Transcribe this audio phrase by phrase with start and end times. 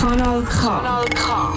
[0.00, 0.58] Kanal K.
[0.58, 1.52] Kanal K.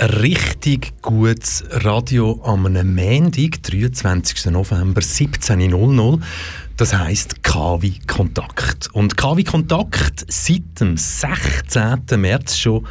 [0.00, 4.46] Richtig gutes Radio am Montag, 23.
[4.46, 6.20] November, 17.00.
[6.78, 8.88] Das heisst KW Kontakt.
[8.94, 12.00] Und KW Kontakt seit dem 16.
[12.16, 12.86] März schon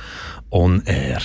[0.51, 1.21] on air.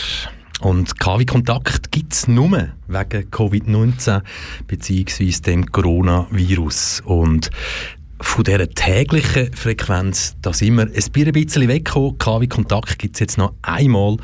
[0.63, 4.23] Und KW Kontakt gibt es nur wegen Covid-19
[4.69, 5.33] bzw.
[5.45, 7.03] dem Coronavirus.
[7.05, 7.51] Und
[8.21, 12.17] von dieser täglichen Frequenz, da sind wir ein bisschen weggekommen.
[12.17, 14.19] KW Kontakt gibt es jetzt noch einmal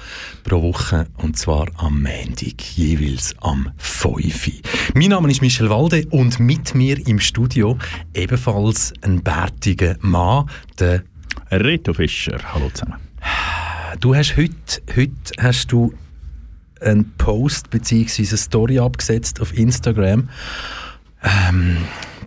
[0.45, 4.63] pro Woche und zwar am Montag, jeweils am 5.
[4.95, 7.77] Mein Name ist Michel Walde und mit mir im Studio
[8.15, 10.49] ebenfalls ein bärtiger Mann,
[10.79, 11.03] der
[11.51, 12.39] Reto Fischer.
[12.55, 13.01] Hallo zusammen.
[13.99, 14.55] Du hast heute,
[14.95, 15.93] heute hast du
[16.81, 18.27] einen Post bzw.
[18.29, 20.29] eine Story abgesetzt auf Instagram.
[21.23, 21.77] Ähm,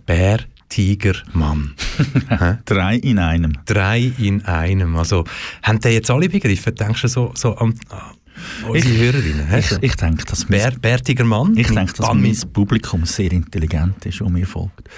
[0.06, 1.74] Bär Tiger, Mann.
[2.64, 3.52] Drei in einem.
[3.66, 4.96] Drei in einem.
[4.96, 5.24] Also,
[5.62, 6.74] haben die jetzt alle begriffen?
[6.74, 8.00] Denkst du so, so an, an
[8.68, 9.54] unsere Ich- Hörerinnen?
[9.58, 11.56] Ich, ich denke, dass Bär, Bärtiger Mann?
[11.56, 14.88] ich denke, dass mein Publikum sehr intelligent ist und mir folgt.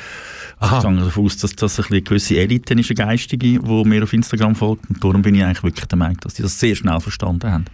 [0.61, 0.77] Aha.
[0.77, 4.05] Also ich gehe davon aus, dass das eine gewisse Elite ist, eine geistige, die mir
[4.05, 4.89] auf Instagram folgt.
[4.89, 7.65] Und darum bin ich eigentlich wirklich der Meinung, dass die das sehr schnell verstanden haben.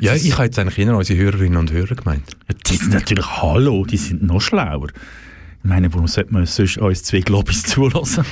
[0.00, 2.24] Ja, ich habe jetzt eigentlich eher unsere Hörerinnen und Hörer gemeint.
[2.48, 4.88] Ja, die sind natürlich, hallo, die sind noch schlauer.
[4.88, 8.24] Ich meine, warum sollte man sonst uns zwei Globis zulassen?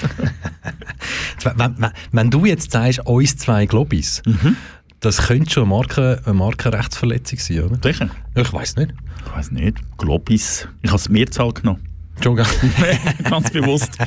[1.44, 4.56] Wenn, wenn, wenn du jetzt sagst, uns zwei Globis, Mhm.
[5.00, 7.78] das könnte schon eine, Marken, eine Markenrechtsverletzung sein, oder?
[7.82, 8.10] Sicher.
[8.34, 8.92] Ich weiß nicht.
[9.26, 9.78] Ich weiß nicht.
[9.98, 10.68] Globis.
[10.82, 11.80] Ich habe es Mehrzahl genommen.
[12.22, 12.46] Gar-
[13.30, 13.98] Ganz bewusst.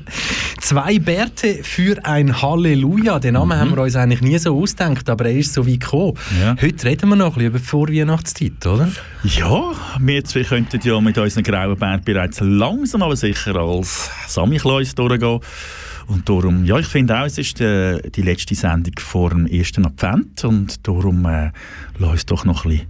[0.60, 3.18] Zwei Bärte für ein Halleluja.
[3.18, 6.14] Den Namen haben wir uns eigentlich nie so ausgedacht, aber er ist so weit gekommen.
[6.30, 6.40] Mhm.
[6.40, 6.56] Ja.
[6.60, 8.88] Heute reden wir noch ein bisschen über die Vorweihnachtszeit, oder?
[9.24, 14.94] Ja, wir zwei könnten ja mit unseren grauen Bären bereits langsam aber sicher als Samichlaus
[14.94, 15.40] durchgehen.
[16.06, 19.86] Und darum, ja, ich finde auch, es ist äh, die letzte Sendung vor dem ersten
[19.86, 21.50] Advent und darum äh,
[21.98, 22.86] lass uns doch noch ein bisschen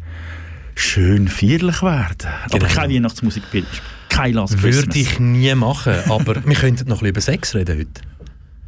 [0.74, 2.30] schön feierlich werden.
[2.48, 2.72] Aber Genau.
[2.72, 3.42] keine Weihnachtsmusik,
[4.22, 4.96] kein Last Würde Christmas.
[4.96, 8.00] ich nie machen, aber wir könnten noch ein bisschen über Sex reden heute.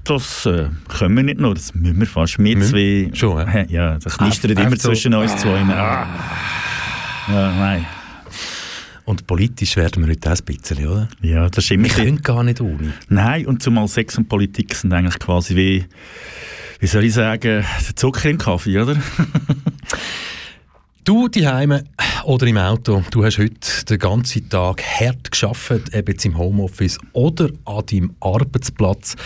[0.05, 2.39] Das äh, können wir nicht nur, das müssen wir fast.
[2.39, 3.65] Wir zwei, Schon, ja?
[3.69, 5.61] Ja, das knistert immer so- zwischen uns zwei.
[5.61, 6.07] Ah.
[7.29, 7.87] Ja, nein.
[9.05, 11.09] Und politisch werden wir heute auch ein bisschen, oder?
[11.23, 12.93] Ja, das ist immer Wir können gar nicht ohne.
[13.09, 15.85] Nein, und zumal Sex und Politik sind eigentlich quasi wie,
[16.81, 18.97] wie soll ich sagen, der Zucker im Kaffee, oder?
[21.05, 21.81] Du daheim
[22.25, 26.97] oder im Auto, du hast heute den ganzen Tag hart geschafft, eben jetzt im Homeoffice
[27.13, 29.17] oder an deinem Arbeitsplatz.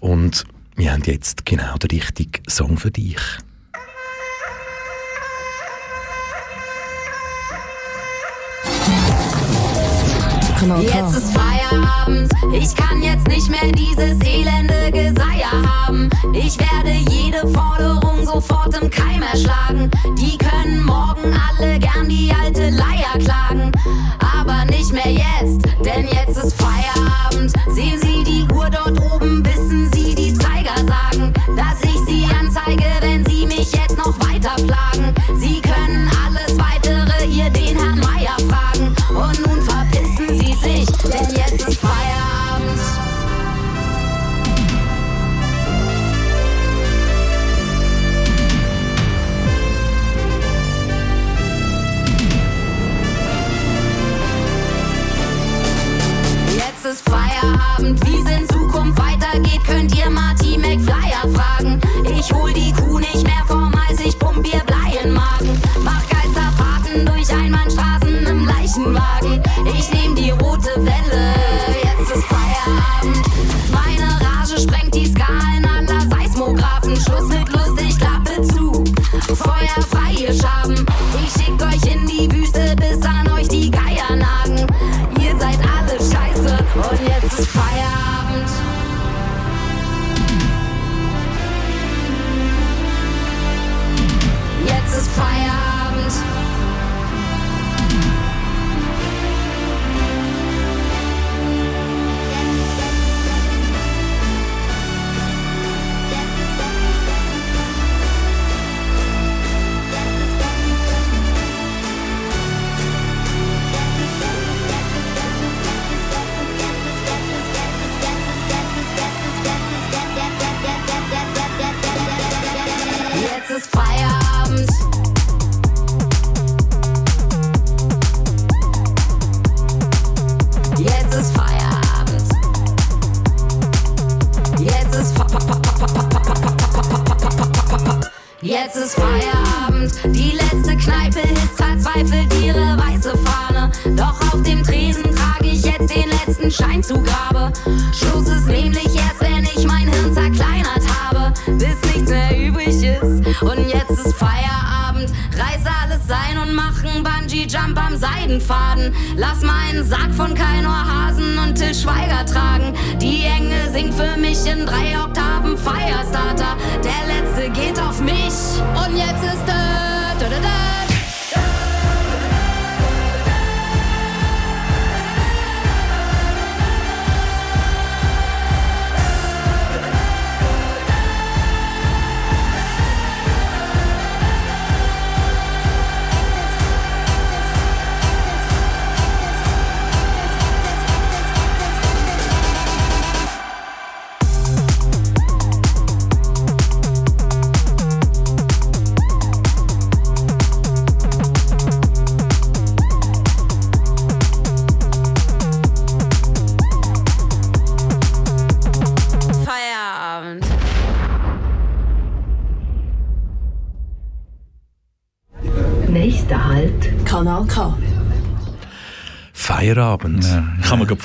[0.00, 0.44] Und
[0.76, 3.18] wir haben jetzt genau den richtigen Song für dich.
[10.66, 16.10] Kanal Jetzt ist Feierabend, ich kann jetzt nicht mehr dieses elende Geseier haben.
[16.32, 19.88] Ich werde jede Forderung sofort im Keim erschlagen.
[20.18, 23.70] Die können morgen alle gern die alte Leier klagen.
[24.18, 27.52] Aber nicht mehr jetzt, denn jetzt ist Feierabend.
[27.68, 32.86] Sehen Sie die Uhr dort oben, wissen Sie die Zeiger sagen, dass ich Sie anzeige,
[33.02, 35.14] wenn Sie mich jetzt noch weiter plagen.
[35.38, 35.60] Sie
[41.08, 42.80] denn jetzt ist Feierabend.
[56.56, 61.80] Jetzt ist Feierabend, wie es in Zukunft weitergeht, könnt ihr Marty McFlyer fragen.
[62.18, 62.85] Ich hol die Kuh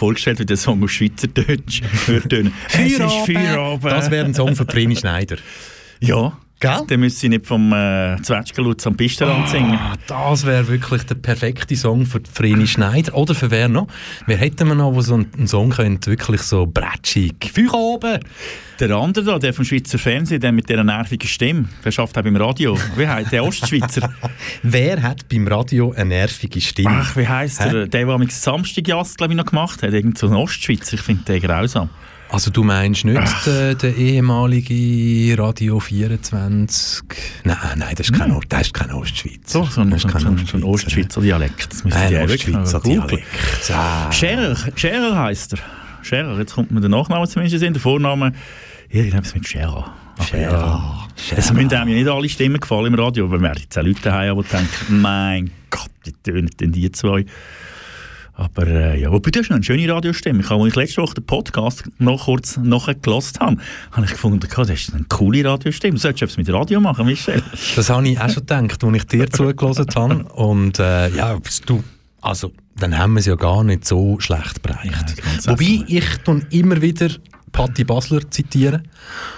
[0.02, 2.30] vorgestellt, wie der Song auf Schweizerdeutsch hört.
[2.30, 2.54] tönen.
[2.68, 3.86] Es ist Feierabend.
[3.86, 5.38] Das wäre ein Song von Trini Schneider.
[6.00, 6.40] Ja.
[6.62, 6.84] Gell?
[6.88, 9.80] Dann müsste ich nicht vom äh, Zwetschgenlutz am Pistenrand singen.
[9.80, 13.16] Ah, das wäre wirklich der perfekte Song für Vreni Schneider.
[13.16, 13.88] Oder für wer noch?
[14.28, 17.52] Wer hätten wir noch, wo so einen Song könnte, wirklich so bretschig.
[17.52, 18.20] Feuer oben!
[18.80, 22.24] Der andere da, der vom Schweizer Fernsehen, der mit dieser nervigen Stimme, der schafft auch
[22.24, 22.78] beim Radio.
[22.96, 24.14] Wie heißt der Ostschweizer?
[24.62, 27.02] Wer hat beim Radio eine nervige Stimme?
[27.02, 27.88] Ach, wie heisst der?
[27.88, 29.94] Der, der am Samstagjast, glaube ich, noch gemacht hat.
[29.94, 30.94] Irgend so ein Ostschweizer.
[30.94, 31.90] Ich finde den grausam.
[32.32, 37.04] Also du meinst nicht den, den ehemaligen Radio 24?
[37.44, 39.42] Nein, nein, das ist kein, Ost, das ist kein Ostschweizer.
[39.46, 41.74] So, so ein, Das so ist kein so ein, so ein Ostschweizer Dialekt.
[41.74, 42.80] Das müssen Ein Ostschweizer.
[42.80, 43.26] Dialekt.
[43.74, 44.10] Ah.
[44.14, 45.60] Scherer, Scherer heisst er.
[46.04, 48.32] Scherer, jetzt kommt mir der Nachname zumindest in der Vorname.
[48.90, 49.94] Irgendetwas mit Scherer.
[50.30, 51.08] Scherer.
[51.36, 53.84] Es müssen einem ja nicht alle Stimmen gefallen im Radio, aber wir werden jetzt auch
[53.84, 57.26] Leute haben, die denken, mein Gott, wie tönen denn die zwei?
[58.42, 60.40] Aber äh, ja, wobei du hast noch eine schöne Radiostimme.
[60.40, 63.58] Ich habe, als ich letzte Woche den Podcast noch kurz nachgelassen habe,
[63.92, 65.94] habe ich gefunden, das ist eine coole Radiostimme.
[65.94, 67.44] Du solltest etwas mit Radio machen, Michel.
[67.76, 70.24] Das habe ich auch schon gedacht, als ich dir zugelassen habe.
[70.34, 71.84] Und äh, ja, du,
[72.22, 75.16] also, dann haben wir es ja gar nicht so schlecht bereicht.
[75.46, 77.10] Ja, Wobei, ich tun immer wieder
[77.52, 78.88] Patti Basler zitieren,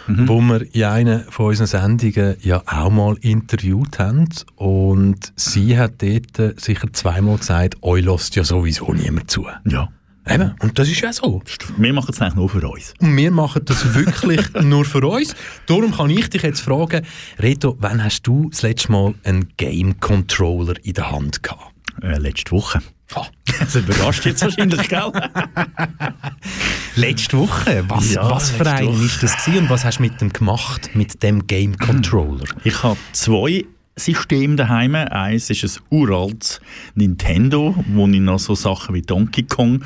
[0.07, 0.27] Mhm.
[0.27, 4.27] wo wir in einer von unseren Sendungen ja auch mal interviewt haben.
[4.55, 9.47] Und sie hat dort äh, sicher zweimal gesagt, euch lässt ja sowieso niemand zu.
[9.65, 9.89] Ja.
[10.25, 11.41] Eben, und das ist ja so.
[11.75, 12.93] Wir machen es eigentlich nur für uns.
[12.99, 15.35] Und wir machen das wirklich nur für uns.
[15.65, 17.05] Darum kann ich dich jetzt fragen,
[17.39, 21.73] Reto, wann hast du das letzte Mal einen Game Controller in der Hand gehabt?
[22.01, 22.79] Äh, letzte Woche.
[23.15, 23.25] Ah.
[23.59, 25.11] Das überrascht jetzt wahrscheinlich, gell?
[26.95, 27.83] Letzte Woche?
[27.87, 29.05] Was, Ja, was für Woche.
[29.05, 32.45] ist das gewesen und was hast du mit dem gemacht, mit dem Game Controller?
[32.63, 33.65] Ich habe zwei
[33.95, 34.95] Systeme daheim.
[34.95, 36.59] Eins ist ein uraltes
[36.95, 39.83] Nintendo, wo ich noch so Sachen wie Donkey Kong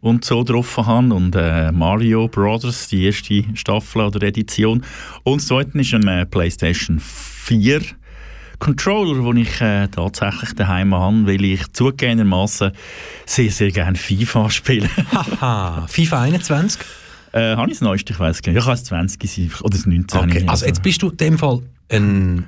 [0.00, 4.84] und so drauf habe und äh, Mario Brothers, die erste Staffel oder Edition.
[5.24, 7.80] Und das zweite ist ein äh, PlayStation 4
[8.58, 12.72] Controller, den ich äh, tatsächlich daheim habe, weil ich zugegebenermaßen
[13.26, 14.88] sehr, sehr gerne FIFA spiele.
[15.40, 16.80] Haha, FIFA 21?
[17.32, 18.12] äh, habe ich das neueste?
[18.12, 18.60] Ich weiß gar nicht.
[18.60, 20.20] Ich kann es 20 sein oder das 19.
[20.20, 21.60] Okay, also jetzt bist du in dem Fall
[21.90, 22.46] ein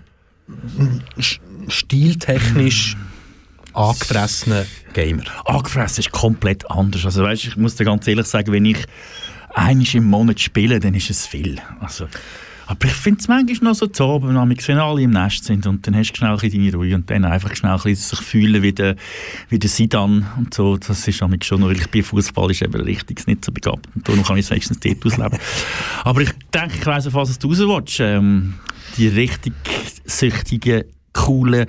[1.19, 2.97] sch- stiltechnisch
[3.75, 5.23] angefressener Gamer.
[5.45, 7.05] angefressen ist komplett anders.
[7.05, 8.79] Also weißt, ich muss dir ganz ehrlich sagen, wenn ich
[9.55, 11.59] einiges im Monat spiele, dann ist es viel.
[11.81, 12.07] Also,
[12.69, 15.87] aber ich finde es manchmal noch so zu oben, wenn alle im Nest sind und
[15.87, 18.73] dann hast du schnell ein deine Ruhe und dann einfach schnell ein sich fühlen wie
[18.73, 18.95] der,
[19.49, 20.77] wie der Sidan und so.
[20.77, 23.89] Das ist manchmal schon noch, weil ich bei Fußball ist eben richtig nicht so begabt
[23.95, 25.39] und darum kann ich es wenigstens dort ausleben.
[26.05, 28.01] aber ich denke, ich weiss auf was du raus willst.
[28.01, 28.55] Ähm,
[28.99, 29.55] die richtig
[30.05, 31.67] süchtigen coole,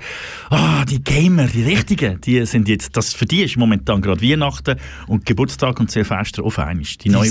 [0.50, 4.76] ah, die Gamer, die richtigen, die sind jetzt, das für die ist momentan gerade Weihnachten
[5.06, 6.84] und Geburtstag und Silvester auf einmal.
[6.84, 7.30] Die Die neue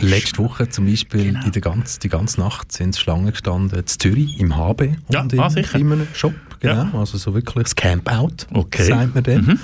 [0.00, 1.44] letzte Woche zum Beispiel Genau.
[1.44, 5.32] in der ganz, die ganze Nacht sind Schlangen gestanden in Zürich im HB Ja, und
[5.32, 5.78] in, ah, sicher.
[5.78, 6.34] in einem Shop.
[6.60, 6.90] Genau, Ja.
[6.98, 8.84] also so wirklich das Campout, Okay.
[8.84, 9.44] sagt man dann.
[9.44, 9.58] Mhm.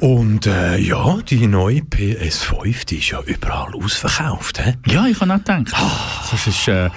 [0.00, 4.58] Und äh, ja, die neue PS5, die ist ja überall ausverkauft.
[4.64, 4.72] He?
[4.90, 5.72] Ja, ich habe auch gedacht.
[6.30, 6.88] Das ist, äh,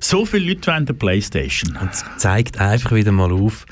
[0.00, 1.76] so viele Leute wollen eine Playstation.
[1.90, 3.66] Es zeigt einfach wieder mal auf,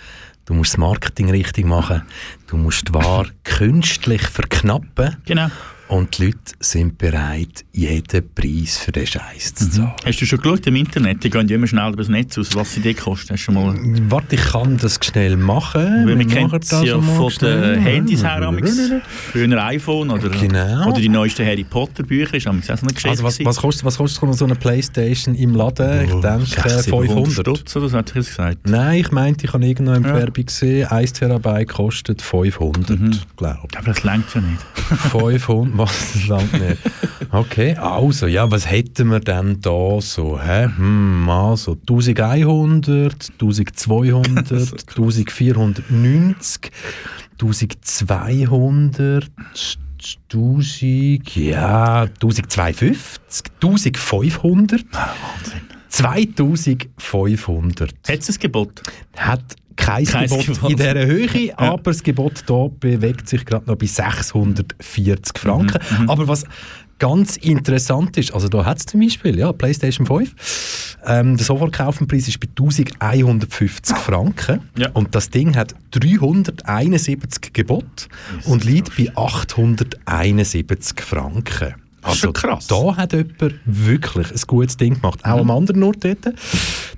[0.45, 2.02] du musst das Marketing richtig machen,
[2.47, 5.50] du musst die Ware künstlich verknappen Genau.
[5.88, 9.70] Und die Leute sind bereit, jeden Preis für den Scheiß zu mhm.
[9.70, 9.88] zahlen.
[9.88, 10.06] Mhm.
[10.06, 11.22] Hast du schon geschaut im Internet?
[11.22, 13.34] Die gehen immer schnell über das Netz aus, was sie dir kosten.
[13.34, 13.74] Hast du mal...
[14.08, 16.06] Warte, ich kann das schnell machen.
[16.06, 19.02] Weil wir kennen es ja von den Handys her.
[19.32, 20.88] Früher iPhone oder, genau.
[20.88, 22.34] oder die neuesten Harry Potter Bücher.
[22.34, 23.10] Ist auch so eine Geschichte.
[23.10, 26.04] Also was, was, kostet, was kostet so eine Playstation im Laden?
[26.04, 27.32] Ich oh, denke 500.
[27.32, 28.68] Stutz oder so, hat ich gesagt.
[28.68, 30.14] Nein, ich meinte, ich habe irgendwo eine ja.
[30.14, 33.10] Werbung gesehen, 1 Terabyte kostet 500, mhm.
[33.36, 33.78] glaube ich.
[33.78, 34.62] Aber das längt ja nicht.
[35.10, 36.78] 500, was, das langt nicht.
[37.30, 40.40] Okay, also, ja, was hätten wir denn da so?
[40.40, 40.68] Hä?
[40.76, 44.62] Hm, also 1100, 1200,
[44.97, 46.71] 1490,
[47.40, 49.30] 1200,
[50.28, 54.85] 1000, ja, 1250, 1500.
[54.92, 55.61] Ah, Wahnsinn.
[55.88, 57.95] 2500.
[58.09, 58.83] Hat es ein Gebot?
[59.16, 61.59] Hat kein, kein Gebot, Gebot, in dieser Höhe, ja.
[61.59, 65.78] aber das Gebot hier bewegt sich gerade noch bei 640 Franken.
[65.90, 66.45] Mhm, mhm, aber was
[66.99, 72.28] ganz interessant ist, also da hat es zum Beispiel, ja, PlayStation 5, ähm, der Sofortkaufenpreis
[72.28, 74.90] ist bei 1150 Franken ja.
[74.90, 78.09] und das Ding hat 371 Gebot
[78.47, 81.75] und liegt bei 871 Franken.
[82.06, 82.68] Also, krass.
[82.68, 85.25] Da hat jemand wirklich ein gutes Ding gemacht.
[85.25, 85.50] Auch mhm.
[85.50, 86.35] am anderen Ort dort.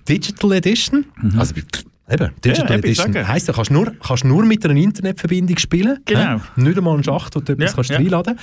[0.07, 1.07] Digital Edition.
[1.23, 1.39] Mhm.
[1.39, 1.55] Also,
[2.11, 5.99] Eben, Digital ja, Edition heisst, du kannst nur, kannst nur mit einer Internetverbindung spielen.
[6.07, 6.37] Genau.
[6.37, 6.41] Äh?
[6.57, 7.97] Nicht einmal einen Schacht, wo du etwas ja, kannst ja.
[7.99, 8.39] reinladen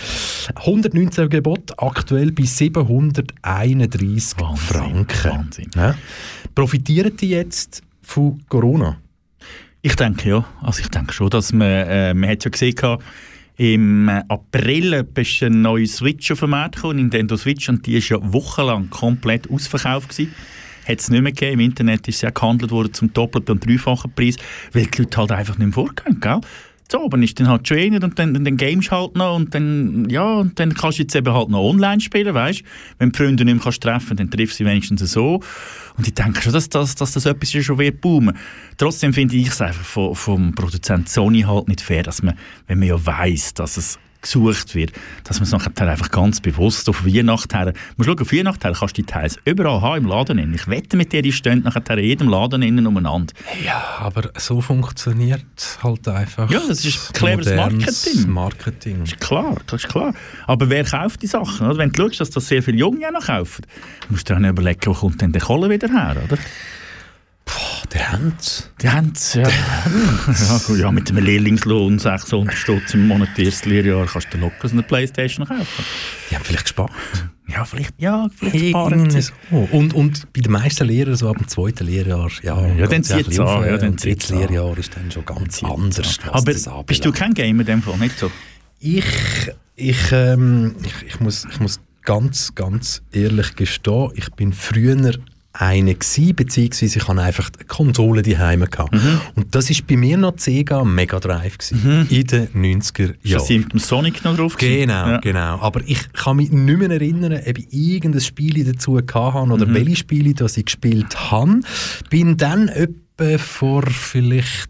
[0.56, 5.32] 119 Gebot, aktuell bei 731 Wahnsinn, Franken.
[5.32, 5.72] Wahnsinn.
[5.76, 5.96] Ja.
[6.54, 8.98] Profitieren die jetzt von Corona?
[9.82, 10.46] Ich denke ja.
[10.62, 12.76] Also ich denke schon, dass man, äh, man hat ja gesehen,
[13.58, 18.20] im April ist ein neuer Switch auf den Markt gekommen, Nintendo Switch, und die war
[18.20, 20.10] ja wochenlang komplett ausverkauft.
[20.10, 20.34] Gewesen
[20.88, 21.60] hat es nicht mehr gegeben.
[21.60, 24.38] Im Internet ist es ja gehandelt worden zum doppelten und dreifachen Preis,
[24.74, 26.42] weil die Leute halt einfach nicht mehr vorgehen, gell?
[26.92, 30.36] So, aber ist dann halt trainiert und dann, dann, gamest halt noch und dann, ja,
[30.36, 32.62] und dann kannst du jetzt eben halt noch online spielen, weißt
[33.00, 35.42] Wenn die Freunde nicht mehr kannst treffen dann triffst du sie wenigstens so.
[35.98, 38.38] Und ich denke schon, dass, dass, dass das etwas schon wird boomen.
[38.78, 42.36] Trotzdem finde ich es einfach vom, vom Produzent Sony halt nicht fair, dass man,
[42.68, 44.92] wenn man ja weiss, dass es gesucht wird,
[45.24, 48.76] dass man es nachher einfach ganz bewusst auf Weihnachten her, musst schauen, auf Weihnachten her
[48.78, 50.54] kannst du die Teils überall haben im Laden innen.
[50.54, 53.34] Ich wette mit dir, die stehen nachher in jedem Laden innen umeinander.
[53.64, 55.46] Ja, aber so funktioniert
[55.82, 56.50] halt einfach.
[56.50, 58.30] Ja, das ist cleveres Marketing.
[58.30, 59.00] Marketing.
[59.00, 60.14] Das ist klar, das ist klar.
[60.48, 61.68] Aber wer kauft die Sachen?
[61.68, 61.78] Oder?
[61.78, 63.66] Wenn du schaust, dass das sehr viele Junge noch kaufen,
[64.10, 66.38] musst du dann überlegen, wo kommt denn der Kohle wieder her, oder?
[67.46, 68.72] Boah, die haben es.
[68.82, 69.48] Die haben es, ja.
[69.48, 70.92] ja, ja.
[70.92, 75.86] Mit einem Lehrlingslohn 600 Stutz im Monat erstes Lehrjahr kannst du locker eine Playstation kaufen.
[76.30, 76.92] Die haben vielleicht gespart.
[77.48, 79.22] Ja, vielleicht, ja, vielleicht sparen sie.
[79.22, 79.34] So.
[79.72, 83.28] Und, und bei den meisten Lehrern, so ab dem zweiten Lehrjahr, ja, ja dann zieht
[83.28, 83.66] es an.
[83.66, 86.20] Ja, dann drittes Lehrjahr ist dann schon ganz anders.
[86.32, 88.32] Aber bist du kein Gamer in dem Fall, nicht so?
[88.80, 89.06] Ich,
[89.76, 95.12] ich, ähm, ich, ich, muss, ich muss ganz, ganz ehrlich gestehen, ich bin früher
[95.58, 99.22] eine gewesen, beziehungsweise ich hatte einfach die Konsole daheim Mhm.
[99.36, 102.08] Und das war bei mir noch Sega Mega Drive gewesen, mhm.
[102.10, 103.42] in den 90er Jahren.
[103.42, 104.58] Ist mit dem Sonic noch drauf?
[104.58, 105.18] Genau, ja.
[105.20, 105.60] genau.
[105.60, 109.74] Aber ich kann mich nicht mehr erinnern, ob ich irgendein Spiel dazu hatte oder mhm.
[109.74, 111.60] welche Spiele das ich gespielt habe.
[112.10, 113.05] Bin dann etwa
[113.38, 114.70] vor vielleicht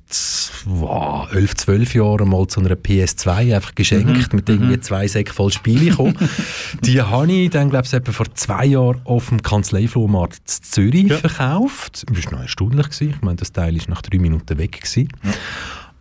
[0.65, 4.37] wow, 11, 12 Jahren mal zu einer PS2 einfach geschenkt, mhm.
[4.37, 4.81] mit irgendwie mhm.
[4.81, 6.15] zwei Säcken voll Spiele gekommen.
[6.81, 11.17] die habe ich dann, glaube ich, vor zwei Jahren auf dem Kanzleiflohmarkt in Zürich ja.
[11.17, 12.05] verkauft.
[12.07, 12.85] Das war noch erstaunlich.
[12.85, 13.09] Gewesen.
[13.15, 14.79] Ich meine, das Teil war nach drei Minuten weg.
[14.81, 15.09] Gewesen.
[15.23, 15.31] Ja.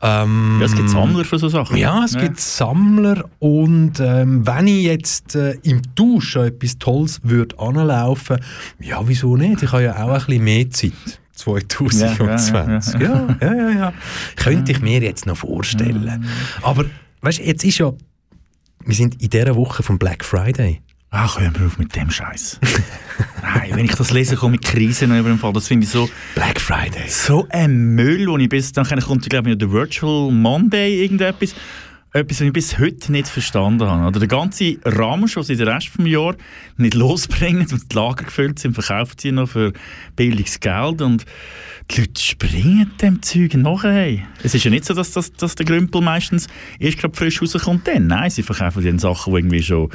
[0.04, 1.78] Ähm, ja, es gibt Sammler für so Sachen.
[1.78, 2.20] Ja, es ja.
[2.20, 8.38] gibt Sammler und ähm, wenn ich jetzt äh, im Tausch etwas Tolles würde anlaufen,
[8.80, 9.62] ja, wieso nicht?
[9.62, 11.20] Ich habe ja auch ein bisschen mehr Zeit.
[11.34, 13.00] 2020.
[13.00, 13.70] Ja, ja, ja.
[13.70, 13.92] ja,
[14.36, 16.24] Könnte ich mir jetzt noch vorstellen.
[16.62, 16.84] Aber
[17.22, 17.92] weißt, jetzt ist ja,
[18.84, 20.80] wir sind in dieser Woche vom Black Friday.
[21.16, 22.58] Ach, hör mal auf mit dem Scheiß.
[23.42, 25.52] Nein, wenn ich das lese, komme ich Krisen über den Fall.
[25.52, 26.10] Das finde ich so.
[26.34, 27.08] Black Friday.
[27.08, 31.54] So ein Müll, wo ich bis dann kommt, glaube ich, der Virtual Monday irgendetwas
[32.14, 34.06] etwas, was ich bis heute nicht verstanden habe.
[34.06, 36.36] Oder der ganze Ramsch, den den Rest des Jahres
[36.76, 39.72] nicht losbringen und die Lager gefüllt sind, verkauft sie noch für
[40.14, 41.24] billiges Geld und
[41.90, 44.18] die Leute springen dem Zeug nachher.
[44.44, 46.46] Es ist ja nicht so, dass, dass, dass der Grümpel meistens
[46.78, 47.86] erst gerade frisch rauskommt.
[47.88, 48.06] Dann.
[48.06, 49.90] Nein, sie verkaufen die Sachen, die irgendwie schon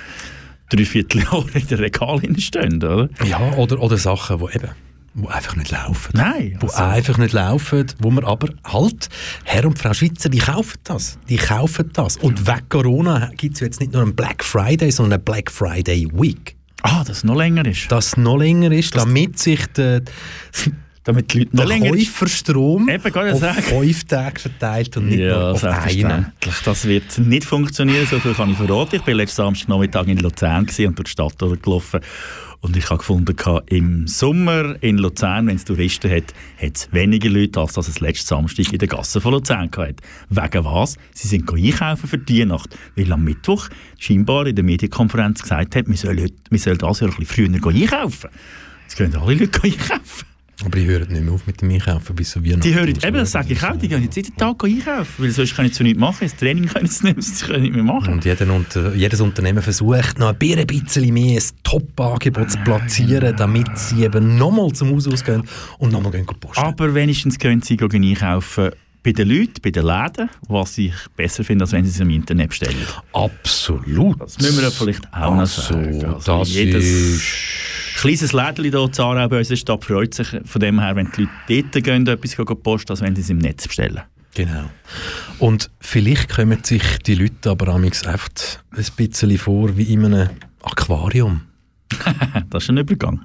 [0.69, 3.09] drei Vierteljahre in den Regalen stehen, oder?
[3.25, 4.69] Ja, oder, oder Sachen, die eben
[5.13, 6.11] die einfach nicht laufen.
[6.13, 6.57] Nein.
[6.61, 6.77] Die also.
[6.77, 9.09] einfach nicht laufen, wo man aber halt,
[9.43, 11.17] Herr und Frau Schweizer, die kaufen das.
[11.27, 12.17] Die kaufen das.
[12.17, 16.07] Und wegen Corona gibt es jetzt nicht nur einen Black Friday, sondern einen Black Friday
[16.13, 16.55] Week.
[16.81, 17.91] Ah, das noch länger ist.
[17.91, 20.03] Das noch länger ist, das damit sich der
[21.03, 21.91] damit die Leute noch länger...
[21.91, 23.61] Käuferstrom Eben, auf sagen.
[23.61, 26.31] fünf Tage verteilt und nicht ja, auf einen.
[26.65, 28.95] Das wird nicht funktionieren, so viel kann ich verraten.
[28.97, 32.01] Ich war letzten Samstag in Luzern und durch die Stadt gelaufen
[32.61, 33.35] und ich habe gefunden,
[33.67, 38.01] im Sommer in Luzern, wenn es Touristen hat, hat es weniger Leute, als das es
[38.01, 39.95] letzten Samstag in der Gasse von Luzern hatte.
[40.29, 40.97] Wegen was?
[41.13, 45.87] Sie sind einkaufen für die Nacht, weil am Mittwoch scheinbar in der Medienkonferenz gesagt hat,
[45.87, 48.29] wir sollen, wir sollen das Jahr ein bisschen früher einkaufen.
[48.83, 50.25] Jetzt können alle Leute einkaufen.
[50.65, 52.61] Aber die hören nicht mehr auf mit dem Einkaufen bis so Weihnachten.
[52.61, 55.55] Die hören, eben, das sage ich auch, die gehen jetzt jeden Tag einkaufen, weil sonst
[55.55, 58.15] können sie nichts machen, das Training können sie nicht, sie können nicht mehr machen.
[58.15, 63.77] Und jeder, unter, jedes Unternehmen versucht noch ein bisschen mehr ein Top-Angebot zu platzieren, damit
[63.77, 65.43] sie eben nochmal zum Haus ausgehen
[65.77, 66.11] und nochmal
[66.41, 66.61] posten.
[66.61, 68.71] Aber wenigstens können sie gehen einkaufen
[69.03, 72.09] bei den Leuten, bei den Läden, was ich besser finde, als wenn sie es im
[72.09, 72.85] Internet bestellen.
[73.13, 74.19] Absolut.
[74.21, 76.05] Das müssen wir vielleicht auch noch sagen.
[76.05, 77.23] Also das jedes ist...
[77.95, 80.95] kleines Lädchen hier in Zara bei uns in der Stadt freut sich von dem her,
[80.95, 84.01] wenn die Leute dort gehen, etwas posten, als wenn sie es im Netz bestellen.
[84.35, 84.69] Genau.
[85.39, 88.19] Und vielleicht kommen sich die Leute aber einfach
[88.71, 90.29] ein bisschen vor wie in einem
[90.61, 91.41] Aquarium.
[92.49, 93.21] das ist ein Übergang.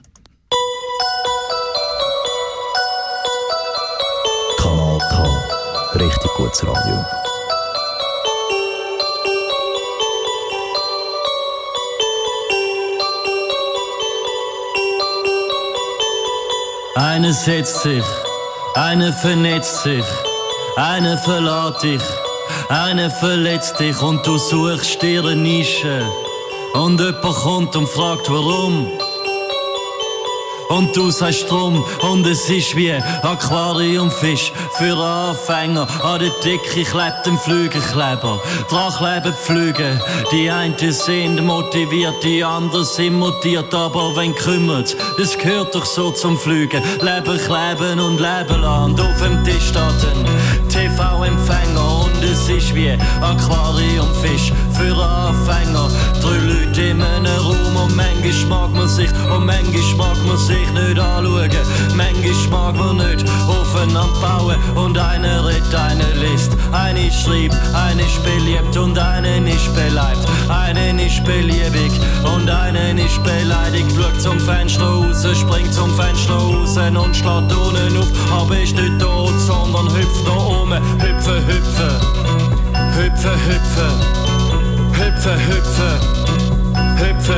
[6.04, 7.02] Richtig gutes Radio.
[16.94, 18.04] Eine setzt sich,
[18.74, 20.04] eine vernetzt sich,
[20.76, 22.02] eine verlässt dich,
[22.68, 26.02] eine verletzt dich und du suchst eine Nische.
[26.74, 28.90] Und jemand kommt und fragt warum.
[30.68, 35.86] Und du sagst drum, und es ist wie Aquariumfisch für Anfänger.
[36.02, 38.40] An der Decke klebt ein Flügelkleber.
[38.68, 40.00] Dran kleben Flüge.
[40.32, 43.74] Die einen sind motiviert, die anderen sind mutiert.
[43.74, 46.82] Aber wenn kümmert, das gehört doch so zum Flügen.
[47.00, 48.64] Leben kleben und leben.
[48.64, 52.04] Und auf dem Tisch steht ein TV-Empfänger.
[52.04, 55.90] Und es ist wie Aquariumfisch für Anfänger.
[56.22, 60.53] Drei Leute in einem Raum und manchmal mag man sich, und manchmal mag man sich
[60.72, 61.50] nicht anschauen.
[61.94, 66.52] Manchmal mag man nicht aufeinander bauen und einer redet, einer liest.
[66.72, 70.26] Eine schreibt, eine ist beliebt und eine ist beleibt.
[70.48, 71.92] Eine ist beliebig
[72.24, 73.90] und eine ist beleidigt.
[73.96, 78.08] Schaut zum Fenster raus, springt zum Fenster raus und schlägt unten auf.
[78.32, 80.82] Aber ist nicht tot, sondern hüpft nach oben.
[81.00, 82.00] Hüpfe, hüpfe,
[82.96, 83.88] hüpfe, hüpfe,
[84.92, 86.24] hüpfe, hüpfe.
[86.26, 86.43] Hüpfe,
[86.98, 87.34] hüpfe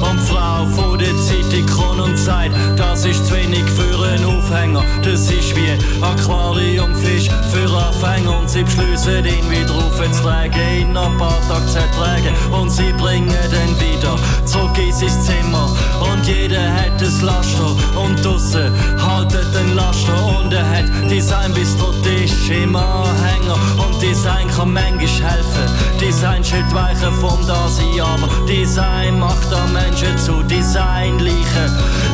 [0.00, 4.24] und Frau vor der Zeit, die Kron und Zeit, das ist zu wenig für einen
[4.24, 4.84] Aufhänger.
[5.02, 8.38] Das ist wie Aquariumfisch für Anfänger.
[8.38, 13.28] Und sie beschließen ihn wieder aufzutragen, ihn ein paar Tage zu ertragen und sie bringen
[13.28, 15.68] den wieder zurück in sein Zimmer.
[16.00, 17.76] Und jeder hat ein Laster.
[17.96, 20.40] Und draussen haltet den Laster.
[20.40, 23.56] Und er hat Design bis der Tisch im Anhänger.
[23.78, 25.98] Und Design kann manchmal helfen.
[26.00, 28.28] Design schüttet weichen vom Dasein, aber
[28.62, 31.70] Design macht auch Menschen zu Designleichen.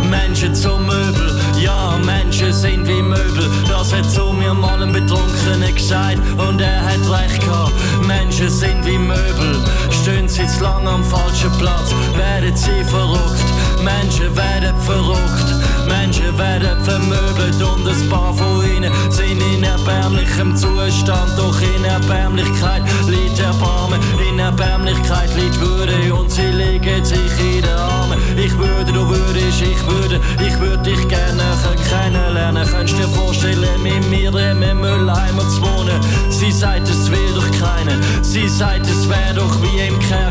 [0.08, 3.50] Menschen zu Möbel, ja, Menschen sind wie Möbel.
[3.68, 7.74] Das hat zu mir mal ein Betrunkener gesagt und er hat recht gehabt.
[8.06, 13.44] Menschen sind wie Möbel, stehen sie zu lang am falschen Platz, werden sie verrückt.
[13.82, 15.48] Menschen werden verrückt,
[15.88, 21.30] Menschen werden vermöbelt und ein paar von ihnen sind in erbärmlichem Zustand.
[21.36, 27.74] Doch in Erbärmlichkeit liegt Erbarmen, in Erbärmlichkeit liegt Würde und sie legen sich in den
[27.74, 28.18] Armen.
[28.36, 31.48] Ich würde, du würdest, ich würde, ich würde dich gerne
[31.88, 32.66] kennenlernen.
[32.68, 36.00] Könntest dir vorstellen, mit mir im Mülleimer zu wohnen?
[36.30, 38.00] Sie sagt, es will doch keinen.
[38.22, 39.62] Sie sagt, es wäre doch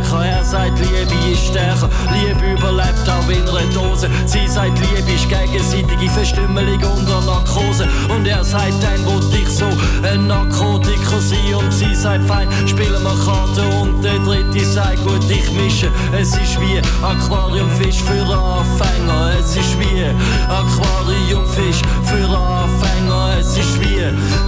[0.07, 0.25] Kerker.
[0.25, 4.09] Er sagt, Liebe ist stärker, Liebe überlebt auch in einer Dose.
[4.25, 7.87] Sie sagt, Liebe ist gegenseitige Verstümmelung unter Narkose.
[8.09, 9.65] Und er sagt, dann wollte ich so
[10.03, 11.55] ein Narkotiker sein.
[11.55, 13.73] Und sie sagt, fein, spielen wir Karten.
[13.81, 15.91] Und der dritte sagt, gut, ich mische.
[16.17, 19.31] Es ist wie Aquariumfisch für Anfänger.
[19.39, 20.05] Es ist wie
[20.47, 23.16] Aquariumfisch für Anfänger.
[23.39, 24.01] Es ist wie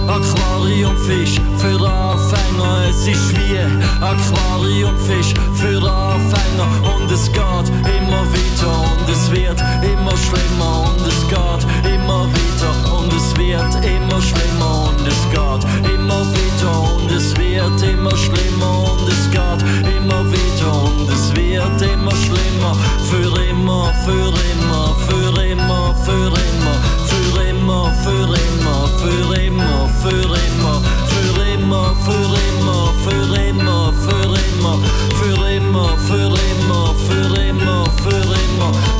[0.08, 2.88] Aquariumfisch für Anfänger.
[2.88, 3.58] Es ist wie
[4.00, 6.66] Aquariumfisch für Anfänger.
[6.82, 12.98] Und es geht immer weiter und es wird immer schlimmer und es geht immer weiter
[12.98, 18.92] und es wird immer schlimmer und es geht immer weiter und es wird immer schlimmer
[18.92, 19.62] und es geht
[19.96, 22.76] immer weiter und es wird immer schlimmer
[23.10, 26.76] für immer, für immer, für immer, für immer, für immer,
[27.06, 27.59] für immer,
[28.02, 34.78] für immer, für immer, für immer, für immer, für immer, für immer, für immer, für
[34.78, 34.78] immer,
[35.18, 38.99] für immer, für immer, für immer, für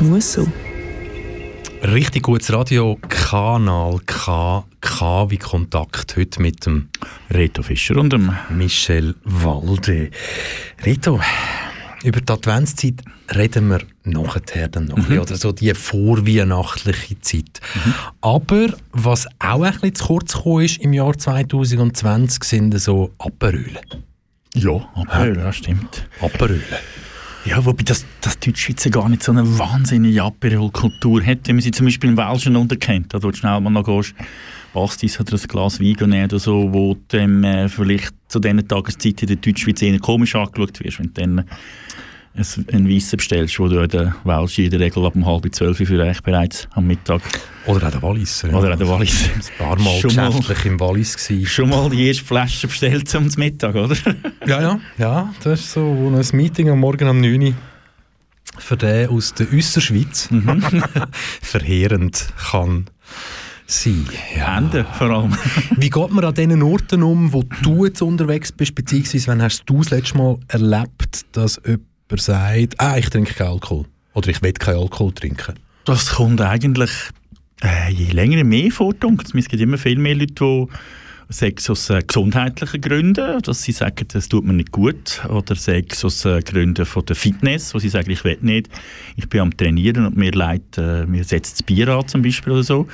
[0.00, 0.46] das muss so.
[1.82, 6.88] Richtig gutes Radio, Kanal K, K wie Kontakt, heute mit dem
[7.30, 10.10] Reto Fischer und dem Michel Walde.
[10.84, 11.20] Reto,
[12.02, 13.02] über die Adventszeit
[13.34, 15.20] reden wir nachher dann noch, mhm.
[15.20, 17.60] oder so die vorweihnachtliche Zeit.
[17.74, 17.94] Mhm.
[18.20, 23.80] Aber was auch ein bisschen zu kurz gekommen ist im Jahr 2020, sind so Aperöle.
[24.54, 25.52] Ja, Aperöle, ja.
[25.52, 26.06] stimmt.
[26.20, 26.62] Aperöle.
[27.46, 31.70] Ja, wobei das, das Deutschschweizer gar nicht so eine wahnsinnige Aperol-Kultur hat, wenn man sie
[31.70, 34.14] zum Beispiel im Welschen unterkennt, da du schnell mal noch gehst,
[34.74, 39.20] Bastis oder ein Glas Wein nehmen oder so, wo du äh, vielleicht zu diesen Tageszeiten
[39.22, 41.44] in der Deutschschweiz eher komisch angeschaut wirst, wenn du dann
[42.40, 45.76] ein, ein Weissen bestellst, wo du der Welsch in der Regel ab um halb zwölf
[45.76, 47.20] für euch bereits am Mittag.
[47.66, 48.42] Oder auch der Wallis.
[48.42, 48.56] Ja.
[48.56, 49.28] Oder auch der Wallis.
[49.34, 51.46] Ein paar Mal schon geschäftlich mal, im Wallis gewesen.
[51.46, 53.96] Schon mal die erste Flasche bestellt zum Mittag, oder?
[54.46, 55.34] ja, ja, ja.
[55.42, 57.54] Das ist so, wo ein Meeting am Morgen um 9 Uhr
[58.58, 60.62] für den aus der Österschweiz mhm.
[61.40, 62.86] verheerend kann
[63.66, 64.06] sein.
[64.36, 64.58] Ja.
[64.58, 65.36] Ende vor allem.
[65.76, 69.64] Wie geht man an diesen Orten um, wo du jetzt unterwegs bist, beziehungsweise wann hast
[69.66, 74.42] du das letzte Mal erlebt, dass jemand sagt, ah, ich trinke keinen Alkohol oder ich
[74.42, 75.54] will keinen Alkohol trinken?
[75.84, 76.90] Das kommt eigentlich
[77.62, 78.94] äh, je länger mehr vor.
[79.34, 80.66] Es gibt immer viel mehr Leute, die
[81.30, 85.54] sei es aus äh, gesundheitlichen Gründen, dass sie sagen, das tut mir nicht gut, oder
[85.54, 88.68] sei es aus äh, Gründen von der Fitness, wo sie sagen, ich will nicht,
[89.16, 92.52] ich bin am Trainieren und mir leid, äh, mir setzt das Bier an zum Beispiel
[92.52, 92.88] oder so.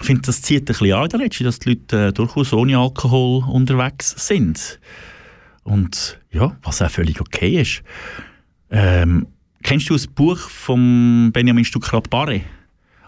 [0.00, 3.44] Ich finde, das zieht ein bisschen an der dass die Leute äh, durchaus ohne Alkohol
[3.44, 4.80] unterwegs sind.
[5.62, 7.82] Und ja, was auch völlig okay ist.
[8.76, 9.28] Ähm,
[9.62, 12.40] kennst du das Buch von Benjamin Stuckrad-Barre?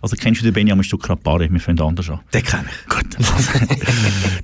[0.00, 1.50] Also kennst du den Benjamin Stuckrad-Barre?
[1.50, 2.20] Wir fangen anders an.
[2.33, 2.88] Den kenne ich.
[2.88, 3.16] Gut.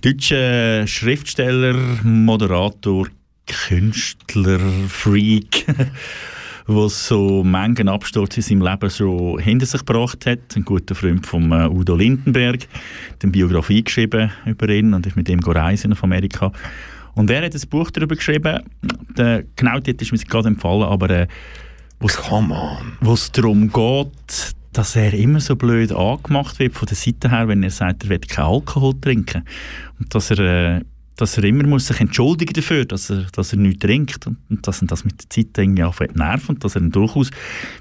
[0.05, 3.07] Deutscher Schriftsteller, Moderator,
[3.47, 4.59] Künstler,
[4.89, 5.65] Freak,
[6.69, 10.57] der so manchen Absturz in seinem Leben schon hinter sich gebracht hat.
[10.57, 15.15] Ein guter Freund von äh, Udo Lindenberg, hat eine Biografie geschrieben über ihn und ist
[15.15, 16.51] mit ihm reisen auf Amerika.
[17.15, 18.61] Und er hat ein Buch darüber geschrieben,
[19.17, 21.27] der, genau dort ist mir gerade empfallen, aber äh,
[21.99, 22.07] wo
[23.13, 27.63] es darum geht, dass er immer so blöd angemacht wird von der Seite her, wenn
[27.63, 29.45] er sagt, er will keinen Alkohol trinken.
[29.99, 30.81] Und dass er, äh,
[31.23, 34.67] dass er immer muss sich entschuldigen dafür, dass er, dass er nichts trinkt und, und
[34.67, 35.85] dass ihn das mit der Zeit irgendwie
[36.19, 37.31] nervt und dass er durchaus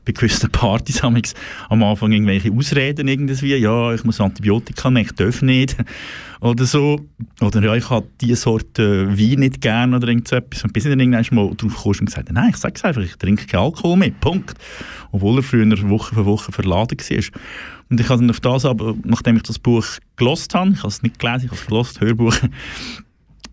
[0.05, 5.41] bei gewissen Partys am Anfang irgendwelche Ausreden irgendwie, ja, ich muss Antibiotika nehmen, ich darf
[5.41, 5.75] nicht
[6.39, 7.03] oder so.
[7.41, 10.63] Oder ja, ich habe diese Sorte Wein nicht gerne oder irgend so etwas.
[10.63, 13.01] Und bis ich dann irgendwann mal drauf kommst und gesagt nein, ich sage es einfach,
[13.01, 14.55] ich trinke keinen Alkohol mehr, Punkt.
[15.11, 17.39] Obwohl er früher Woche für Woche verladen war.
[17.89, 20.89] Und ich habe dann auf das aber, nachdem ich das Buch gelost habe, ich habe
[20.89, 22.35] es nicht gelesen, ich habe es gelost, Hörbuch,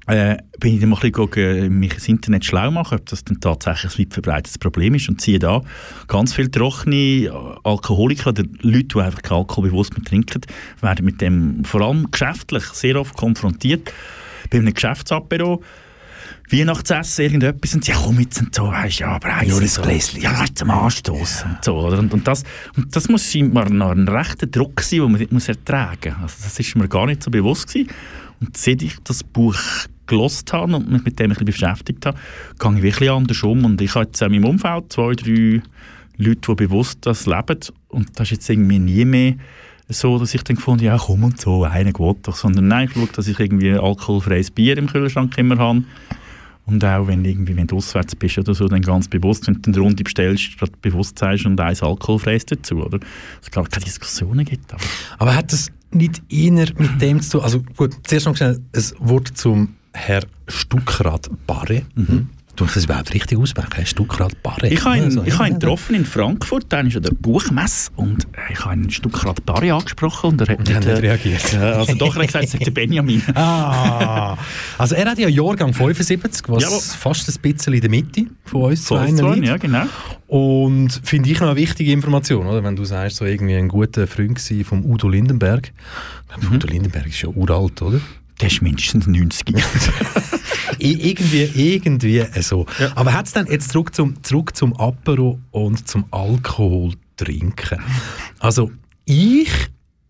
[0.08, 3.40] äh, bin ich dann mal ein bisschen mich ins Internet schlau machen, ob das dann
[3.40, 5.62] tatsächlich ein weit verbreitetes Problem ist und ziehe da
[6.06, 7.30] ganz viele trockene
[7.62, 10.40] Alkoholiker oder Leute, die einfach keinen Alkohol bewusst mehr trinken,
[10.80, 13.92] werden mit dem vor allem geschäftlich sehr oft konfrontiert.
[14.50, 15.62] Bei einem Geschäftsapero
[16.50, 19.82] Weihnachtsessen, irgendetwas und sie, ja komm jetzt und so, weißt ja, aber Nur ein so,
[19.82, 20.22] Gläschen.
[20.22, 21.50] Ja, zum Anstoß ja.
[21.50, 21.98] und so, oder?
[21.98, 22.44] Und, und, das,
[22.76, 26.32] und das muss scheinbar noch ein rechter Druck sein, den man muss ertragen muss.
[26.32, 27.90] Also das ist mir gar nicht so bewusst gewesen.
[28.40, 29.56] Und seit ich das Buch
[30.08, 32.18] gelost habe und mich mit dem ein bisschen beschäftigt habe,
[32.58, 33.64] gehe ich wirklich anders um.
[33.64, 35.62] Und ich habe jetzt in meinem Umfeld zwei, drei
[36.16, 37.60] Leute, die bewusst das leben.
[37.88, 39.34] Und das ist jetzt irgendwie nie mehr
[39.88, 42.36] so, dass ich dann gefunden ja komm und so, einer geht doch.
[42.36, 45.84] Sondern nein, ich schaue, dass ich irgendwie alkoholfreies Bier im Kühlschrank immer habe.
[46.66, 49.70] Und auch wenn, irgendwie, wenn du auswärts bist oder so, dann ganz bewusst, wenn du
[49.70, 52.98] eine Runde bestellst, statt bewusst sagst und eins alkoholfreies dazu, oder?
[53.40, 54.74] Es gar keine Diskussionen gibt.
[54.74, 54.82] Aber,
[55.16, 58.82] aber hat das nicht eher mit dem zu tun, also gut, zuerst noch schnell ein
[58.98, 61.82] Wort zum Herr Stuckrad Barre.
[61.94, 62.28] Mhm.
[62.58, 64.68] Du hast das überhaupt richtig ausgesprochen, Herr Stuckrad Barre.
[64.68, 67.90] Ich habe ihn, also, ich ja, ihn getroffen in Frankfurt, dann ist er der Buchmesse
[67.94, 71.54] und ich habe ihn Stuckrad Barre angesprochen und er hat und nicht, nicht reagiert.
[71.54, 73.22] Äh, also doch, er hat gesagt, es ist der Benjamin.
[73.36, 74.36] ah,
[74.76, 78.62] also er hat ja Jahrgang 75, was ja, fast ein bisschen in der Mitte von
[78.62, 79.46] uns zwei liegt.
[79.46, 79.84] Ja, genau.
[80.26, 82.64] Und finde ich noch eine wichtige Information, oder?
[82.64, 85.72] wenn du sagst, so irgendwie ein guter Freund von Udo Lindenberg.
[86.40, 86.56] Mhm.
[86.56, 88.00] Udo Lindenberg ist ja uralt, oder?
[88.40, 89.54] Der ist mindestens 90.
[90.78, 92.66] irgendwie, irgendwie so.
[92.78, 92.92] Ja.
[92.94, 97.80] Aber hat es dann jetzt zurück zum, zurück zum Apero und zum Alkohol trinken?
[98.38, 98.70] Also
[99.04, 99.50] ich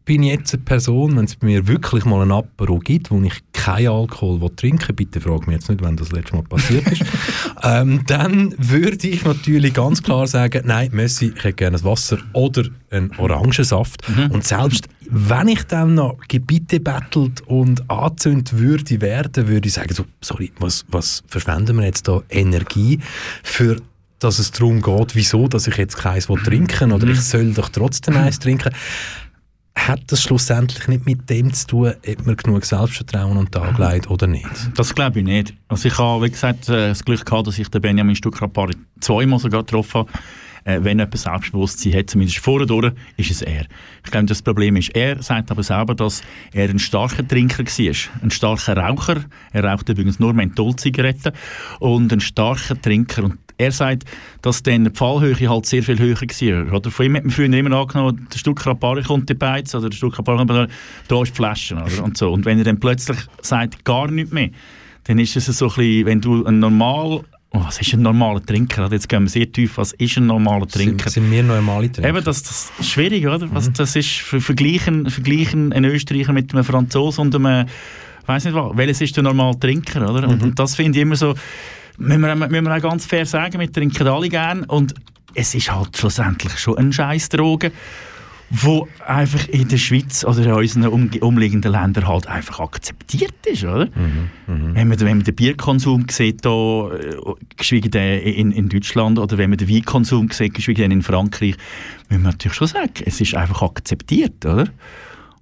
[0.08, 3.42] bin jetzt eine Person, wenn es bei mir wirklich mal ein Apero gibt, wo ich
[3.52, 7.02] keinen Alkohol trinken bitte frage mich jetzt nicht, wenn das letzte Mal passiert ist,
[7.62, 12.16] ähm, dann würde ich natürlich ganz klar sagen, nein, Messi, ich hätte gerne ein Wasser
[12.32, 14.08] oder einen Orangensaft.
[14.08, 14.30] Mhm.
[14.30, 19.92] Und selbst wenn ich dann noch Gebiete bettelt und angezündet würde werden, würde ich sagen,
[19.92, 22.98] so, sorry, was, was verschwenden wir jetzt da Energie
[23.42, 23.76] für
[24.20, 27.68] dass es darum geht, wieso dass ich jetzt keins will trinken oder ich soll doch
[27.68, 28.72] trotzdem eins trinken,
[29.88, 34.10] hat das schlussendlich nicht mit dem zu tun, ob man genug Selbstvertrauen und Tag legt
[34.10, 34.48] oder nicht?
[34.76, 35.54] Das glaube ich nicht.
[35.68, 38.50] Also ich habe, wie gesagt, äh, das Glück gehabt, dass ich den Benjamin Stuckrad
[39.00, 40.10] zweimal sogar getroffen habe.
[40.64, 43.66] Äh, wenn jemand Selbstbewusstsein hat, zumindest vorher ist es er.
[44.04, 46.20] Ich glaube, das Problem ist, er sagt aber selber, dass
[46.52, 48.22] er ein starker Trinker war.
[48.22, 49.24] Ein starker Raucher.
[49.52, 51.32] Er raucht übrigens nur Mentholzigaretten.
[51.80, 53.24] Und ein starker Trinker.
[53.24, 54.04] Und er sagt,
[54.42, 56.72] dass dann die Fallhöhe halt sehr viel höher war.
[56.74, 60.10] Oder von ihm hat man früher immer angenommen, der Rapari kommt die Beiz, oder der
[60.10, 60.50] kommt,
[61.08, 61.74] da ist die Flasche.
[61.74, 62.04] Oder?
[62.04, 62.32] Und, so.
[62.32, 64.50] und wenn er dann plötzlich sagt, gar nicht mehr,
[65.04, 68.44] dann ist es so ein bisschen, wenn du ein normal Oh, was ist ein normaler
[68.44, 68.90] Trinker?
[68.92, 69.78] Jetzt gehen wir sehr tief.
[69.78, 71.08] Was ist ein normaler Trinker?
[71.08, 72.10] Sind, sind wir normale Trinker?
[72.10, 73.48] Eben, das, das ist schwierig, oder?
[73.54, 73.72] Was, mhm.
[73.72, 77.66] Das ist für, vergleichen, vergleichen einen Österreicher mit einem Franzosen und einem,
[78.26, 80.26] weiß nicht was, welches ist der normale Trinker, oder?
[80.26, 80.32] Mhm.
[80.34, 81.34] Und, und, das finde ich immer so,
[81.98, 84.94] müssen wir, müssen wir auch ganz fair sagen, wir trinken alle gern und
[85.34, 87.72] es ist halt schlussendlich schon ein scheiß Droge
[88.50, 93.64] wo einfach in der Schweiz oder in unseren um, umliegenden Ländern halt einfach akzeptiert ist,
[93.64, 93.86] oder?
[93.86, 94.74] Mhm, mh.
[94.74, 97.16] wenn, man, wenn man den Bierkonsum sieht, da, äh,
[97.56, 101.56] geschweige in, in Deutschland, oder wenn man den Weinkonsum sieht, geschweige in Frankreich,
[102.08, 104.68] muss man natürlich schon sagen, es ist einfach akzeptiert, oder?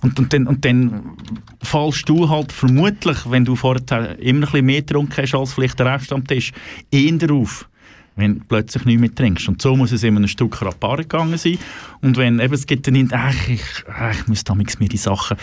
[0.03, 1.17] Und, und, dann, und dann
[1.63, 5.79] fallst du halt vermutlich, wenn du vorher immer ein bisschen mehr getrunken hast als vielleicht
[5.79, 6.53] der Rest am Tisch,
[6.91, 7.69] eher darauf,
[8.17, 9.49] wenn du plötzlich nicht mehr trinkst.
[9.49, 11.59] Und so muss es immer ein Stück Rapare gegangen sein.
[12.01, 15.37] Und wenn eben, es gibt dann, ach, ich, ach, ich muss damals mir die Sachen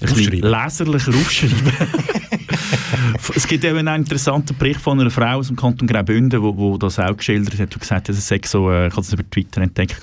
[0.00, 1.72] ein bisschen leserlicher aufschreiben.
[3.34, 6.76] es gibt eben einen interessanten Bericht von einer Frau aus dem Kanton Graubünden, wo, wo
[6.76, 9.62] das auch geschildert hat und gesagt, dass es so, äh, ich habe das über Twitter
[9.62, 10.02] entdeckt,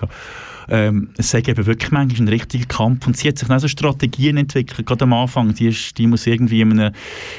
[0.69, 3.07] ähm, sei eben wirklich manchmal ein richtiger Kampf.
[3.07, 6.27] Und sie hat sich dann so Strategien entwickelt, gerade am Anfang, die, ist, die muss
[6.27, 6.91] irgendwie im,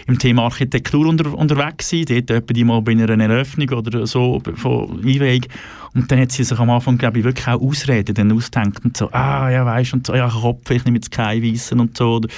[0.07, 4.43] im Thema Architektur unter, unterwegs sein, dort etwa die mal bei einer Eröffnung oder so
[4.57, 5.49] von Einweg
[5.97, 8.95] und dann hat sie sich am Anfang, glaube ich, wirklich auch Ausreden dann ausgedacht und
[8.95, 12.17] so, ah, ja, weißt und so, ja, Kopf, ich nehme jetzt kein Weissen und so,
[12.17, 12.29] oder,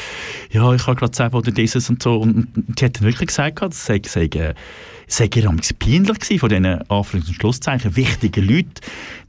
[0.53, 2.19] ja, ich habe gerade das oder dieses und so.
[2.19, 4.55] Und, und sie hat dann wirklich gesagt, das sei, äh,
[5.09, 8.75] sei ihr peinlich von diesen Anführungs- und Schlusszeichen wichtigen Leuten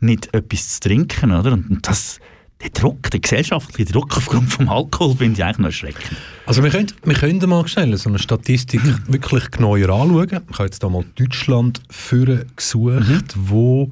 [0.02, 1.54] nicht etwas zu trinken, oder?
[1.54, 2.20] Und das,
[2.62, 6.18] der Druck, der gesellschaftliche Druck aufgrund vom Alkohol finde ich eigentlich noch erschreckend.
[6.46, 9.00] Also wir können, wir können mal schnell so eine Statistik mhm.
[9.08, 10.28] wirklich genauer anschauen.
[10.28, 13.24] Ich habe jetzt da mal Deutschland für gesucht, mhm.
[13.36, 13.92] wo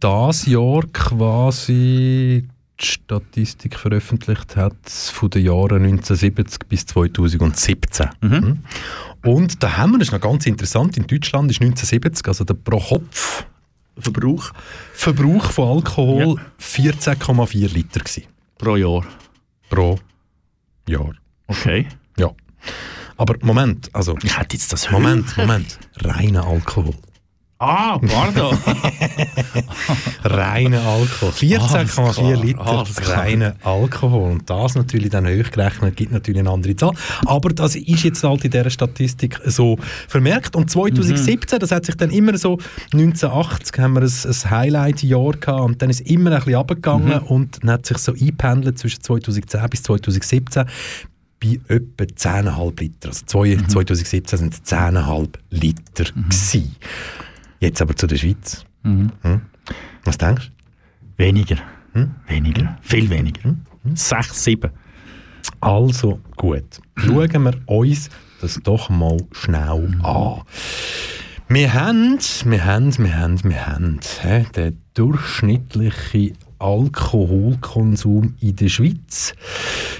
[0.00, 2.48] das Jahr quasi
[2.80, 8.08] die Statistik veröffentlicht hat von den Jahren 1970 bis 2017.
[8.20, 8.58] Mhm.
[9.24, 12.54] Und da haben wir, das ist noch ganz interessant, in Deutschland ist 1970, also der
[12.54, 13.46] pro Kopf
[13.96, 14.52] Verbrauch,
[14.92, 17.12] Verbrauch von Alkohol ja.
[17.12, 18.24] 14,4 Liter gewesen.
[18.58, 19.04] Pro Jahr?
[19.70, 19.98] Pro
[20.88, 21.12] Jahr.
[21.46, 21.86] Okay.
[22.18, 22.30] Ja.
[23.16, 24.16] Aber Moment, also...
[24.22, 25.78] Ich hätte jetzt das Moment, Moment.
[25.98, 26.94] Reiner Alkohol.
[27.64, 28.58] Ah, pardon.
[30.24, 31.30] reiner Alkohol.
[31.30, 32.84] 14,4 Liter
[33.16, 34.32] reiner Alkohol.
[34.32, 36.92] Und das natürlich dann hochgerechnet gibt natürlich eine andere Zahl.
[37.24, 40.56] Aber das ist jetzt halt in dieser Statistik so vermerkt.
[40.56, 41.60] Und 2017, mhm.
[41.60, 42.58] das hat sich dann immer so,
[42.92, 47.22] 1980 haben wir ein, ein Highlight-Jahr gehabt und dann ist es immer ein bisschen runtergegangen
[47.22, 47.26] mhm.
[47.28, 50.64] und dann hat sich so eingependelt zwischen 2010 bis 2017
[51.40, 53.08] bei etwa 10,5 Liter.
[53.08, 53.68] Also zwei, mhm.
[53.68, 56.28] 2017 sind es 10,5 Liter mhm.
[56.28, 56.76] gewesen.
[57.64, 58.62] Jetzt aber zu der Schweiz.
[58.82, 59.10] Mhm.
[59.22, 59.40] Hm?
[60.04, 61.24] Was denkst du?
[61.24, 61.56] Weniger.
[61.94, 62.10] Hm?
[62.26, 62.76] Weniger.
[62.82, 63.42] Viel weniger.
[63.42, 63.62] Hm?
[63.84, 63.96] hm?
[63.96, 64.70] Sechs, sieben.
[65.60, 66.82] Also gut.
[66.96, 68.10] Schauen wir uns
[68.42, 70.42] das doch mal schnell an.
[71.48, 79.34] Wir haben, wir haben, wir haben, wir haben he, den durchschnittlichen Alkoholkonsum in der Schweiz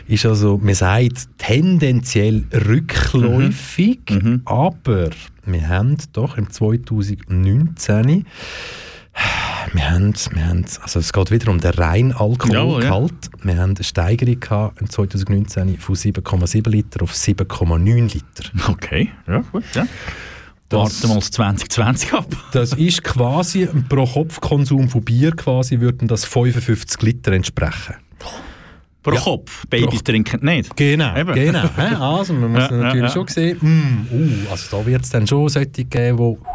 [0.07, 4.17] ist also, man sagt, tendenziell rückläufig, mhm.
[4.17, 4.43] mhm.
[4.45, 5.11] aber
[5.45, 8.27] wir haben doch im 2019
[9.73, 13.31] wir haben, wir haben, also es geht wieder um den reinen Alkoholgehalt.
[13.33, 18.51] Ja, Wir haben eine Steigerung gehabt im 2019 von 7,7 Liter auf 7,9 Liter.
[18.69, 19.87] Okay, ja gut, ja.
[20.71, 22.27] Warten wir 2020 ab.
[22.53, 27.97] das ist quasi ein Pro-Kopf-Konsum von Bier quasi würden das 55 Liter entsprechen.
[29.03, 29.67] Pro ja, Kopf.
[29.69, 30.75] Babys pro trinken nicht.
[30.77, 31.35] Genau, Eben.
[31.35, 32.19] genau.
[32.19, 35.27] also man muss ja, natürlich ja, schon sehen, mm, uh, also da wird es dann
[35.27, 36.47] schon solche geben, die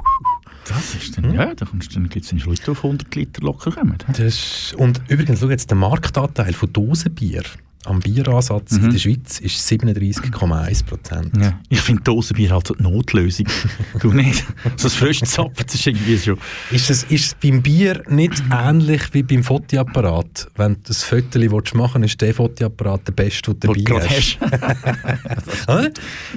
[0.69, 1.33] das ist dann, hm?
[1.33, 3.97] ja, da dann gibt es einen Schluss auf 100 Liter locker kommen.
[4.15, 7.43] Das, und übrigens, schau jetzt, der Marktanteil von Dosenbier
[7.85, 8.85] am Bieransatz mhm.
[8.85, 11.31] in der Schweiz ist 37,1 Prozent.
[11.37, 11.59] Ja.
[11.69, 13.47] Ich finde Dosenbier halt eine Notlösung.
[13.99, 14.45] du nicht?
[14.75, 16.37] So ein frisches Zapfen ist irgendwie schon...
[16.71, 20.49] Ist es, ist es beim Bier nicht ähnlich wie beim Fotoapparat?
[20.57, 24.37] Wenn du ein Foto machen willst, ist der Fotoapparat der beste, den du dabei hast.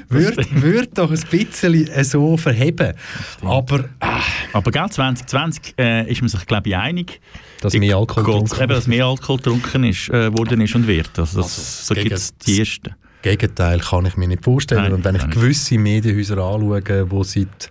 [0.08, 2.94] würde, würde doch ein bisschen so verheben.
[3.42, 3.80] Aber...
[4.00, 4.06] Äh.
[4.52, 7.20] Aber gell, 2020 äh, ist man sich, glaube ich, einig
[7.62, 11.18] dass mehr Alkohol getrunken eben, dass mehr Alkohol getrunken ist, äh, worden ist und wird.
[11.18, 12.94] Also, das, also, so gibt es die ersten.
[13.22, 14.82] Gegenteil kann ich mir nicht vorstellen.
[14.82, 17.70] Nein, und wenn ich gewisse Medienhäuser anschaue, die seit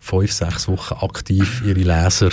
[0.00, 2.30] fünf, sechs Wochen aktiv ihre Leser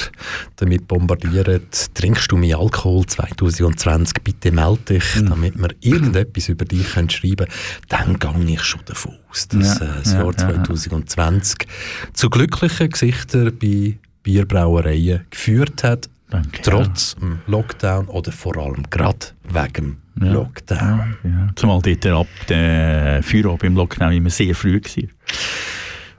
[0.55, 1.61] damit bombardieren,
[1.93, 5.29] trinkst du mehr Alkohol 2020, bitte melde dich, mhm.
[5.29, 7.47] damit wir irgendetwas über dich können schreiben
[7.89, 12.13] können, dann gehe ich schon davon aus, dass ja, äh, das ja, Jahr 2020 ja.
[12.13, 17.27] zu glücklichen Gesichtern bei Bierbrauereien geführt hat, Danke, trotz ja.
[17.45, 20.31] Lockdown oder vor allem gerade wegen ja.
[20.31, 21.15] Lockdown.
[21.23, 25.03] Ja, Zumal dort ab der Feierabend im Lockdown immer sehr früh war.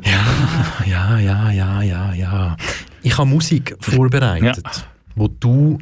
[0.05, 0.25] Ja,
[0.87, 2.57] ja, ja, ja, ja, ja.
[3.03, 4.83] Ich habe Musik vorbereitet, ja.
[5.17, 5.79] wo du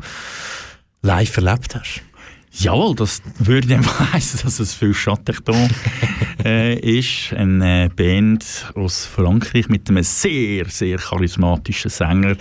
[1.02, 2.02] live erlebt hast.
[2.54, 5.70] Jawohl, das würde einfach heißen, dass es viel Schattenton
[6.44, 7.32] äh, ist.
[7.32, 12.36] Eine Band aus Frankreich mit einem sehr, sehr charismatischen Sänger,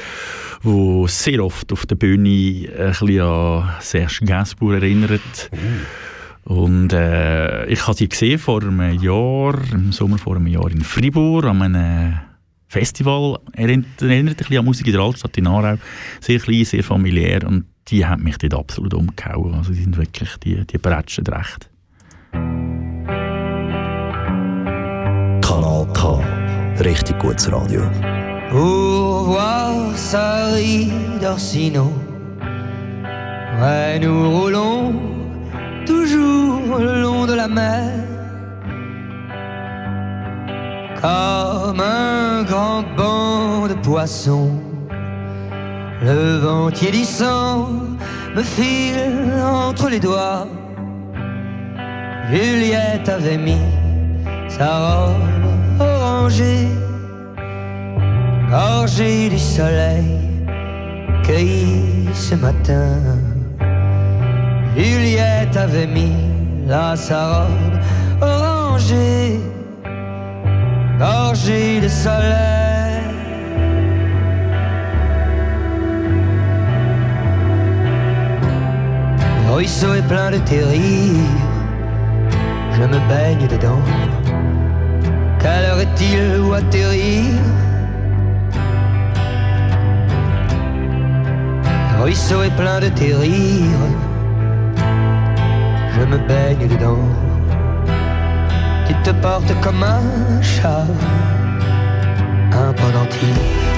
[0.63, 5.49] der sehr oft auf der Bühne ein bisschen an Serge Gainsbourg erinnert.
[5.53, 6.53] Uh.
[6.53, 10.81] Und äh, ich habe sie gesehen vor einem Jahr, im Sommer vor einem Jahr in
[10.81, 12.19] Fribourg, an einem
[12.67, 13.39] Festival.
[13.53, 15.77] Erinnert, erinnert ein bisschen an Musik in der Altstadt in Aarau.
[16.19, 19.53] Sehr klein, sehr familiär und die haben mich dort absolut umgehauen.
[19.53, 21.69] Also die sind wirklich, die, die bretschen recht.
[25.41, 26.23] Kanal K.
[26.79, 27.81] Richtig gutes Radio.
[28.49, 30.55] Pour voir ça
[31.21, 31.91] d'Orsino.
[33.59, 34.93] Ouais, nous roulons
[35.85, 37.91] toujours le long de la mer.
[41.01, 44.70] Comme un grand banc de poissons
[46.03, 47.69] Le vent tiédissant
[48.35, 50.47] me file entre les doigts.
[52.31, 53.61] Juliette avait mis
[54.49, 56.67] sa robe orangée,
[58.49, 60.17] gorgée du soleil
[61.23, 62.97] cueilli ce matin.
[64.75, 66.15] Juliette avait mis
[66.65, 67.79] là sa robe
[68.21, 69.39] orangée,
[70.97, 72.70] gorgée de soleil.
[79.51, 81.27] Ruisseau est plein de terriers,
[82.73, 83.81] je me baigne dedans.
[85.39, 87.35] Quelle heure est-il où atterrir
[92.01, 93.69] ruisseau est plein de terriers,
[95.95, 97.05] je me baigne dedans.
[98.87, 100.87] Tu te portes comme un chat,
[102.51, 103.70] un pendentif.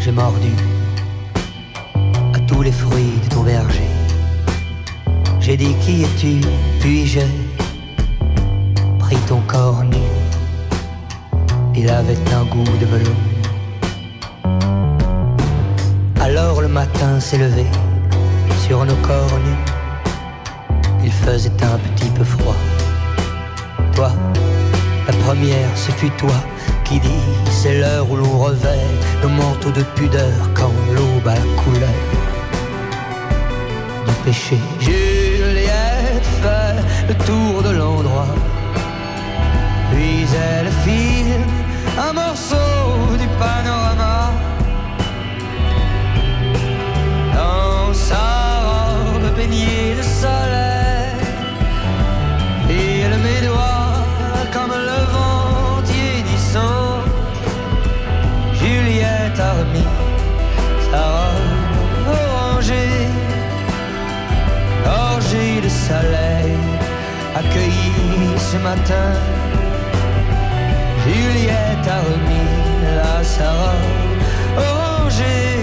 [0.00, 0.52] J'ai mordu
[2.34, 3.88] à tous les fruits de ton verger.
[5.40, 6.40] J'ai dit qui es-tu,
[6.80, 7.26] puis j'ai
[8.98, 9.96] pris ton corps nu?
[11.74, 13.18] Il avait un goût de melon.
[16.20, 17.66] Alors le matin s'est levé
[18.66, 19.64] sur nos corps nus.
[21.04, 22.56] Il faisait un petit peu froid.
[23.94, 24.12] Toi,
[25.06, 26.34] la première, ce fut toi
[26.88, 28.86] qui dit c'est l'heure où l'on revêt
[29.22, 32.02] nos manteaux de pudeur quand l'aube a couleur
[34.06, 34.58] du péché.
[34.80, 38.34] Juliette fait le tour de l'endroit,
[39.90, 41.27] puis elle file
[65.88, 66.52] soleil,
[67.34, 69.10] accueillie ce matin.
[71.04, 72.56] Juliette a remis
[72.98, 73.50] la sa
[74.56, 75.54] orangée,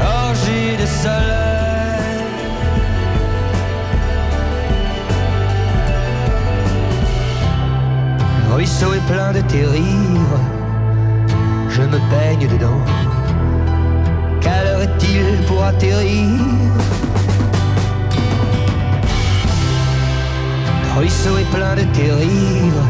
[0.00, 1.38] gorgée de soleil.
[8.54, 10.40] ruisseau est plein de tes rires,
[11.68, 12.82] je me baigne dedans.
[14.40, 16.97] Quelle heure est-il pour atterrir?
[20.98, 22.86] Ruisseau est plein de tes rires,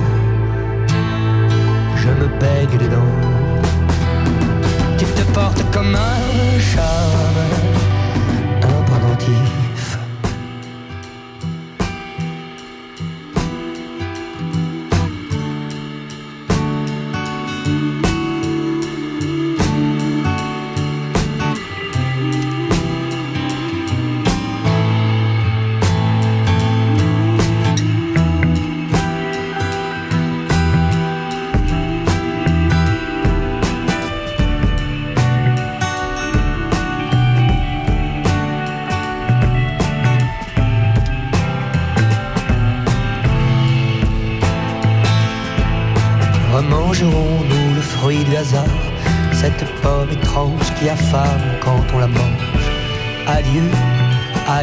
[1.96, 3.14] je me baigne dedans.
[4.98, 6.97] Tu te portes comme un charme,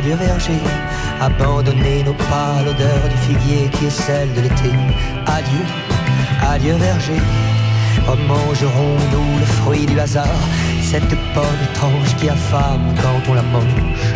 [0.06, 0.62] adieu verger,
[1.20, 4.72] abandonnez nos pas l'odeur du figuier qui est celle de l'été.
[5.26, 5.66] Adieu,
[6.48, 7.20] adieu verger,
[8.06, 10.42] remangerons-nous le fruit du hasard,
[10.84, 14.14] cette pomme étrange qui affame quand on la mange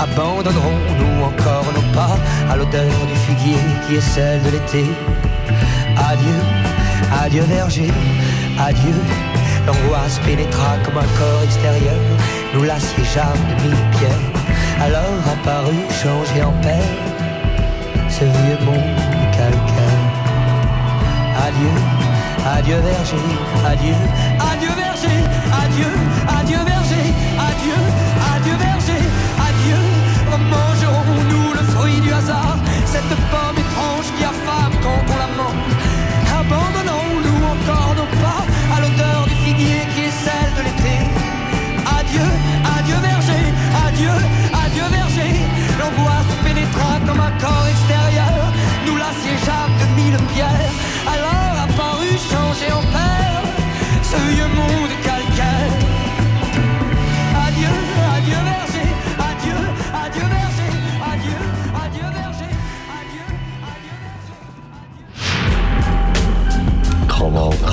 [0.00, 2.18] Abandonnerons-nous encore nos pas
[2.50, 4.86] à l'odeur du figuier qui est celle de l'été
[6.10, 6.40] Adieu,
[7.22, 7.90] adieu verger,
[8.58, 8.94] adieu.
[9.66, 12.00] L'angoisse pénétra comme un corps extérieur,
[12.54, 14.37] nous l'assiégeâmes de mille pierres.
[14.80, 16.86] Alors apparut, changé en paix,
[18.08, 18.96] ce vieux monde
[19.32, 20.04] calcaire.
[21.46, 21.74] Adieu,
[22.56, 23.26] adieu verger,
[23.66, 23.94] adieu,
[24.50, 25.18] adieu verger,
[25.62, 25.92] adieu,
[26.38, 27.06] adieu verger,
[27.48, 27.80] adieu,
[28.34, 29.02] adieu verger,
[29.48, 29.82] adieu.
[30.50, 32.56] Mangerons-nous le fruit du hasard,
[32.86, 33.57] cette pomme
[50.40, 53.42] Alors apparut changé en père
[54.02, 55.72] ce vieux monde calcaire.
[57.46, 57.74] Adieu,
[58.14, 59.58] adieu verger, adieu,
[59.92, 60.72] adieu verger,
[61.12, 61.38] adieu,
[61.74, 62.52] adieu verger,
[63.00, 63.26] adieu,
[63.68, 64.36] adieu verger.
[67.08, 67.68] Kanal K.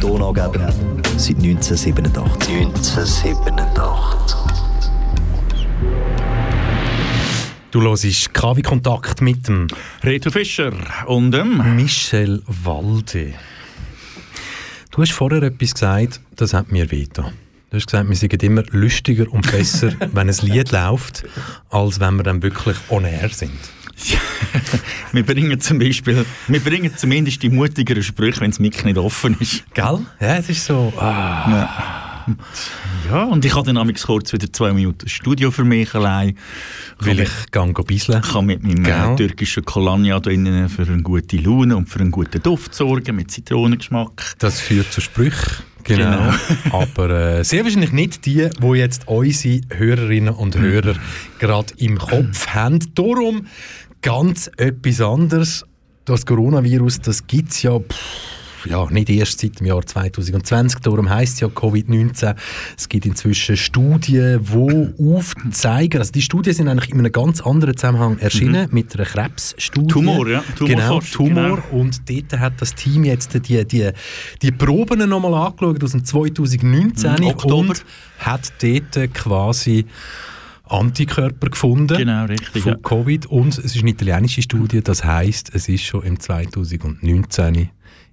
[0.00, 0.70] Donaugeber
[1.18, 2.48] seit 1987.
[2.48, 4.51] 1987.
[7.72, 9.66] Du hörst KW Kontakt mit dem
[10.04, 10.74] Reto Fischer
[11.06, 13.32] und ähm, Michel Walde.
[14.90, 17.32] Du hast vorher etwas gesagt, das hat mir wehgetan.
[17.70, 21.24] Du hast gesagt, wir sind immer lustiger und besser, wenn ein Lied läuft,
[21.70, 23.58] als wenn wir dann wirklich on air sind.
[25.12, 29.34] wir bringen zum Beispiel, wir bringen zumindest die mutigeren Sprüche, wenn das Mic nicht offen
[29.40, 29.64] ist.
[29.72, 30.00] Gell?
[30.20, 30.92] Ja, es ist so.
[30.98, 31.48] Ah.
[31.48, 32.01] Ja,
[33.24, 36.36] und ich habe dann amigs kurz wieder zwei Minuten Studio für mich allein.
[36.98, 38.22] Weil ich gang bisseln.
[38.24, 39.12] Ich kann mit meinem Gell?
[39.12, 43.30] äh, türkischen Kolanja drinnen für eine gute Laune und für einen guten Duft sorgen, mit
[43.30, 44.36] Zitronengeschmack.
[44.38, 45.64] Das führt zu Sprüchen.
[45.84, 46.10] Genau.
[46.16, 46.32] Genau.
[46.72, 50.94] Aber äh, sehr wahrscheinlich nicht die, die jetzt unsere Hörerinnen und Hörer
[51.38, 52.78] gerade im Kopf haben.
[52.94, 53.46] Darum
[54.00, 55.64] ganz etwas anderes.
[56.04, 57.94] Das Coronavirus, das gibt es ja, pff,
[58.66, 60.80] ja nicht erst seit dem Jahr 2020.
[60.80, 62.34] Darum heisst es ja Covid-19.
[62.76, 67.76] Es gibt inzwischen Studien, die aufzeigen, also die Studien sind eigentlich in einem ganz anderen
[67.76, 69.86] Zusammenhang erschienen, mit einer Krebsstudie.
[69.88, 70.44] Tumor, ja.
[70.58, 71.56] Genau, Tumorforschung, Tumor.
[71.70, 71.80] genau.
[71.80, 73.90] Und dort hat das Team jetzt die, die,
[74.40, 77.84] die Proben nochmal angeschaut aus dem 2019 Mhm, und
[78.18, 79.84] hat dort quasi
[80.68, 82.78] Antikörper gefunden Genau, richtig, von ja.
[82.78, 83.26] Covid.
[83.26, 87.68] Und es ist eine italienische Studie, das heißt, es ist schon im 2019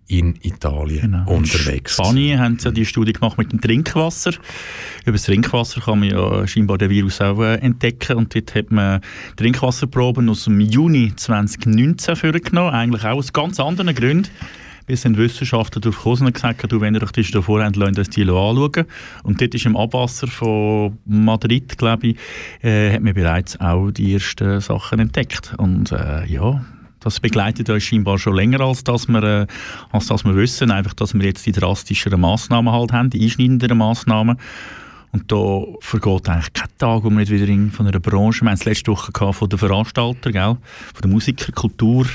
[0.10, 1.32] in Italien Genau.
[1.32, 1.98] unterwegs.
[1.98, 4.32] In Spanien haben sie ja die Studie gemacht mit dem Trinkwasser.
[5.04, 8.18] Über das Trinkwasser kann man ja scheinbar den Virus auch äh, entdecken.
[8.18, 9.02] Und dort hat man
[9.38, 12.74] Trinkwasserproben aus dem Juni 2019 vorgenommen.
[12.74, 14.30] Eigentlich auch aus ganz anderen Gründen.
[14.88, 17.64] Dann die Wissenschaftler darauf gekommen sind und gesagt haben, du, wenn ihr euch das davor
[17.64, 18.86] habt, lasst uns die anschauen.
[19.22, 22.18] Und dort ist im Abwasser von Madrid, glaube ich,
[22.64, 25.54] äh, hat man bereits auch die ersten Sachen entdeckt.
[25.60, 26.66] Und äh, ja,
[27.00, 29.48] das begleitet uns scheinbar schon länger, als dass wir, äh,
[29.92, 30.72] als dass wir wissen.
[30.72, 34.38] Einfach, dass wir jetzt die drastischeren Massnahmen halt haben, die einschneidenderen Massnahmen.
[35.12, 38.50] Und da vergeht eigentlich kein Tag, wo wir nicht wieder in, von einer Branche, wir
[38.50, 40.58] haben es letzte Woche gehabt von den Veranstaltern, gell?
[40.94, 42.06] von der Musiker, Kultur.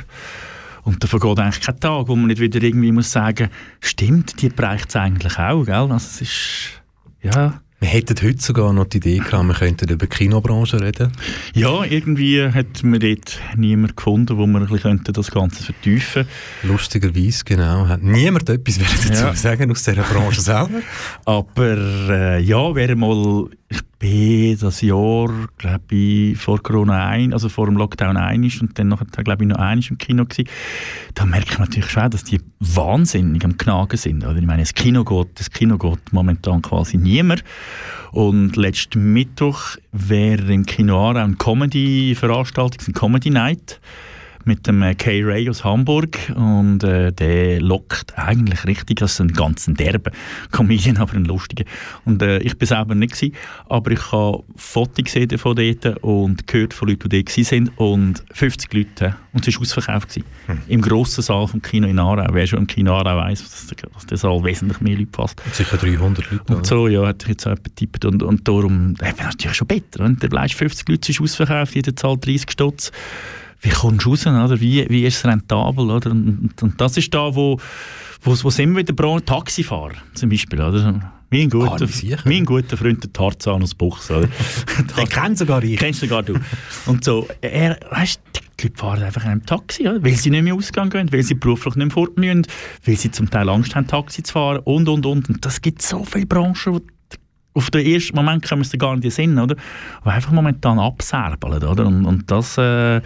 [0.84, 3.48] Und da vergeht eigentlich kein Tag, wo man nicht wieder irgendwie muss sagen,
[3.80, 5.74] stimmt, die bereicht es eigentlich auch, gell?
[5.74, 6.82] Also es ist,
[7.22, 11.12] ja, Wir hätten heute sogar noch die Idee gehabt, wir könnten über die Kinobranche reden.
[11.52, 16.28] Ja, irgendwie hat man dort niemand gefunden, wo man das Ganze vertiefen könnte.
[16.62, 17.86] Lustigerweise, genau.
[17.86, 19.34] Hat niemand etwas dazu ja.
[19.34, 20.80] sagen aus dieser Branche selber.
[21.26, 21.76] Aber
[22.08, 27.66] äh, ja, wäre mal ich bin das Jahr, glaube ich, vor Corona ein, also vor
[27.66, 30.48] dem Lockdown ein und dann nachher, glaube ich, noch ein im Kino gewesen.
[31.14, 34.24] Da merkt man natürlich schon, dass die wahnsinnig am Knagen sind.
[34.24, 34.36] Oder?
[34.36, 37.44] Ich meine, das Kino geht, das Kino geht momentan quasi niemand.
[38.12, 43.80] Und letzten Mittwoch wäre im Kino auch eine Comedy-Veranstaltung, eine Comedy Night
[44.44, 49.20] mit dem äh, Kay Ray aus Hamburg und äh, der lockt eigentlich richtig, das ist
[49.20, 50.10] ein ganz derbe
[50.50, 51.64] Comedian, aber ein lustiger.
[52.04, 53.34] Und äh, ich bin selber nicht gewesen,
[53.68, 58.22] aber ich habe Fotos gesehen von dort und gehört von Leuten, die dort sind und
[58.32, 60.26] 50 Leute und es war ausverkauft gewesen.
[60.46, 60.58] Hm.
[60.68, 62.26] Im grossen Saal vom Kino in Aarau.
[62.32, 65.42] Wer schon im Kino Aarau weiss, dass, dass der Saal wesentlich mehr Leute passt.
[65.52, 66.54] Sicher 300 Leute.
[66.54, 69.98] Und so, ja, hat ich jetzt auch getippt und, und darum, äh, natürlich schon besser.
[69.98, 72.92] Wenn der bleibst 50 Leute ist ausverkauft, jeder zahlt 30 Stutz
[73.64, 74.60] wie kommst du raus, oder?
[74.60, 76.10] Wie, wie ist es rentabel, oder?
[76.10, 77.58] Und, und das ist da, wo,
[78.22, 81.12] wo, wo sind wir wieder Taxifahrer zum Beispiel, oder?
[81.30, 81.88] Mein guter,
[82.26, 84.28] mein guter Freund, der Tarzan aus Buchs, oder?
[84.96, 85.78] Den kennst sogar ich.
[85.78, 86.34] Kennst sogar du.
[86.86, 88.20] Und so, er, weißt,
[88.60, 90.04] die Leute fahren einfach in einem Taxi, oder?
[90.04, 92.46] weil sie nicht mehr ausgehen gehen, weil sie beruflich nicht mehr fort müssen,
[92.84, 95.28] weil sie zum Teil Angst haben, Taxi zu fahren und, und, und.
[95.28, 96.82] Und das gibt so viele Branchen,
[97.54, 99.54] auf den ersten Moment kommen sie gar nicht in den Sinn, oder?
[100.02, 101.86] Aber einfach momentan abserbeln, oder?
[101.86, 102.58] Und, und das...
[102.58, 103.00] Äh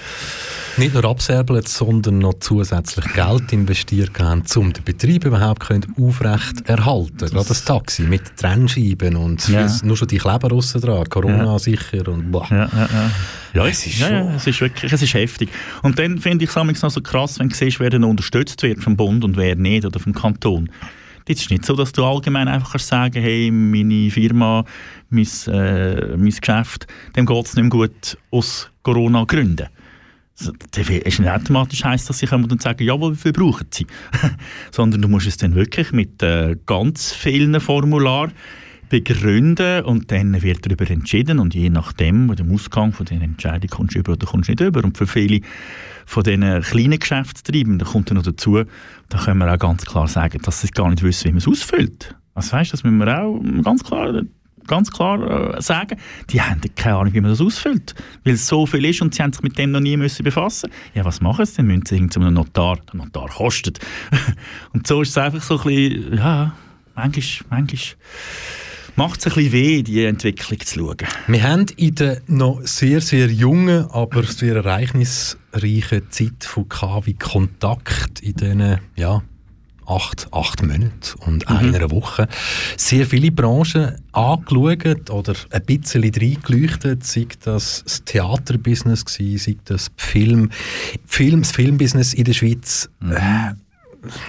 [0.79, 5.71] nicht nur abserbeln, sondern noch zusätzlich Geld investiert haben, um den Betrieb überhaupt
[6.01, 7.19] aufrecht erhalten.
[7.19, 9.67] Das Gerade das Taxi mit Trennscheiben und ja.
[9.83, 11.59] nur schon die Kleber aussen dran, Corona ja.
[11.59, 12.47] sicher und boah.
[12.51, 13.11] Ja, ja, ja.
[13.53, 15.51] ja es ist, ja, es ist wirklich, es ist heftig.
[15.83, 18.83] Und dann finde ich es noch so krass, wenn du siehst, wer dann unterstützt wird
[18.83, 20.71] vom Bund und wer nicht, oder vom Kanton.
[21.31, 24.65] Es ist nicht so, dass du allgemein einfach sagen hey, meine Firma,
[25.11, 29.69] mein, äh, mein Geschäft, dem geht es nicht mehr gut aus Corona-Gründen.
[30.39, 33.87] Das ist nicht automatisch heisst, dass sie kommen und sagen, jawohl, wie viel brauchen sie?
[34.71, 38.33] Sondern du musst es dann wirklich mit äh, ganz vielen Formularen
[38.89, 43.95] begründen und dann wird darüber entschieden und je nachdem, dem Ausgang von den Entscheidungen kommst
[43.95, 44.83] du über oder kommst nicht über.
[44.85, 45.41] Und für viele
[46.07, 48.63] von diesen kleinen Geschäftstreibenden kommt noch dazu,
[49.09, 51.49] da können wir auch ganz klar sagen, dass sie gar nicht wissen, wie man es
[51.49, 52.17] ausfüllt.
[52.35, 54.23] Also weißt, das müssen wir auch ganz klar
[54.69, 55.99] ganz klar äh, sagen,
[56.31, 59.23] die haben keine Ahnung, wie man das ausfüllt, weil es so viel ist und sie
[59.23, 60.71] haben sich mit dem noch nie müssen befassen.
[60.95, 61.57] Ja, was machen sie?
[61.57, 62.79] Dann müssen sie zu einem Notar.
[62.93, 63.81] Der Notar kostet.
[64.73, 66.53] und so ist es einfach so ein bisschen, ja,
[66.95, 67.97] manchmal, manchmal
[68.99, 70.97] macht es ein bisschen weh, die Entwicklung zu schauen.
[71.29, 78.21] Wir haben in der noch sehr, sehr jungen, aber sehr ereignisreichen Zeit von KW Kontakt
[78.21, 79.23] in diesen, ja,
[79.87, 80.91] acht, acht Monaten
[81.21, 81.57] und mhm.
[81.57, 82.27] einer Woche
[82.77, 89.93] sehr viele Branchen angeschaut oder ein bisschen reingeleuchtet, sei das das Theaterbusiness gewesen, sei das
[89.97, 90.51] Film,
[91.07, 92.91] Film, das Filmbusiness in der Schweiz.
[92.99, 93.13] Mhm.
[93.13, 93.55] Äh,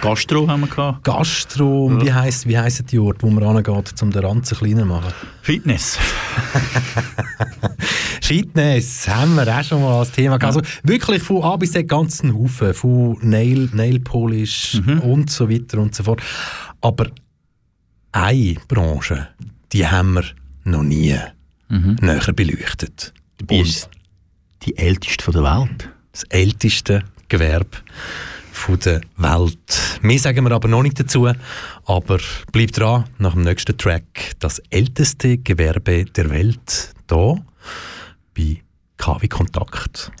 [0.00, 1.04] Gastro haben wir gehabt.
[1.04, 2.04] Gastro, ja.
[2.04, 5.12] wie heisst wie heissen die Orte, wo man angeht, um den Ranzen kleiner zu machen?
[5.42, 5.98] Fitness.
[8.20, 10.56] Fitness haben wir auch schon mal als Thema gehabt.
[10.56, 15.00] Also wirklich von A bis Z ganzen Haufen, von Nail, Nail Polish mhm.
[15.00, 16.20] und so weiter und so fort.
[16.80, 17.06] Aber
[18.12, 19.28] eine Branche,
[19.72, 20.24] die haben wir
[20.64, 21.16] noch nie
[21.68, 21.96] mhm.
[22.00, 23.14] näher beleuchtet.
[23.40, 23.88] Die ist
[24.62, 25.90] die älteste von der Welt.
[26.12, 27.78] Das älteste Gewerbe
[28.68, 29.98] der Welt.
[30.02, 31.28] Mehr sagen wir aber noch nicht dazu,
[31.84, 32.18] aber
[32.52, 37.44] bleibt dran, nach dem nächsten Track das älteste Gewerbe der Welt, hier
[38.34, 38.62] bei
[38.96, 40.12] KW Kontakt.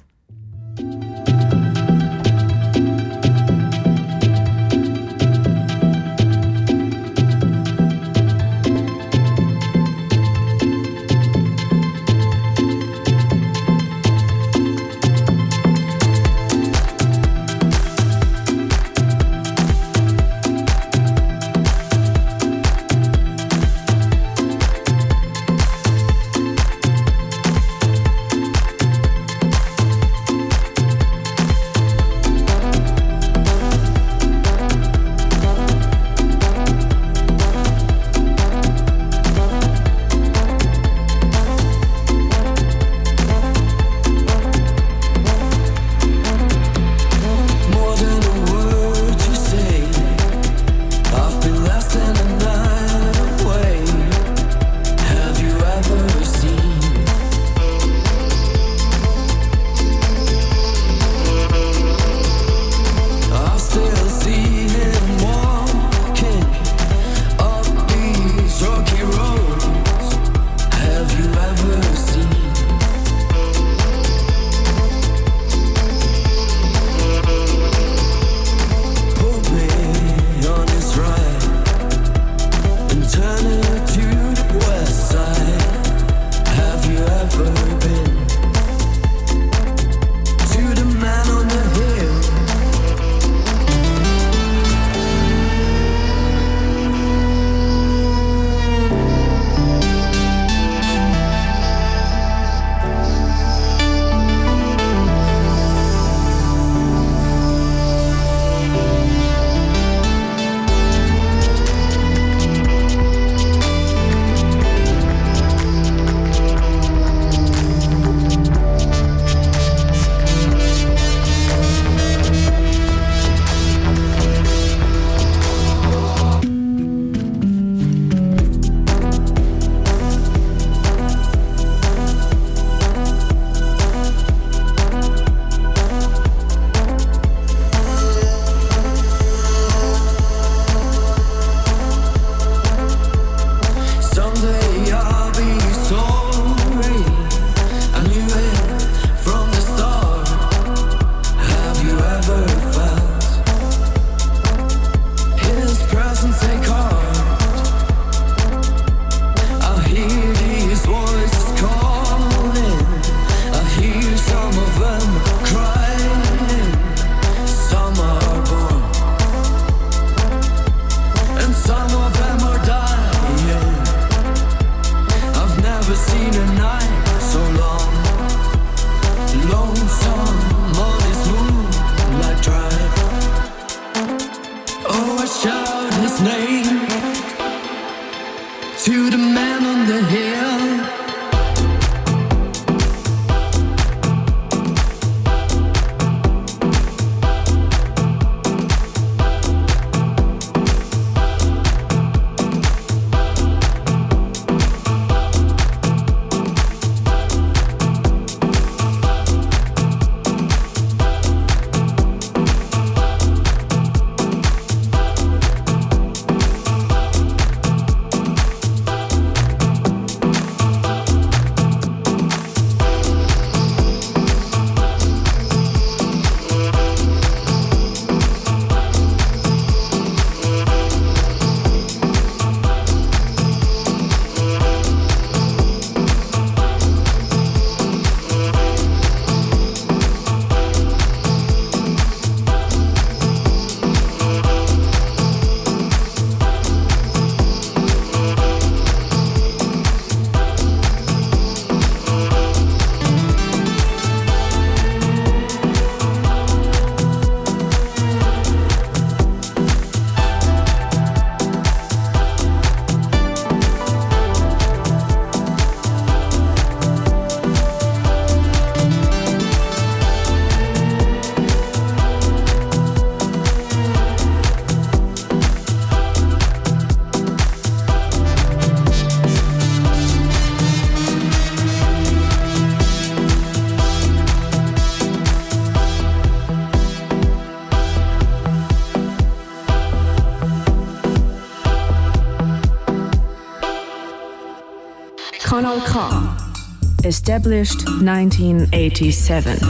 [297.10, 299.60] Established 1987.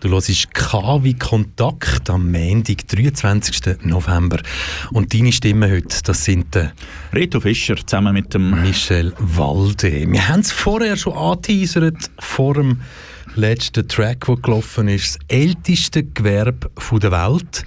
[0.00, 3.84] Du hörst K wie Kontakt am Montag, 23.
[3.84, 4.40] November.
[4.90, 6.72] Und deine Stimmen heute, das sind der
[7.12, 10.10] Reto Fischer zusammen mit dem Michel Walde.
[10.10, 12.80] Wir haben es vorher schon angeteasert, vor dem
[13.36, 15.20] letzten Track, der gelaufen ist.
[15.20, 17.64] Das älteste Gewerbe der Welt,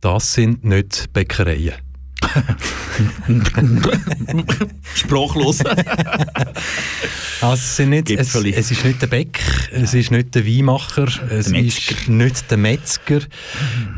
[0.00, 1.74] das sind nicht Bäckereien.
[4.94, 5.62] Sprachlos.
[7.42, 9.38] Also es, sind nicht, es, es ist nicht der Bäck,
[9.70, 13.20] es ist nicht der Weinmacher, es Der ist nicht der Metzger.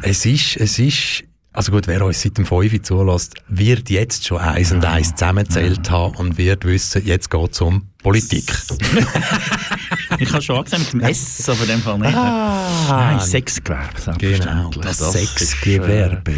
[0.02, 1.22] Es ist, es ist,
[1.52, 5.14] also gut, wer uns seit dem 5 Uhr zulässt, wird jetzt schon eins und eins
[5.14, 8.44] zusammengezählt haben und wird wissen, jetzt geht es um Politik.
[10.18, 12.14] ich habe schon angesehen mit dem S, aber in dem Fall nicht.
[12.14, 16.34] Ah, Nein, Sexgewerbe, Genau, das, ist, Sexgewerbe.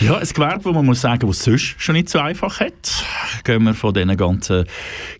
[0.00, 3.04] Ja, ein Gewerbe, wo man muss sagen, was sonst schon nicht so einfach hat.
[3.44, 4.64] Gehen wir von diesen ganzen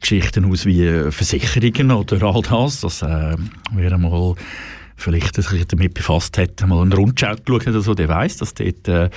[0.00, 2.80] Geschichten aus wie Versicherungen oder all das.
[2.80, 3.36] Das äh,
[3.72, 4.34] wer einmal
[4.98, 8.52] vielleicht sich damit befasst hat, mal einen Rundschau geschaut hat oder so, der weiss, dass
[8.52, 9.08] dort äh,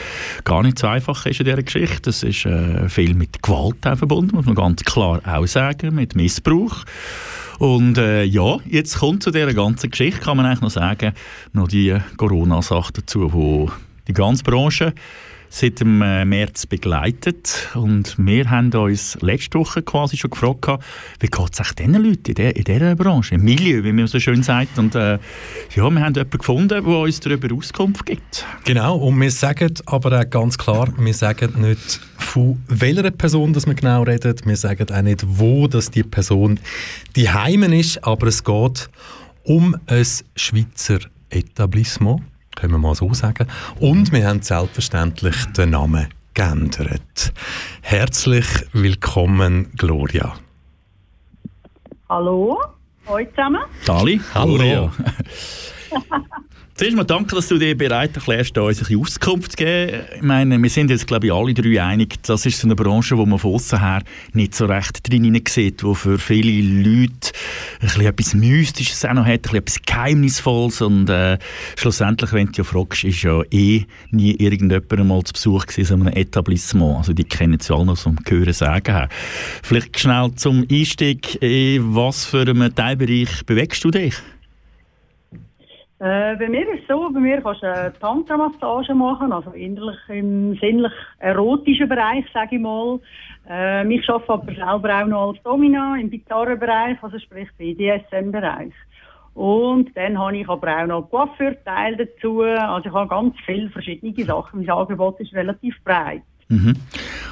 [0.44, 2.10] gar nicht so einfach ist in dieser Geschichte.
[2.10, 6.86] Es ist äh, viel mit Gewalt verbunden, muss man ganz klar auch sagen, mit Missbrauch.
[7.58, 11.14] Und äh, ja, jetzt kommt zu dieser ganzen Geschichte, kann man eigentlich noch sagen,
[11.54, 13.70] noch die Corona-Sache dazu, wo
[14.08, 14.94] die ganze Branche
[15.52, 17.70] seit dem äh, März begleitet.
[17.76, 20.82] Und wir haben uns letzte Woche quasi schon gefragt,
[21.20, 24.20] wie geht es diesen Leuten in, der, in dieser Branche, im Milieu, wie man so
[24.20, 24.80] schön sagt.
[24.80, 25.20] Und äh, ja,
[25.76, 28.46] wir haben jemanden gefunden, der uns darüber Auskunft gibt.
[28.64, 33.68] Genau, und wir sagen aber auch ganz klar, wir sagen nicht von welcher Person dass
[33.68, 36.62] wir genau reden, wir sagen auch nicht, wo dass die Person
[37.18, 38.90] die Heimen ist, aber es geht
[39.44, 41.00] um ein Schweizer
[41.30, 42.22] Etablissement,
[42.56, 43.48] können wir mal so sagen.
[43.80, 47.34] Und wir haben selbstverständlich den Namen geändert.
[47.82, 50.36] Herzlich willkommen, Gloria.
[52.10, 52.60] Hallo,
[53.08, 53.62] euch zusammen.
[53.86, 54.56] Dali, Hallo.
[54.56, 54.92] Gloria.
[56.74, 60.02] Zuerst mal danke, dass du dir bereit erklärst, uns ein Auskunft zu geben.
[60.16, 63.18] Ich meine, wir sind jetzt, glaube ich, alle drei einig, das ist so eine Branche,
[63.18, 64.02] wo man von außen her
[64.34, 67.32] nicht so recht drin sieht, wo für viele Leute
[67.82, 71.38] ein bisschen etwas Mystisches auch noch hat, ein bisschen etwas Geheimnisvolles und äh,
[71.78, 75.94] schlussendlich, wenn du ja fragst, ist ja eh nie irgendjemand einmal zu Besuch gewesen so
[75.94, 76.98] einem Etablissement.
[76.98, 79.08] Also die kennen es ja alle noch so Hören sagen.
[79.62, 84.16] Vielleicht schnell zum Einstieg, in was für einem Teilbereich bewegst du dich?
[86.02, 90.00] Äh, bei mir ist es so, bei mir kannst du eine Tantra-Massage machen, also innerlich
[90.08, 93.00] im sinnlich erotischen Bereich, sage ich mal.
[93.48, 98.74] Äh, ich arbeite aber selber auch noch als Domina im Gitarrenbereich, also sprich BDSM-Bereich.
[99.36, 102.42] Und dann habe ich aber auch noch Coiffeurteil dazu.
[102.42, 104.62] Also ich habe ganz viele verschiedene Sachen.
[104.62, 106.24] Mein Angebot ist relativ breit.
[106.50, 106.78] Mhm.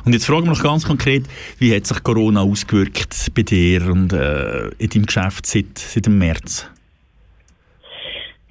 [0.06, 1.24] Und jetzt fragen wir noch ganz konkret,
[1.58, 6.20] wie hat sich Corona ausgewirkt bei dir und äh, in deinem Geschäft seit, seit dem
[6.20, 6.70] März?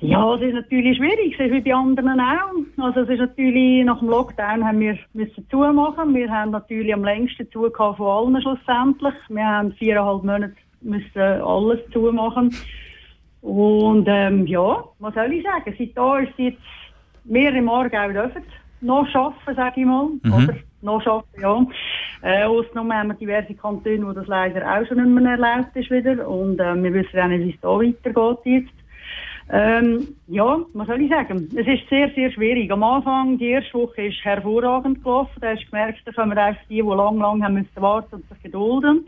[0.00, 2.84] Ja, es ist natürlich schwierig, es ist wie bei anderen auch.
[2.84, 6.14] Also es ist natürlich, nach dem Lockdown haben wir müssen zumachen.
[6.14, 9.14] Wir haben natürlich am längsten zu gehabt von allen schlussendlich.
[9.28, 12.54] Wir haben viereinhalb Monate müssen alles zumachen.
[13.40, 15.74] Und ähm, ja, was soll ich sagen?
[15.76, 16.58] Seit da ist jetzt
[17.24, 18.42] wir im Aargau dürfen
[18.80, 20.08] noch arbeiten, sage ich mal.
[20.22, 20.32] Mhm.
[20.32, 21.66] Oder noch arbeiten, ja.
[22.22, 25.90] Äh, ausgenommen haben wir diverse Kantone, wo das leider auch schon nicht mehr erlaubt ist
[25.90, 26.28] wieder.
[26.28, 28.77] Und äh, wir wissen auch nicht, wie es da weitergeht jetzt.
[29.50, 31.48] Ähm, ja, was soll ich sagen?
[31.56, 32.70] Es ist sehr, sehr schwierig.
[32.70, 35.32] Am Anfang, die erste Woche ist hervorragend gelaufen.
[35.40, 38.28] Da hast du gemerkt, da kommen einfach die, die lang, lang haben müssen warten und
[38.28, 39.06] sich gedulden.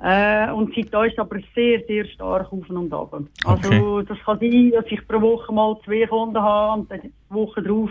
[0.00, 3.16] Äh, und seit da ist aber sehr, sehr stark auf und ab.
[3.44, 7.12] Also, das kann sein, dass ich pro Woche mal zwei Kunden habe und dann die
[7.30, 7.90] Woche drauf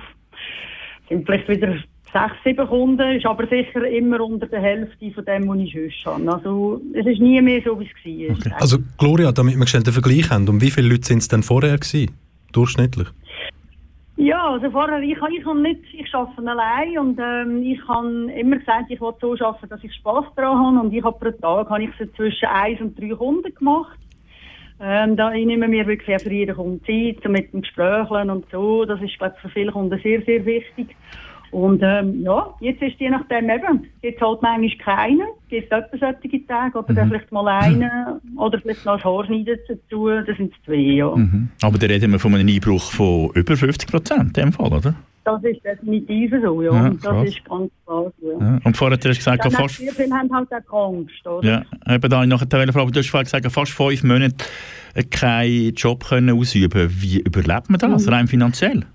[1.09, 1.75] sind vielleicht wieder
[2.13, 6.05] sechs, sieben Kunden, ist aber sicher immer unter der Hälfte von dem, was ich sonst
[6.05, 6.33] habe.
[6.33, 7.89] Also, es ist nie mehr so, wie
[8.27, 8.61] es war.
[8.61, 11.43] Also Gloria, damit wir schnell den Vergleich haben, um wie viele Leute sind es denn
[11.43, 12.11] vorher gewesen?
[12.51, 13.07] Durchschnittlich?
[14.15, 18.57] Ja, also vorher, ich, ich, kann nicht, ich arbeite allein und ähm, ich habe immer
[18.57, 21.69] gesagt, ich will so arbeiten, dass ich Spass daran habe und ich habe pro Tag
[21.69, 23.97] habe ich so zwischen eins und drei Kunden gemacht.
[24.79, 28.29] Ähm, da, ich nehme mir wirklich auch für jeden Kunden Zeit, so mit dem Gesprächeln
[28.29, 28.85] und so.
[28.85, 30.95] Das ist, glaube ich, für viele Kunden sehr, sehr wichtig.
[31.53, 36.47] Und ähm, ja, jetzt ist je nachdem eben, jetzt halt manchmal keiner, gibt etwa solche
[36.47, 37.91] Tage, oder dann vielleicht mal einen,
[38.37, 41.15] oder vielleicht noch ein Haarschneiden dazu, das sind zwei, ja.
[41.15, 41.49] Mhm.
[41.61, 44.95] Aber da reden wir von einem Einbruch von über 50 Prozent in dem Fall, oder?
[45.25, 46.73] Das ist definitiv so, ja.
[46.73, 48.11] Ja, das ist ganz klar.
[48.21, 48.31] Ja.
[48.39, 48.59] Ja.
[48.63, 49.75] Und vorher hast du gesagt, Dann fast...
[49.75, 51.47] Viele haben halt auch Angst, oder?
[51.47, 52.91] Ja, eben da habe ich noch eine Frage.
[52.91, 54.35] Du hast vorher gesagt, fast fünf Monate
[55.11, 58.85] keinen Job können ausüben Wie überlebt man das, rein finanziell?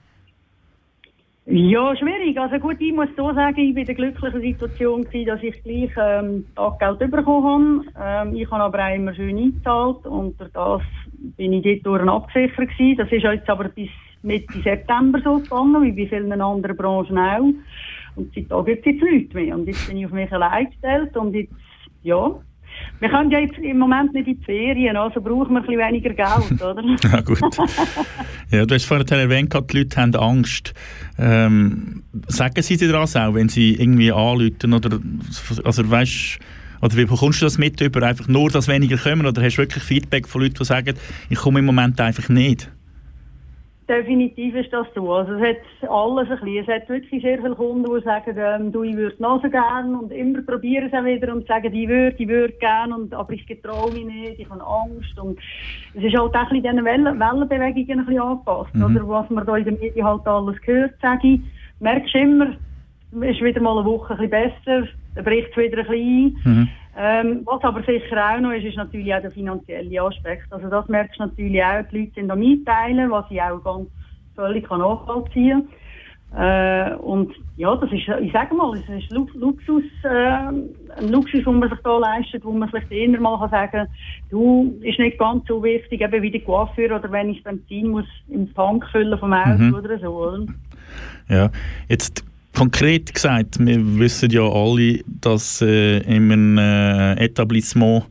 [1.51, 2.39] Ja, schwierig.
[2.39, 5.63] Also gut, ich muss so sagen, ich war in der glücklichen Situation, gewesen, dass ich
[5.63, 8.29] gleich ähm, Taggeld bekommen habe.
[8.29, 10.83] Ähm, ich habe aber auch immer schön eingezahlt und durch das
[11.39, 12.99] bin ich dort abgesichert gewesen.
[12.99, 13.89] Das ist jetzt aber bis
[14.23, 17.41] Mitte September so gegangen, wie bei vielen anderen Branchen auch.
[18.17, 19.55] Und seitdem gibt es jetzt nichts mehr.
[19.55, 21.55] Und jetzt bin ich auf mich allein gestellt und jetzt,
[22.03, 22.39] ja,
[23.01, 25.79] wir können ja jetzt im Moment nicht in die Ferien, also brauchen wir ein bisschen
[25.79, 26.83] weniger Geld, oder?
[27.05, 27.41] ja, gut.
[28.51, 30.75] Ja, du hast vorhin erwähnt, die Leute haben Angst.
[31.19, 34.73] Ähm, sagen sie dir das auch, wenn sie irgendwie anrufen?
[34.73, 34.99] Oder,
[35.65, 36.39] also, weißt,
[36.81, 38.03] oder wie bekommst du das mit über?
[38.03, 39.27] Einfach nur, dass weniger kommen?
[39.27, 40.95] Oder hast du wirklich Feedback von Leuten, die sagen,
[41.29, 42.71] ich komme im Moment einfach nicht?
[43.89, 45.11] Definitiv ist das so.
[45.13, 46.59] Also es hat alles ein bisschen.
[46.59, 49.99] Es hat wirklich sehr viele Kunden, die sagen, ähm, du, ich würde noch so gerne
[49.99, 53.33] und immer probieren es auch wieder und sagen, ich würde, ich würde gerne, und, aber
[53.33, 55.19] ich getraue mich nicht, ich habe Angst.
[55.19, 55.39] Und
[55.95, 58.75] es ist halt auch ein bisschen diesen Wellen, Wellenbewegungen ein bisschen angepasst.
[58.75, 58.85] Mhm.
[58.85, 61.41] Oder was man da in den Medien halt alles hört, sage ich,
[61.81, 62.57] merkst immer,
[63.23, 66.53] ist wieder mal eine Woche ein bisschen besser, dann bricht es wieder ein bisschen ein.
[66.53, 66.69] Mhm.
[67.01, 70.53] Ähm, was aber sicher auch noch ist, ist natürlich auch der finanzielle Aspekt.
[70.53, 73.89] Also das merkst du natürlich auch, die Leute sind am Mitteilen, was ich auch ganz
[74.35, 75.79] völlig nachvollziehen kann.
[76.37, 81.59] Äh, und ja, das ist, ich sage mal, es ist Luxus, äh, ein Luxus, den
[81.59, 83.89] man sich da leistet, wo man vielleicht eher mal kann sagen
[84.29, 88.05] du, ist nicht ganz so wichtig, eben wie die Coiffeur oder wenn ich Benzin muss
[88.29, 89.75] im Tank füllen vom Auto mhm.
[89.75, 90.09] oder so.
[90.09, 90.47] Oder?
[91.29, 91.51] Ja,
[91.89, 98.05] jetzt Konkret gesagt, wir wissen ja alle, dass äh, in einem äh, Etablissement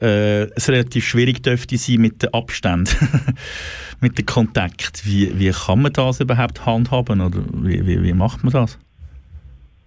[0.00, 2.88] äh, es relativ schwierig dürfte sein mit den Abständen,
[4.00, 5.04] mit dem Kontakt.
[5.04, 8.78] Wie, wie kann man das überhaupt handhaben oder wie, wie, wie macht man das?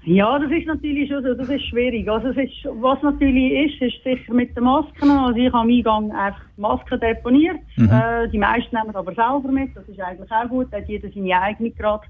[0.10, 2.08] Ja, das ist natürlich schon so, das ist schwierig.
[2.08, 5.12] Also es ist, was natürlich ist, ist sicher mit den Masken.
[5.12, 7.58] Also ich habe am Eingang einfach Masken deponiert.
[7.76, 7.90] Mhm.
[7.90, 11.42] Äh, die meisten nehmen aber selber mit, das ist eigentlich auch gut, hat jeder seine
[11.42, 12.06] eigene gerade.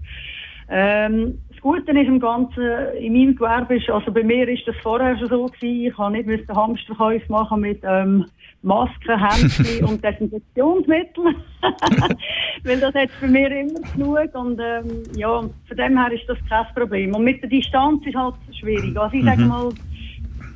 [0.69, 2.63] Ähm, das Gute ist im Ganzen,
[2.99, 6.11] in meinem Gewerbe ist, also bei mir ist das vorher schon so gewesen, ich habe
[6.11, 8.25] nicht müssen Hamsterkäufe machen mit ähm,
[8.61, 11.35] Masken, Händchen und Desinfektionsmitteln.
[12.63, 16.37] Weil das hat bei mir immer genug und ähm, ja, von dem her ist das
[16.49, 17.15] kein Problem.
[17.15, 18.97] Und mit der Distanz ist halt schwierig.
[18.97, 19.47] Also ich sage mhm.
[19.47, 19.69] mal,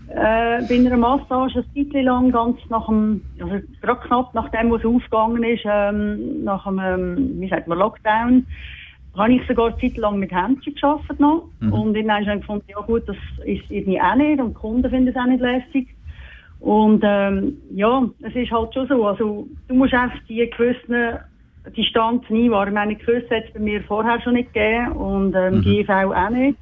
[0.10, 4.84] äh, bei einer Massage ein Zeit lang, ganz nach dem, also gerade knapp nachdem, was
[4.84, 8.46] aufgegangen ist, ähm, nach dem, ähm, wie sagt man, Lockdown,
[9.16, 11.50] habe ich sogar eine Zeit lang mit Händchen gearbeitet noch.
[11.60, 11.74] Mhm.
[11.74, 14.90] Und dann habe ich gefunden, ja gut, das ist irgendwie auch nicht und die Kunden
[14.90, 15.88] finden es auch nicht lässig.
[16.60, 21.18] Und ähm, ja, es ist halt schon so, also du musst einfach die gewissen
[21.76, 22.70] Distanz einwahren.
[22.70, 25.62] Ich meine, Küsse hat es bei mir vorher schon nicht gegeben und ähm, mhm.
[25.62, 26.58] GV auch nicht.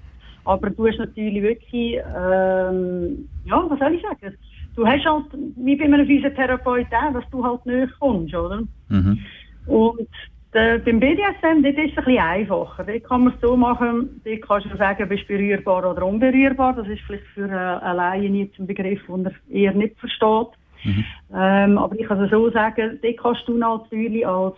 [0.45, 4.35] Aber du hast natürlich wirklich, ähm, ja, was soll ich sagen?
[4.75, 5.25] Du hast halt,
[5.57, 8.61] wie bei einem Physiotherapeut auch, dass du halt näher kommst, oder?
[8.87, 9.19] Mhm.
[9.67, 10.07] Und
[10.53, 12.83] der, beim BDSM dort ist es ein bisschen einfacher.
[12.83, 16.73] Dort kann man es so machen, dort kannst du sagen, bist berührbar oder unberührbar.
[16.73, 20.47] Das ist vielleicht für äh, Laien jetzt ein Begriff, den er eher nicht versteht.
[20.83, 21.05] Mhm.
[21.35, 24.55] Ähm, aber ich kann es so sagen, dort kannst du natürlich als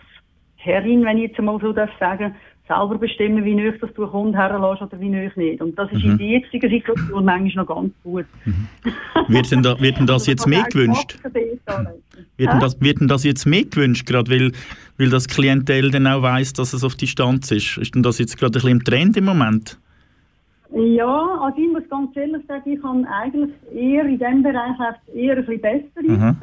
[0.56, 2.36] Herrin, wenn ich jetzt mal so das sagen
[2.72, 5.62] selber bestimmen, wie nöch das du einen Kunden herlässt oder wie nöch nicht.
[5.62, 6.12] Und das ist mhm.
[6.12, 8.26] in der jetzigen Situation manchmal noch ganz gut.
[8.46, 8.68] Mhm.
[9.28, 11.20] Wird, denn da, wird denn das jetzt mehr gewünscht?
[11.24, 14.52] Wird denn, das, wird denn das jetzt mehr gewünscht, gerade weil,
[14.98, 17.78] weil das Klientel dann auch weiss, dass es auf Distanz ist?
[17.78, 19.78] Ist denn das jetzt gerade ein bisschen im Trend im Moment?
[20.74, 24.78] Ja, also ich muss ganz ehrlich sagen, ich kann eigentlich eher in diesem Bereich
[25.14, 26.38] eher ein bisschen besser mhm.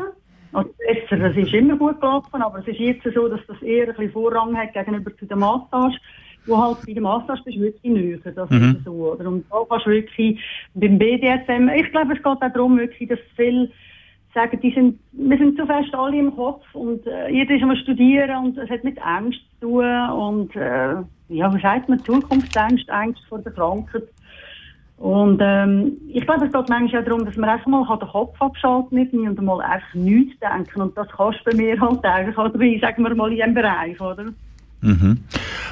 [0.53, 3.89] Also besser, es ist immer gut gelaufen, aber es ist jetzt so, dass das eher
[3.89, 5.99] ein bisschen Vorrang hat gegenüber zu der Massage,
[6.49, 8.77] wo halt bei der Massage bist wirklich näher, das mhm.
[8.77, 9.29] ist so, oder?
[9.29, 10.41] Und da kannst du wirklich
[10.75, 13.71] beim BDSM, ich glaube, es geht auch darum, wirklich, dass viele
[14.35, 17.75] sagen, die sind, wir sind zu fest alle im Kopf und äh, jeder ist am
[17.77, 20.97] Studieren und es hat mit Angst zu tun und äh,
[21.29, 24.09] ja, wie sagt man, Zukunftsängst, Angst vor der Krankheit.
[24.97, 28.41] Und ähm, ich glaube, es geht manchmal auch darum, dass man einfach mal den Kopf
[28.41, 30.83] abschalten mit und mal einfach nichts denken.
[30.83, 33.55] Und das kannst du bei mir halt eigentlich, oder wie sagen wir mal in diesem
[33.55, 34.27] Bereich, oder?
[34.81, 35.19] Mhm.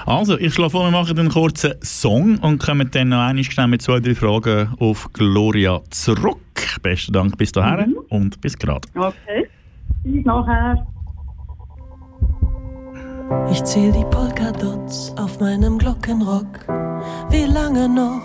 [0.05, 3.69] Also, ich schlage vor, wir machen einen kurzen Song und kommen dann noch einmal schnell
[3.69, 6.39] mit zwei, drei Fragen auf Gloria zurück.
[6.83, 7.97] Besten Dank bis dahin mhm.
[8.09, 8.89] und bis gerade.
[8.95, 9.49] Okay,
[10.03, 10.87] bis nachher.
[13.51, 16.67] Ich zähle die Polkadots auf meinem Glockenrock.
[17.31, 18.23] Wie lange noch?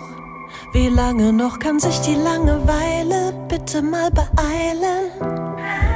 [0.72, 5.91] Wie lange noch kann sich die Langeweile bitte mal beeilen?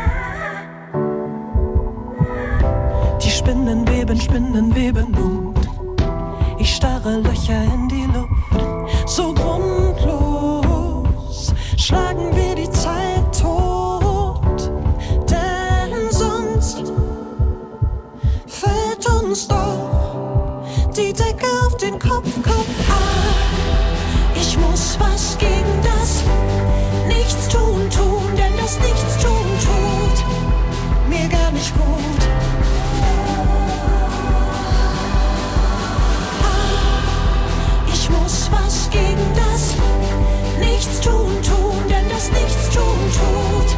[3.22, 5.54] Die Spinnen weben, Spinnen weben und
[6.58, 8.30] ich starre Löcher in die Luft.
[9.06, 10.34] So grundlos
[11.76, 14.70] schlagen wir die Zeit tot,
[15.30, 16.92] denn sonst
[18.46, 20.64] fällt uns doch
[20.96, 22.90] die Decke auf den Kopf, Kopf.
[22.90, 26.22] Ah, ich muss was gegen das
[27.08, 27.88] Nichts tun,
[28.36, 30.24] denn das Nichts tun tut
[31.08, 32.05] mir gar nicht gut.
[39.56, 39.74] Das
[40.58, 43.76] Nichts tun, tun, denn das Nichts tun tut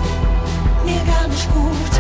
[0.85, 1.95] mir gar nicht gut.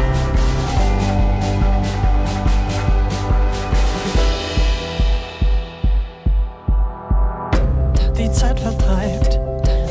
[8.18, 9.38] Die Zeit vertreibt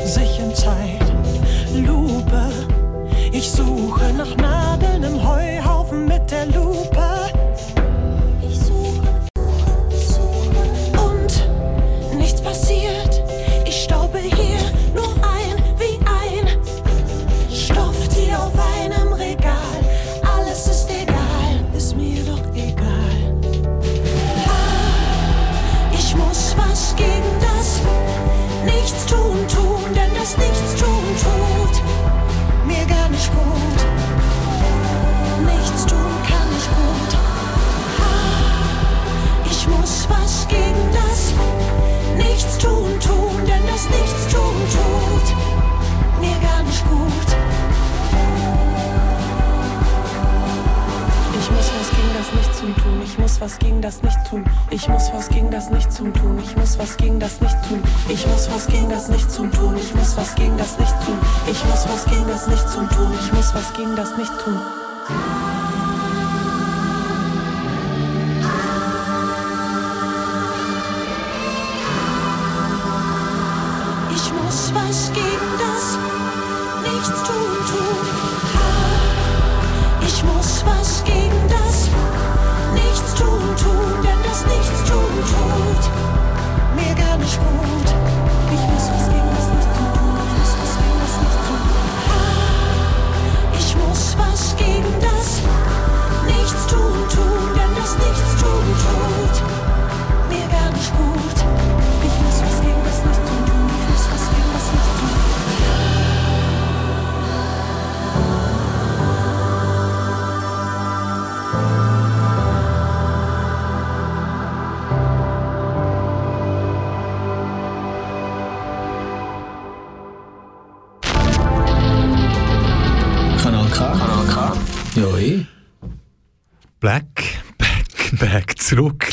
[0.04, 2.50] sich in Zeitlupe.
[3.32, 4.57] Ich suche nach Nadeln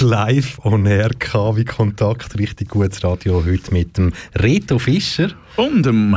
[0.06, 5.32] live on air, KW Kontakt, richtig gutes Radio, heute mit dem Reto Fischer.
[5.58, 6.16] Und dem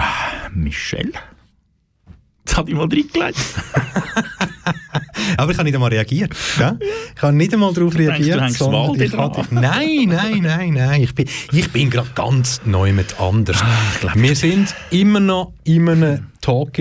[0.55, 1.13] Michel.
[2.45, 3.39] Jetzt hat ich mal reingelegt.
[5.37, 6.33] Aber ich habe nicht einmal reagiert.
[6.59, 6.77] Ja?
[7.15, 8.37] Ich habe nicht einmal darauf Denkst du, reagiert.
[8.37, 11.03] du hängst sondern Waldi ich hatte- Nein, nein, nein, nein.
[11.03, 13.63] Ich bin, ich bin gerade ganz neu mit anders.
[14.15, 16.79] Wir sind immer noch in einem Talk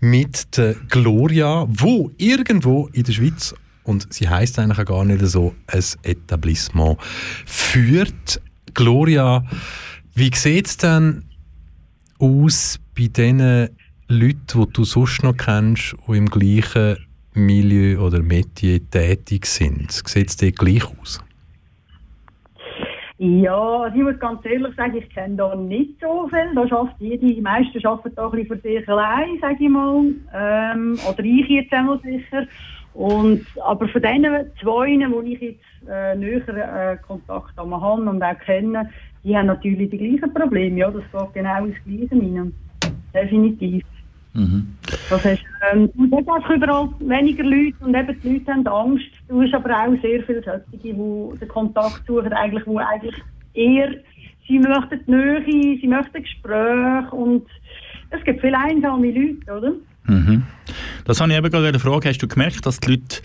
[0.00, 3.54] mit der Gloria, wo irgendwo in der Schweiz,
[3.88, 7.00] und sie heißt eigentlich auch gar nicht so, ein Etablissement
[7.46, 8.40] führt.
[8.74, 9.42] Gloria,
[10.14, 11.24] wie sieht es denn
[12.18, 13.68] aus bei den
[14.08, 16.98] Leuten, die du sonst noch kennst, die im gleichen
[17.32, 19.90] Milieu oder Metier tätig sind?
[19.90, 21.24] Sieht es dir gleich aus?
[23.16, 26.54] Ja, also ich muss ganz ehrlich sagen, ich kenne da nicht so viel.
[26.54, 30.04] Da schafft jede, die meisten arbeiten da ein bisschen für sich allein, sage ich mal.
[30.34, 32.46] Ähm, oder ich jetzt einmal sicher.
[32.94, 34.24] Und, aber von diesen
[34.60, 38.90] zwei, wo ich jetzt äh, näher äh, Kontakt habe und auch kenne,
[39.22, 40.78] die haben natürlich die gleichen Probleme.
[40.78, 42.52] Ja, das geht genau ins Gleiche rein.
[43.14, 43.84] Definitiv.
[45.10, 49.10] Das heißt, ähm, du hast einfach überall weniger Leute und eben die Leute haben Angst.
[49.28, 53.16] Du hast aber auch sehr viele solche, die den Kontakt suchen, eigentlich, wo eigentlich
[53.54, 53.90] eher,
[54.46, 57.46] sie möchten die Nähe, sie möchten Gespräche und
[58.10, 59.72] es gibt viele einsame Leute, oder?
[60.08, 60.42] Mhm.
[61.04, 62.08] Das habe ich eben gerade eine Frage.
[62.08, 63.20] Hast du gemerkt, dass die Leute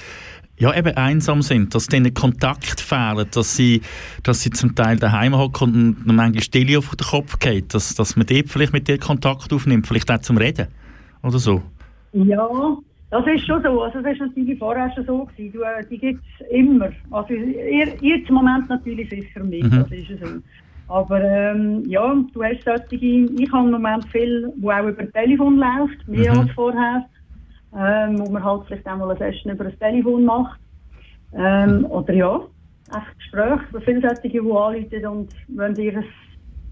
[0.58, 3.82] ja, eben einsam sind, dass denen Kontakt fehlt, dass sie,
[4.22, 5.74] dass sie zum Teil daheim hocken
[6.06, 9.52] und manchmal Stille auf den Kopf geht, dass, dass man dort vielleicht mit dir Kontakt
[9.52, 10.68] aufnimmt, vielleicht auch zum Reden
[11.24, 11.64] oder so.
[12.14, 12.48] Ja,
[13.10, 13.82] das ist schon so.
[13.82, 15.54] Also das ist natürlich vorher schon so gewesen.
[15.54, 16.92] Du, äh, die gibt es immer.
[17.10, 19.86] Also ihr, im Moment natürlich sicher nicht, Mhm.
[19.90, 20.28] das ist so.
[20.88, 25.58] Aber ähm, ja, du hast solche, ich habe im Moment viel, wo auch über Telefon
[25.58, 26.40] läuft, mehr Mhm.
[26.40, 27.10] als vorher.
[27.76, 30.60] Ähm, wo man halt vielleicht auch mal eine Session über das Telefon macht.
[31.34, 32.48] Ähm, oder ja,
[32.92, 36.04] echt Gespräche, für viele solche, die anrufen und wenn ihr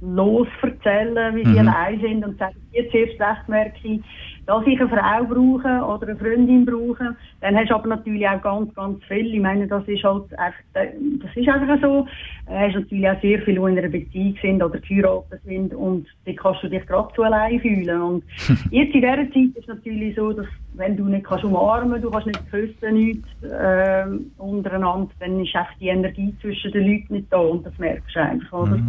[0.02, 1.68] losverzählen, wie sie Mhm.
[1.68, 4.02] allein sind und sagen, jetzt erst recht merke ich,
[4.46, 7.16] dass ich eine Frau brauche oder eine Freundin brauche.
[7.42, 9.34] Dann hast du aber natürlich auch ganz, ganz viel.
[9.34, 12.08] Ich meine, das ist halt einfach, das ist einfach so.
[12.48, 16.08] Du hast natürlich auch sehr viele, die in einer Beziehung sind oder geheiratet sind und
[16.26, 18.02] da kannst du dich gerade zu allein fühlen.
[18.02, 18.24] Und
[18.72, 22.10] jetzt in dieser Zeit ist es natürlich so, dass wenn du nicht kannst umarmen, du
[22.10, 27.28] kannst nicht küssen, nichts ähm, untereinander, dann ist einfach die Energie zwischen den Leuten nicht
[27.30, 28.80] da und das merkst du einfach, oder?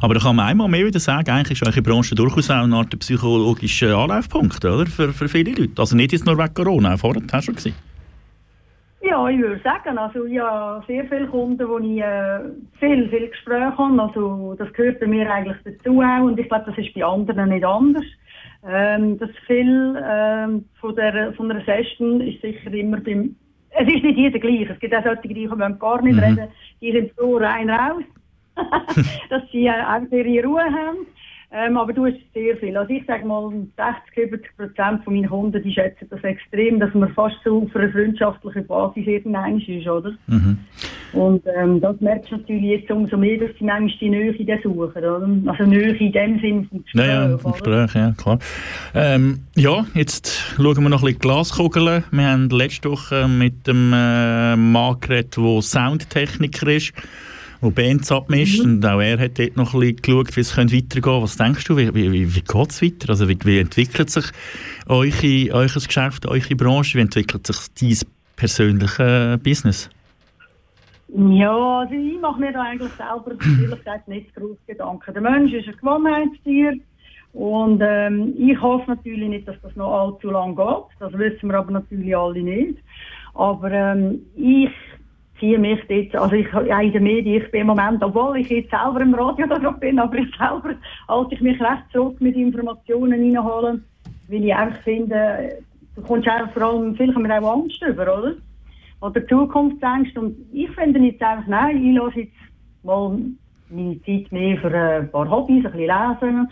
[0.00, 2.76] Aber da kann man einmal mehr wieder sagen, eigentlich ist eure Branche durchaus auch eine
[2.76, 4.86] Art psychologischer Anlaufpunkt, oder?
[5.02, 5.72] Für, für viele Leute.
[5.80, 7.74] Also nicht jetzt nur wegen Corona, auch vorher hast du schon gesehen.
[9.02, 12.38] Ja, ich würde sagen, also ich habe sehr viele Kunden, wo ich äh,
[12.78, 14.00] viel, viel Gespräche habe.
[14.00, 17.48] Also das gehört bei mir eigentlich dazu auch und ich glaube, das ist bei anderen
[17.48, 18.04] nicht anders.
[18.64, 23.34] Ähm, das viel ähm, von, der, von einer Session ist sicher immer beim...
[23.70, 24.70] Es ist nicht jeder gleich.
[24.70, 26.22] Es gibt auch solche, die wollen gar nicht Mhm.
[26.22, 26.48] reden.
[26.80, 28.04] Die sind so rein raus,
[29.30, 31.06] dass sie äh, einfach ihre Ruhe haben.
[31.54, 32.74] Ähm, aber du hast sehr viel.
[32.76, 36.94] Also ich sage mal, 60, 70 Prozent von meinen Kunden, die schätzen das extrem, dass
[36.94, 40.14] man fast so auf einer freundschaftlichen Basis irgendein ist, oder?
[41.12, 44.96] Und ähm, das merkst du natürlich jetzt umso mehr, dass sie manchmal die Nähe suchen,
[44.96, 45.28] oder?
[45.46, 47.50] Also Nähe in dem Sinne vom Gespräch, Ja, oder?
[47.52, 48.38] Gespräch, ja, klar.
[48.94, 52.04] Ähm, ja, jetzt schauen wir noch ein bisschen Glaskugeln.
[52.10, 56.94] Wir haben letzte Woche mit dem äh, Mann geredet, der Soundtechniker ist,
[57.62, 58.60] der Bands abmischt.
[58.60, 61.22] Und auch er hat dort noch ein bisschen geschaut, wie es könnte weitergehen könnte.
[61.22, 63.10] Was denkst du, wie, wie, wie, geht es weiter?
[63.10, 64.26] Also wie, wie entwickelt sich
[64.88, 66.98] eure, euer Geschäft, eure Branche?
[66.98, 69.90] Wie entwickelt sich dein persönliches Business?
[71.14, 73.36] Ja, also ich mache mir da eigentlich selber
[73.86, 75.12] ehrlich nicht groß Gedanken.
[75.12, 76.78] Der Mensch ist ein Gewohnheitstier
[77.34, 80.84] und ähm, ich hoffe natürlich nicht, dass das noch allzu lang geht.
[81.00, 82.78] Das wissen wir aber natürlich alle nicht.
[83.34, 84.70] Aber ähm, ich
[85.42, 88.48] ziehe mich dort, also ich ja, in den Medien, ich bin im Moment, obwohl ich
[88.48, 90.74] jetzt selber im Radio drauf bin, aber ich selber
[91.08, 93.84] halte ich mich recht zurück mit Informationen reinholen,
[94.28, 95.58] weil ich einfach finde,
[95.96, 98.34] du kommst einfach vor allem, vielleicht haben wir auch Angst über, oder?
[99.02, 100.20] oder Zukunftsängste.
[100.20, 102.32] Und ich finde jetzt einfach, nein, ich lasse jetzt
[102.82, 103.18] mal
[103.68, 106.48] meine Zeit mehr für ein paar Hobbys, ein bisschen lesen,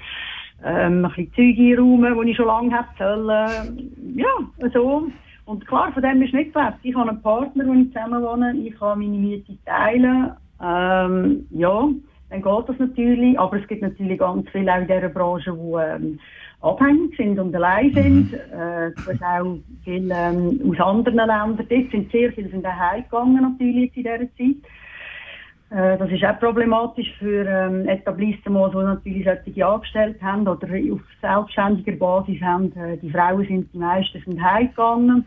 [0.65, 4.17] ähm, ein bisschen Zeug einräumen, die ich schon lange habe sollen.
[4.17, 5.09] Ja, so.
[5.51, 6.77] Und klar, von dem ist nicht gelebt.
[6.85, 10.31] Ich habe einen Partner, mit dem ich zusammen wohne, ich kann meine Miete teilen.
[10.63, 11.89] Ähm, ja,
[12.31, 13.37] dann geht das natürlich.
[13.37, 16.21] Aber es gibt natürlich ganz viele auch in dieser Branche, die ähm,
[16.61, 18.33] abhängig sind und allein sind.
[18.33, 21.57] Äh, du hast auch viele ähm, aus anderen Ländern.
[21.57, 24.71] Dort sind sehr viele sind auch heimgegangen natürlich in dieser Zeit.
[25.71, 31.01] Äh, das ist auch problematisch für ähm, Etablissement, die natürlich solche angestellt haben oder auf
[31.21, 32.73] selbstständiger Basis haben.
[32.77, 35.25] Äh, die Frauen sind, die meisten sind heimgegangen.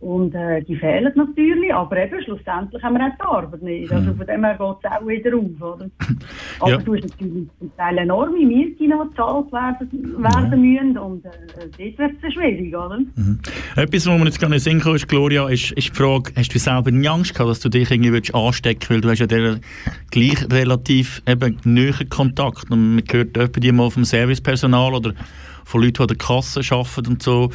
[0.00, 3.92] Und äh, die fehlen natürlich, aber eben schlussendlich haben wir auch die Arbeit nicht.
[3.92, 5.90] Also von dem her geht es auch wieder auf, oder?
[6.60, 6.76] Aber Ja.
[6.78, 11.30] du hast natürlich zum Teil enorme die noch gezahlt werden, werden müssen und äh,
[11.76, 12.98] dort wird es schwierig, oder?
[13.76, 16.54] Etwas, was mir jetzt in den Sinn kam, ist, Gloria, ist, ist die Frage, hast
[16.54, 18.90] du selber nie Angst gehabt, dass du dich irgendwie willst anstecken willst?
[18.90, 19.60] Weil du hast ja der
[20.10, 22.70] gleich relativ eben nahen Kontakt.
[22.70, 25.12] Und man hört etwa die mal vom Servicepersonal oder
[25.64, 27.50] von Leuten, die an der Kasse arbeiten und so,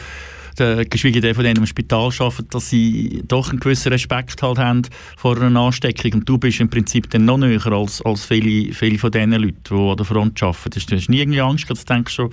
[0.56, 4.84] geschweige denn von denen, im Spital arbeiten, dass sie doch einen gewissen Respekt halt haben
[5.18, 6.14] vor einer Ansteckung.
[6.14, 9.62] Und du bist im Prinzip dann noch näher als, als viele, viele von diesen Leuten,
[9.70, 10.76] die an der Front arbeiten.
[10.76, 12.30] Hast du hast nie irgendwie Angst dass du denkst, so,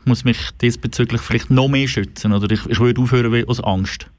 [0.00, 4.10] ich muss mich diesbezüglich vielleicht noch mehr schützen oder ich, ich würde aufhören aus Angst?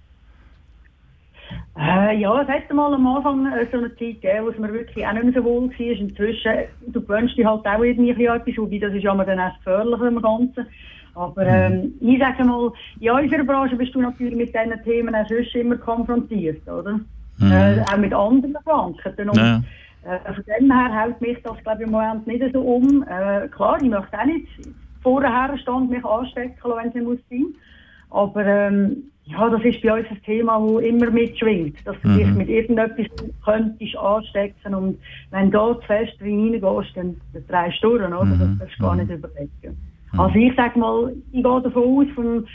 [1.78, 4.74] Äh, ja, es hat mal am Anfang äh, so eine Zeit gegeben, wo es mir
[4.74, 5.80] wirklich auch nicht mehr so wohl war.
[5.80, 6.52] Inzwischen,
[6.88, 10.02] du gewöhnst dich halt auch irgendwie etwas, wobei das ist ja immer dann erst gefährlich
[10.02, 10.68] im Ganzen.
[11.14, 15.28] Aber ähm, ich sage mal, in unserer Branche bist du natürlich mit diesen Themen auch
[15.28, 17.00] sonst immer konfrontiert, oder?
[17.38, 17.52] Mhm.
[17.52, 19.30] Äh, auch mit anderen Branchen.
[19.30, 19.62] Und, Ja.
[20.04, 23.04] äh, von dem her hält mich das, glaube ich, im Moment nicht so um.
[23.04, 24.48] Äh, klar, ich möchte auch nicht
[25.02, 27.46] vorher stand mich anstecken wenn es nicht muss sein.
[28.10, 31.78] Aber ähm, ja, das ist bei uns ein Thema, das immer mitschwingt.
[31.86, 32.18] Dass du Mhm.
[32.18, 33.08] dich mit irgendetwas
[33.44, 35.00] könntest anstecken und
[35.32, 36.64] wenn du zu fest reingehst,
[36.96, 38.26] dann, dann drehst du durch, oder?
[38.26, 39.91] Das kannst du gar nicht überlegen.
[40.18, 42.46] Also ich sage mal, ich gehe davon aus, von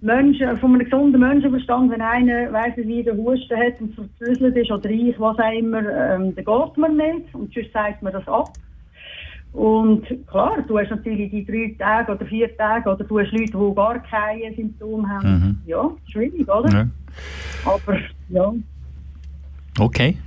[0.00, 4.70] Menschen, von einem gesunden Menschenverstand, wenn einer weiss, wie der Husten hat und verzüsselt ist
[4.70, 8.26] oder ich, was auch immer, ähm, dann geht man nicht und sonst sagt man das
[8.28, 8.52] ab.
[9.52, 13.52] Und klar, du hast natürlich die drei Tage oder vier Tage oder du hast Leute,
[13.52, 15.30] die gar keine Symptome haben.
[15.30, 15.58] Mhm.
[15.66, 16.70] Ja, schwierig, oder?
[16.70, 16.88] Ja.
[17.64, 18.52] Aber ja.
[19.78, 20.18] Okay.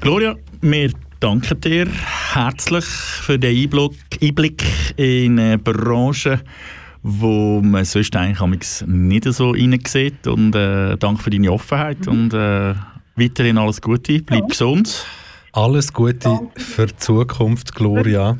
[0.00, 0.90] Gloria, wir
[1.20, 1.86] danken dir
[2.32, 3.92] herzlich für den Einblick,
[4.22, 4.64] Einblick
[4.96, 6.40] in eine Branche,
[7.02, 10.26] wo man sonst eigentlich nicht so reinsieht.
[10.26, 12.74] Und äh, danke für deine Offenheit und äh,
[13.16, 14.22] weiterhin alles Gute.
[14.22, 15.04] Bleib gesund.
[15.52, 18.38] Alles Gute für die Zukunft, Gloria.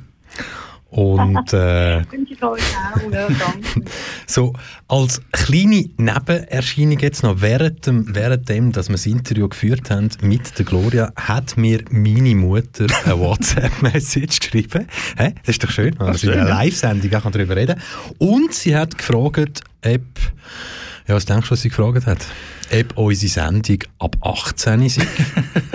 [0.90, 2.38] Und äh, ich
[4.26, 4.52] so
[4.88, 10.10] als kleine Nebenerscheinung jetzt noch während dem, während dem, dass wir das Interview geführt haben
[10.22, 14.88] mit der Gloria, hat mir meine Mutter eine WhatsApp-Message geschrieben.
[15.16, 15.34] Hä?
[15.44, 18.16] Das ist doch schön, wenn man in einer Live-Sendung auch darüber reden kann.
[18.18, 20.00] Und sie hat gefragt, ob,
[21.06, 22.26] ja, was denkst du, was sie gefragt hat?
[22.72, 24.98] Ob unsere Sendung ab 18 ist.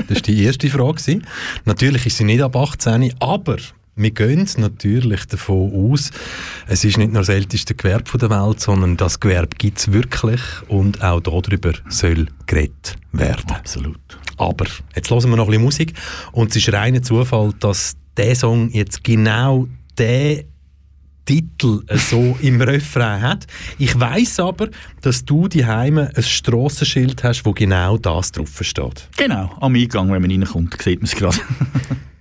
[0.07, 1.21] Das war die erste Frage.
[1.65, 3.57] Natürlich ist sie nicht ab 18, aber
[3.95, 6.11] wir gehen natürlich davon aus,
[6.67, 10.41] es ist nicht nur das älteste Gewerbe der Welt, sondern das Gewerbe gibt es wirklich
[10.67, 13.51] und auch darüber soll geredet werden.
[13.51, 13.99] Absolut.
[14.37, 14.65] Aber
[14.95, 15.93] jetzt hören wir noch ein bisschen Musik
[16.33, 19.67] und es ist reiner Zufall, dass der Song jetzt genau
[19.97, 20.43] der
[21.25, 23.47] Titel so im Refrain hat.
[23.79, 24.69] Ich weiß aber,
[25.01, 29.09] dass du die Heime ein Strassenschild hast, wo genau das drauf steht.
[29.17, 31.37] Genau, am Eingang, wenn man reinkommt, sieht man es gerade.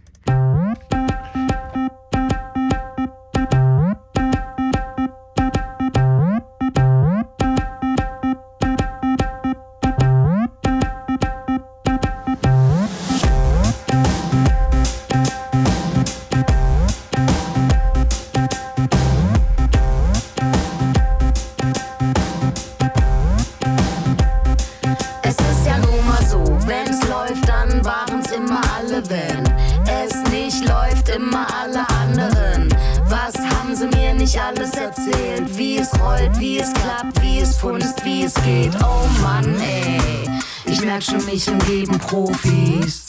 [42.06, 43.06] Profis.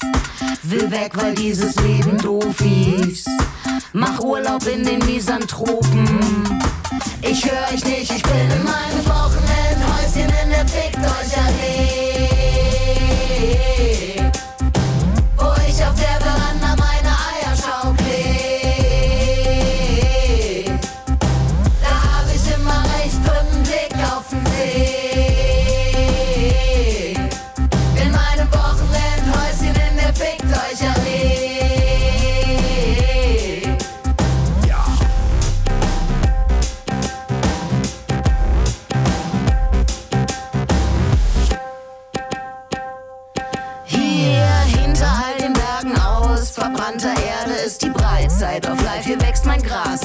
[0.63, 3.27] Will weg, weil dieses Leben doof ist.
[3.93, 6.61] Mach Urlaub in den Misanthropen.
[7.21, 9.84] Ich höre euch nicht, ich bin in meinem Wochenendhäuschen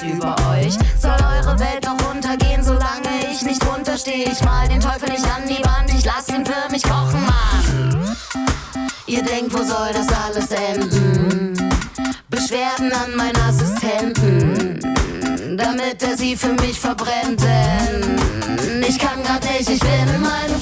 [0.02, 0.74] über euch.
[0.98, 4.24] Soll eure Welt noch untergehen, solange ich nicht runterstehe?
[4.30, 8.16] Ich mal den Teufel nicht an die Wand, ich lass ihn für mich kochen, Mann.
[9.06, 11.70] Ihr denkt, wo soll das alles enden?
[12.28, 14.80] Beschwerden an meinen Assistenten,
[15.56, 17.42] damit er sie für mich verbrennt.
[17.42, 20.59] Denn ich kann grad nicht, ich bin in meinem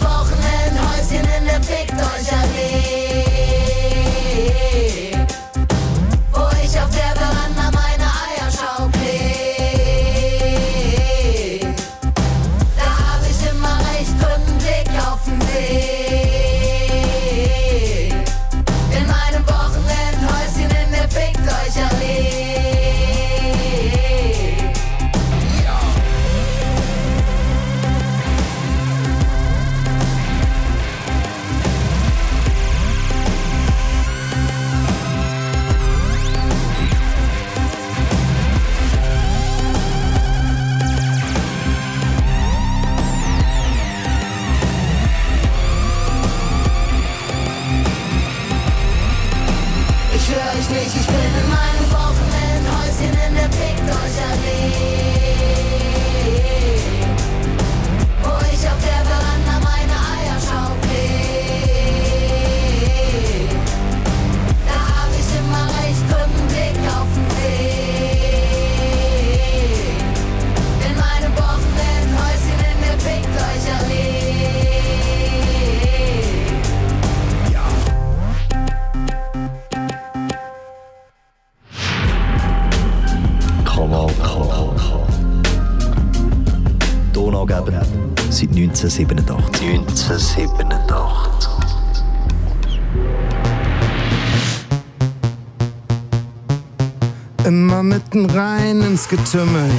[99.09, 99.70] Getümmel.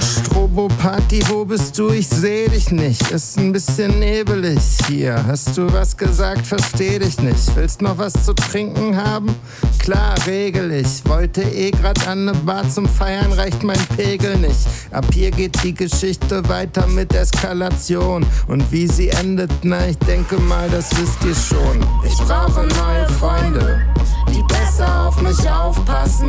[0.00, 1.90] Strobo-Party, wo bist du?
[1.90, 3.10] Ich seh dich nicht.
[3.10, 5.22] Ist ein bisschen nebelig hier.
[5.26, 6.46] Hast du was gesagt?
[6.46, 7.54] Versteh dich nicht.
[7.56, 9.34] Willst noch was zu trinken haben?
[9.80, 11.06] Klar, regel ich.
[11.06, 14.66] Wollte eh grad an ne Bar zum Feiern, reicht mein Pegel nicht.
[14.92, 18.24] Ab hier geht die Geschichte weiter mit Eskalation.
[18.48, 21.86] Und wie sie endet, na, ich denke mal, das wisst ihr schon.
[22.02, 23.82] Ich brauche neue Freunde,
[24.28, 26.28] die besser auf mich aufpassen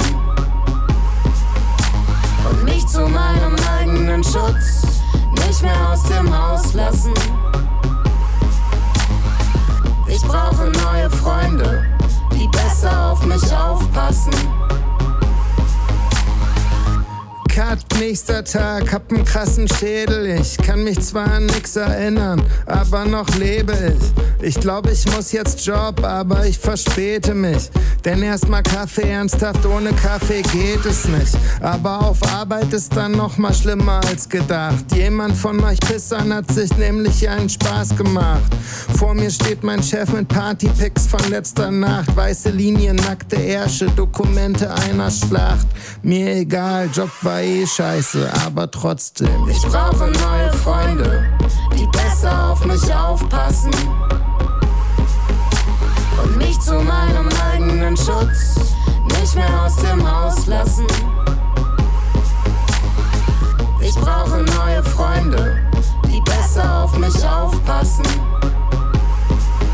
[2.73, 4.83] mich zu meinem eigenen Schutz
[5.47, 7.13] nicht mehr aus dem Haus lassen.
[10.07, 11.85] Ich brauche neue Freunde,
[12.33, 14.33] die besser auf mich aufpassen.
[17.53, 20.39] Cut, nächster Tag, hab einen krassen Schädel.
[20.39, 24.47] Ich kann mich zwar an nix erinnern, aber noch lebe ich.
[24.47, 27.69] Ich glaube, ich muss jetzt Job, aber ich verspäte mich.
[28.05, 31.37] Denn erstmal Kaffee, ernsthaft ohne Kaffee geht es nicht.
[31.59, 34.85] Aber auf Arbeit ist dann noch mal schlimmer als gedacht.
[34.95, 38.51] Jemand von euch Pissern hat sich nämlich einen Spaß gemacht.
[38.97, 42.15] Vor mir steht mein Chef mit Partypics von letzter Nacht.
[42.15, 45.67] Weiße Linien, nackte Ärsche, Dokumente einer Schlacht.
[46.01, 49.47] Mir egal, Job war scheiße, aber trotzdem.
[49.49, 51.27] Ich brauche neue Freunde,
[51.77, 53.71] die besser auf mich aufpassen.
[56.23, 58.55] Und mich zu meinem eigenen Schutz
[59.19, 60.87] nicht mehr aus dem Haus lassen.
[63.81, 65.57] Ich brauche neue Freunde,
[66.07, 68.05] die besser auf mich aufpassen.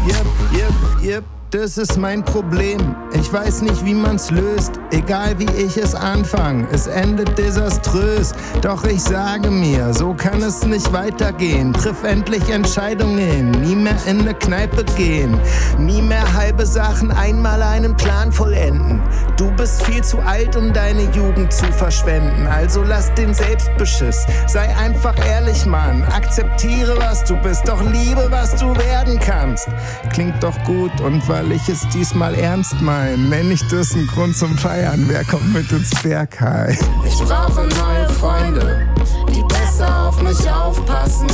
[0.07, 1.36] Yep, yep, yep.
[1.52, 2.94] Das ist mein Problem.
[3.14, 4.74] Ich weiß nicht, wie man's löst.
[4.91, 8.34] Egal wie ich es anfange, es endet desaströs.
[8.61, 11.72] Doch ich sage mir, so kann es nicht weitergehen.
[11.72, 15.40] Triff endlich Entscheidungen, nie mehr in eine Kneipe gehen.
[15.78, 19.02] Nie mehr halbe Sachen, einmal einen Plan vollenden.
[19.38, 22.45] Du bist viel zu alt, um deine Jugend zu verschwenden.
[22.48, 24.26] Also lass den Selbstbeschiss.
[24.48, 26.03] Sei einfach ehrlich, Mann.
[26.03, 29.69] Akzeptiere, was du bist, doch liebe, was du werden kannst.
[30.11, 34.35] Klingt doch gut und weil ich es diesmal ernst mein, nenn ich das einen Grund
[34.35, 35.05] zum Feiern.
[35.07, 36.76] Wer kommt mit ins Bergheim?
[37.05, 38.88] Ich brauche neue Freunde,
[39.35, 41.27] die besser auf mich aufpassen.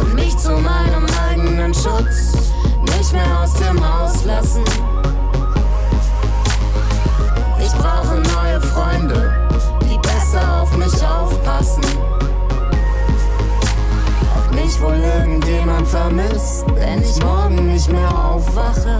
[0.00, 2.52] Und mich zu meinem eigenen Schutz
[2.96, 4.62] nicht mehr aus dem Haus lassen.
[7.60, 9.48] Ich brauche neue Freunde,
[9.82, 11.82] die besser auf mich aufpassen.
[14.68, 18.98] Ob mich wohl irgendjemand vermisst, wenn ich morgen nicht mehr aufwache.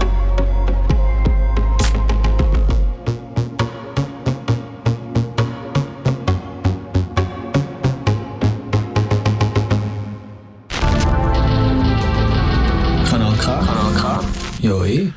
[13.07, 13.59] Kanal K.
[13.59, 14.23] Kanal K.
[14.61, 15.11] Ja, eh.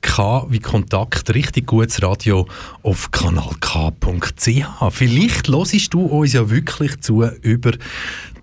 [0.00, 2.48] K wie Kontakt, richtig gutes Radio
[2.82, 4.64] auf kanalk.ch.
[4.90, 7.72] Vielleicht hörst du uns ja wirklich zu über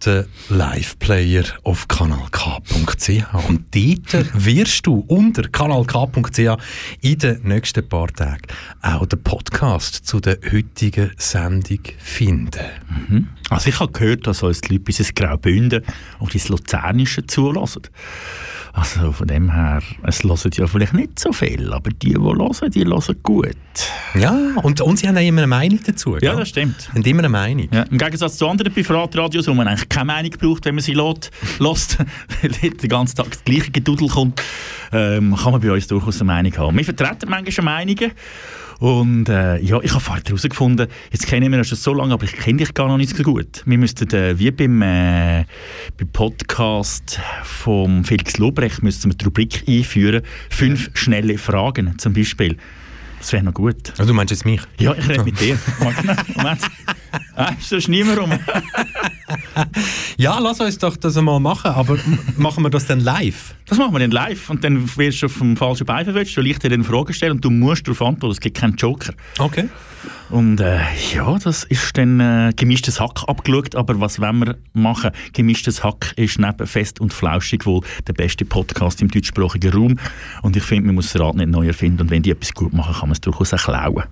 [0.05, 3.09] den Live-Player auf kanalk.ch.
[3.47, 6.57] Und dort wirst du unter kanalk.ch
[7.01, 8.41] in den nächsten paar Tagen
[8.81, 13.29] auch den Podcast zu der heutigen Sendung finden.
[13.49, 15.83] Also ich habe gehört, dass uns die Leute bis ins Graubünden
[16.19, 17.83] und ins Luzernische zulassen.
[18.73, 22.71] Also von dem her, es hören ja vielleicht nicht so viel, aber die, die hören,
[22.71, 23.55] die hören gut.
[24.13, 24.33] Ja,
[24.63, 26.13] und, und sie haben auch immer eine Meinung dazu.
[26.13, 26.35] Ja, gell?
[26.37, 26.89] das stimmt.
[26.93, 27.67] Haben immer eine Meinung.
[27.71, 30.93] Ja, Im Gegensatz zu anderen Privatradios, wo man eigentlich keine Meinung braucht, wenn man sie
[30.93, 31.97] lässt, lässt
[32.41, 34.41] weil den ganzen Tag das gleiche Gedudel kommt,
[34.91, 36.77] ähm, kann man bei uns durchaus eine Meinung haben.
[36.77, 38.11] Wir vertreten manchmal Meinungen
[38.79, 42.23] und äh, ja, ich habe vorher herausgefunden, jetzt kennen wir uns schon so lange, aber
[42.23, 43.61] ich kenne dich gar noch nicht so gut.
[43.65, 45.45] Wir müssten äh, wie beim, äh,
[45.97, 52.57] beim Podcast von Felix Lobrecht müssten wir die Rubrik einführen, fünf schnelle Fragen zum Beispiel.
[53.19, 53.91] Das wäre noch gut.
[53.99, 54.61] Also du meinst jetzt mich?
[54.79, 55.59] Ja, ich rede mit dir.
[55.79, 56.35] Moment.
[56.35, 56.61] Moment.
[57.35, 58.31] Ah, ist das niemand rum?
[60.17, 61.97] Ja, lass uns doch das einmal machen, aber
[62.37, 63.55] machen wir das dann live?
[63.65, 66.47] Das machen wir dann live und dann wirst du auf dem falschen Bein verwetscht, weil
[66.47, 69.13] ich dir dann Fragen stelle und du musst darauf antworten, es gibt keinen Joker.
[69.39, 69.69] Okay.
[70.29, 70.79] Und äh,
[71.13, 75.11] ja, das ist dann äh, gemischtes Hack abgeschaut, aber was wollen wir machen?
[75.33, 79.99] Gemischtes Hack ist neben Fest und Flauschig wohl der beste Podcast im deutschsprachigen Raum
[80.41, 82.73] und ich finde, man muss das Rad nicht neu erfinden und wenn die etwas gut
[82.73, 84.03] machen, kann man es durchaus auch klauen.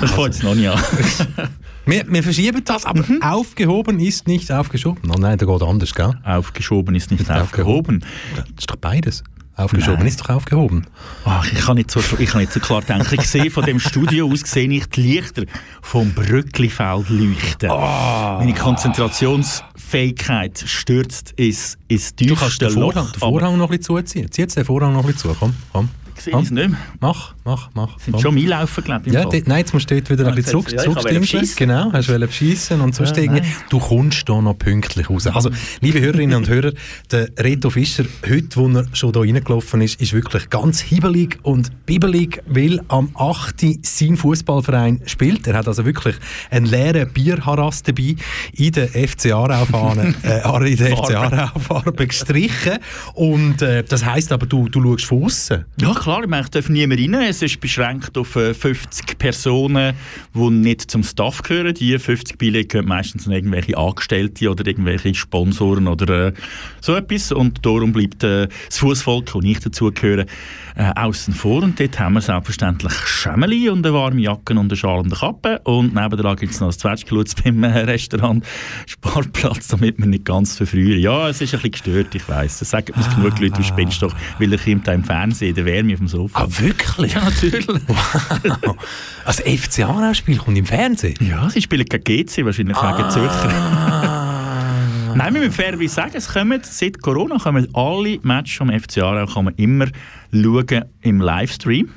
[0.00, 0.80] Das fängt jetzt noch nicht an.
[1.86, 5.10] Wir, wir verschieben das, aber aufgehoben ist nicht aufgeschoben.
[5.10, 6.12] Oh nein, da geht anders, gell?
[6.24, 8.04] Aufgeschoben ist nicht Ist aufgehoben.
[8.36, 9.24] Das ist doch beides.
[9.56, 10.06] Aufgeschoben Nein.
[10.06, 10.86] ist doch aufgehoben.
[11.24, 13.14] Ach, ich kann nicht so, ich kann nicht so klar denken.
[13.20, 15.42] Ich sehe von dem Studio aus sehe ich die Lichter
[15.82, 17.68] vom Brücklifeld leuchten.
[17.68, 23.12] Meine Konzentrationsfähigkeit stürzt ins, ins Du kannst den Vorhang, Loch.
[23.12, 24.30] den Vorhang noch ein bisschen zuziehen.
[24.30, 25.36] Zieh jetzt den Vorhang noch ein bisschen zu.
[25.38, 25.88] Komm, komm.
[26.20, 26.78] Ich sehe es nicht mehr.
[27.00, 27.98] Mach, mach, mach.
[27.98, 28.20] Sind komm.
[28.20, 29.12] schon einlaufen, glaube ich.
[29.14, 31.18] Ja, dort, nein, jetzt musst du dort wieder ein Ah, bisschen jetzt- zurück, ja, ich
[31.20, 31.56] beschissen.
[31.56, 33.42] Genau, hast du beschissen und sonst Ja, irgendwie.
[33.70, 35.26] Du kommst da noch pünktlich raus.
[35.28, 36.72] Also, liebe Hörerinnen und Hörer,
[37.10, 41.70] der Reto Fischer, heute, wo er schon da reingelaufen ist, ist wirklich ganz hibbelig und
[41.86, 43.78] bibbelig, weil am 8.
[43.82, 45.46] sein Fußballverein spielt.
[45.46, 46.16] Er hat also wirklich
[46.50, 48.16] einen leeren Bierharass dabei
[48.52, 51.18] in der FC Aarau-Fahne, äh, in der FC Farbe.
[51.42, 52.78] Aarau-Farbe gestrichen.
[53.14, 55.64] Und äh, das heisst aber, du, du schaust von außen.
[55.80, 56.09] Ja, klar.
[56.10, 57.14] Klar, ich meine, es darf niemand rein.
[57.14, 59.94] Es ist beschränkt auf äh, 50 Personen,
[60.34, 61.72] die nicht zum Staff gehören.
[61.72, 66.32] Die 50 Billette gehören meistens an irgendwelche Angestellte oder irgendwelche Sponsoren oder äh,
[66.80, 67.30] so etwas.
[67.30, 70.26] Und darum bleibt äh, das Fußvolk, wo ich dazugehöre,
[70.74, 71.62] äh, außen vor.
[71.62, 75.60] Und dort haben wir selbstverständlich Schemmeli und eine warme Jacke und eine schalende Kappe.
[75.62, 78.44] Und nebenan gibt es noch ein Zwetschgelutz beim äh, Restaurant
[78.86, 80.98] Sparplatz, damit wir nicht ganz verfrühen.
[80.98, 82.60] Ja, es ist ein bisschen gestört, ich weiss.
[82.60, 83.14] Es sagen Ah.
[83.14, 86.42] genug Leute, du spinnst doch, weil da im Fernsehen, der Wärme dem Sofa.
[86.44, 87.12] Ah, wirklich?
[87.14, 87.68] Ja, natürlich.
[87.68, 88.76] Wow.
[89.24, 91.14] Also FC Aarau-Spiel kommt im Fernsehen?
[91.20, 92.96] Ja, sie spielen gegen GC, wahrscheinlich Ah.
[92.96, 95.12] gegen Zürcher.
[95.14, 99.26] Nein, wir müssen fairerweise sagen, es kommen, seit Corona kommen alle Matches vom FC Aarau
[99.26, 99.86] kann man immer
[100.32, 101.88] schauen im Livestream.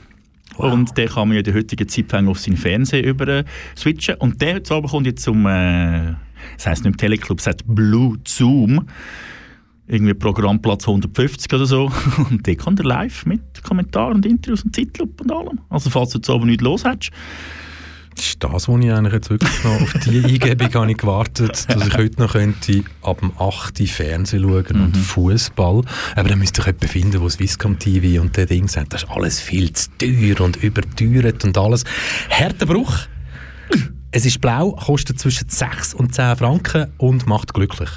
[0.57, 3.43] Und den kann man ja in der heutigen Zeit auf seinen Fernseher über äh,
[3.75, 4.15] switchen.
[4.15, 6.13] Und der heute Abend kommt jetzt zum, äh,
[6.57, 8.87] das heisst nicht im Teleclub, es heißt Blue Zoom.
[9.87, 11.91] Irgendwie Programmplatz 150 oder so.
[12.29, 15.59] Und der kommt er live mit Kommentaren und Interviews und Zeitlupe und allem.
[15.69, 17.11] Also falls du jetzt oben nichts los hättest.
[18.15, 21.65] Das ist das, wo ich eigentlich jetzt wirklich noch auf die Eingebung habe ich gewartet,
[21.67, 23.79] dass ich heute noch könnte ab dem 8.
[23.79, 25.81] Uhr Fernsehen schauen und Fußball.
[26.15, 29.09] Aber dann müsste ich jemanden finden, der Swisscom TV und der Ding sagt, das ist
[29.09, 31.83] alles viel zu teuer und überteuert und alles.
[32.29, 32.93] Harter Bruch.
[34.11, 37.89] Es ist blau, kostet zwischen 6 und 10 Franken und macht glücklich.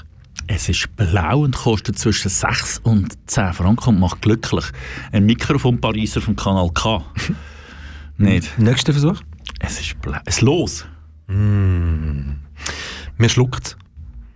[0.48, 4.64] Es ist blau und kostet zwischen 6 und 10 Franken und macht glücklich.
[5.10, 7.04] Ein Mikrofon Pariser vom Kanal K.
[8.16, 8.56] Nicht.
[8.58, 9.20] Nächster Versuch.
[9.58, 10.18] Es ist blau.
[10.24, 10.86] Es los.
[11.26, 12.34] Mm.
[13.18, 13.76] Mir schluckt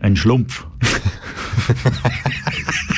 [0.01, 0.67] Ein Schlumpf.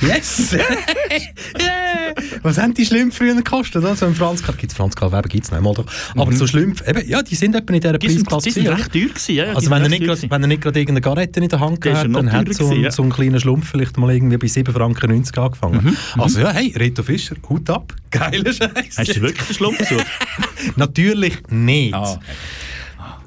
[0.00, 0.52] Yes!
[1.60, 2.14] yeah.
[2.42, 3.84] Was haben die Schlümpfe früher gekostet?
[3.84, 5.86] Also im Franz gibt es Franz Karl Weber gibt es noch einmal doch.
[6.16, 7.98] Aber so Schlümpfe, eben, ja, die sind etwa in dieser Mhm.
[7.98, 8.44] Die sind, Preisklasse.
[8.48, 9.34] die sind recht teuer gewesen.
[9.34, 11.80] Ja, Also wenn er, nicht grad, wenn er nicht gerade irgendeine Garette in der Hand
[11.80, 12.90] gehabt hat, dann hat so, ein, gewesen, ja.
[12.90, 15.84] so ein kleiner Schlumpf vielleicht mal irgendwie bei 7 Franken 90 angefangen.
[15.84, 17.94] Mhm, Also ja, hey, Reto Fischer, Hut ab.
[18.10, 18.98] Geiler Scheiß.
[18.98, 20.06] Hast du wirklich einen Schlumpf gesucht?
[20.76, 21.94] Natürlich nicht.
[21.94, 22.18] Ah,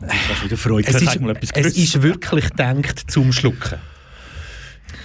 [0.02, 0.88] ist wieder Freude.
[0.88, 3.77] Es, ist, mal es ist wirklich gedacht zum Schlucken.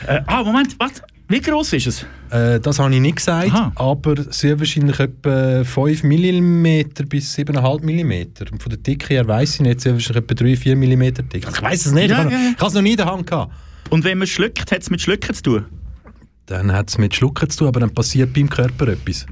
[0.06, 1.02] Äh, ah, Moment, was?
[1.28, 2.06] Wie groß ist es?
[2.30, 3.72] Äh, das habe ich nicht gesagt, Aha.
[3.74, 8.52] aber sehr wahrscheinlich etwa 5 mm bis 7,5 mm.
[8.52, 11.46] Und von der Dicke her weiss ich nicht, sehr wahrscheinlich etwa 3-4 mm dick.
[11.46, 12.96] Also ich weiss es nicht, Ja, ich habe ja, ich habe es noch nie in
[12.96, 13.52] der Hand gehabt.
[13.90, 15.64] Und wenn man schluckt, hat es mit Schlucken zu tun?
[16.46, 19.26] Dann hat es mit Schlucken zu tun, aber dann passiert beim Körper etwas.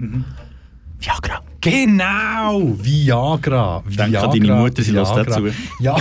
[1.05, 1.43] Viagra.
[1.61, 2.77] Genau!
[2.79, 3.83] Viagra.
[3.87, 5.49] Denke an deine Mutter, sie hört dazu.
[5.79, 5.99] Ja.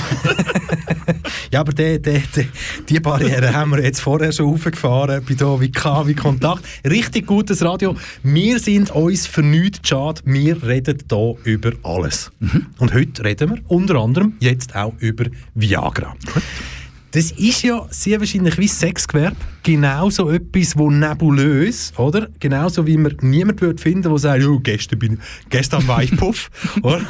[1.52, 2.48] ja, aber die, die, die,
[2.88, 6.64] die Barriere haben wir jetzt vorher schon aufgefahren, bei hier wie K, wie Kontakt.
[6.90, 7.98] Richtig gutes Radio.
[8.24, 10.22] Wir sind uns für nichts schade.
[10.24, 12.32] Wir reden hier über alles.
[12.78, 16.16] Und heute reden wir unter anderem jetzt auch über Viagra.
[17.14, 19.36] Das ist ja sehr wahrscheinlich wie Sexgewerbe.
[19.62, 22.28] Genauso etwas, wo nebulös, oder?
[22.40, 26.50] Genauso wie man niemand würde finden, der sagt, oh, gestern, bin, gestern war ich Puff.
[26.82, 27.02] oder?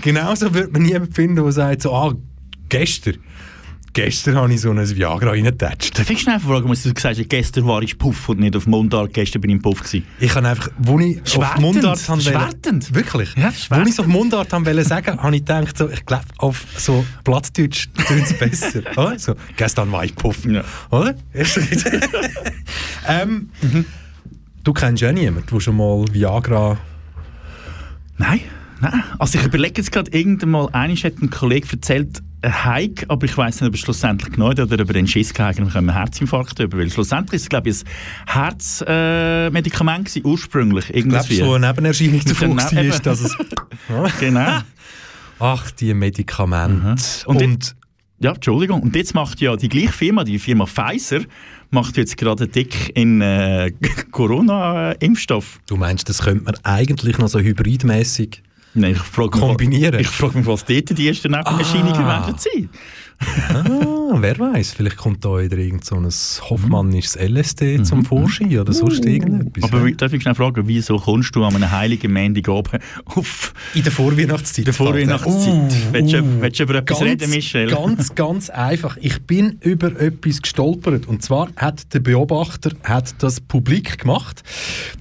[0.00, 2.14] Genauso würde man niemand finden, der sagt, so, ah,
[2.70, 3.16] gestern.
[3.94, 5.96] Gestern habe ich so ein Viagra reingetatscht.
[5.96, 8.66] Darf ich schnell fragen, was du gesagt hast, gestern war ich Puff und nicht auf
[8.66, 10.04] Mundart, gestern bin ich im Puff gewesen.
[10.18, 12.92] Ich habe einfach, wo ich auf Mundart habe schwertend.
[12.92, 13.86] wirklich, Ja, wo schwertend.
[13.88, 17.86] ich es auf Mundart wollte sagen, habe ich gedacht, so, ich glaube, auf so Plattdeutsch
[18.06, 18.80] tönt es besser.
[18.96, 19.16] oder?
[19.16, 20.44] So, gestern war ich Puff.
[20.44, 20.64] Ja.
[20.90, 21.14] Oder?
[23.06, 23.48] Ähm,
[24.64, 26.78] Du kennst ja niemanden, der schon mal Viagra...
[28.16, 28.40] Nein,
[28.80, 29.04] nein.
[29.18, 33.36] Also ich überlege jetzt gerade, irgendwann mal, einmal hat ein Kollege erzählt, Hike, aber ich
[33.36, 35.92] weiß nicht, ob er schlussendlich genommen hat oder ob er einen Schiss gehabt hat einen
[35.92, 36.78] Herzinfarkt über.
[36.78, 37.82] Weil schlussendlich ist es, glaube ich,
[38.26, 40.94] ein Herzmedikament äh, ursprünglich.
[40.94, 41.36] Irgendwie.
[41.36, 43.02] so eine Nebenerscheinung davon war, eben.
[43.02, 43.36] dass es...
[44.20, 44.60] Genau.
[45.38, 46.86] Ach, die Medikamente.
[46.86, 46.96] Mhm.
[47.26, 47.76] Und Und,
[48.20, 48.82] Ja, Entschuldigung.
[48.82, 51.20] Und jetzt macht ja die gleiche Firma, die Firma Pfizer,
[51.70, 53.72] macht jetzt gerade dick in äh,
[54.10, 55.60] Corona-Impfstoff.
[55.66, 58.42] du meinst, das könnte man eigentlich noch so hybridmäßig
[58.74, 60.00] Nein, ich frage mich, kombinieren?
[60.00, 62.26] Ich frage mich, was dort die ersten Nebenerscheinungen Ah.
[62.26, 62.68] werden sein.
[63.54, 68.72] Ah, wer weiß, vielleicht kommt da wieder irgend so ein hoffmannisches LSD zum Vorschein oder
[68.72, 69.72] sonst irgendetwas.
[69.72, 73.82] Aber darf ich schnell fragen, wieso kommst du an einem heiligen Montag oben auf in
[73.82, 74.58] der Vorweihnachtszeit.
[74.58, 75.54] in der Vorweihnachtszeit?
[75.54, 77.70] Uh, willst, du, uh, willst du über etwas ganz, reden, Michel?
[77.70, 78.96] Ganz, ganz einfach.
[79.00, 81.06] Ich bin über etwas gestolpert.
[81.06, 84.42] Und zwar hat der Beobachter hat das publik gemacht.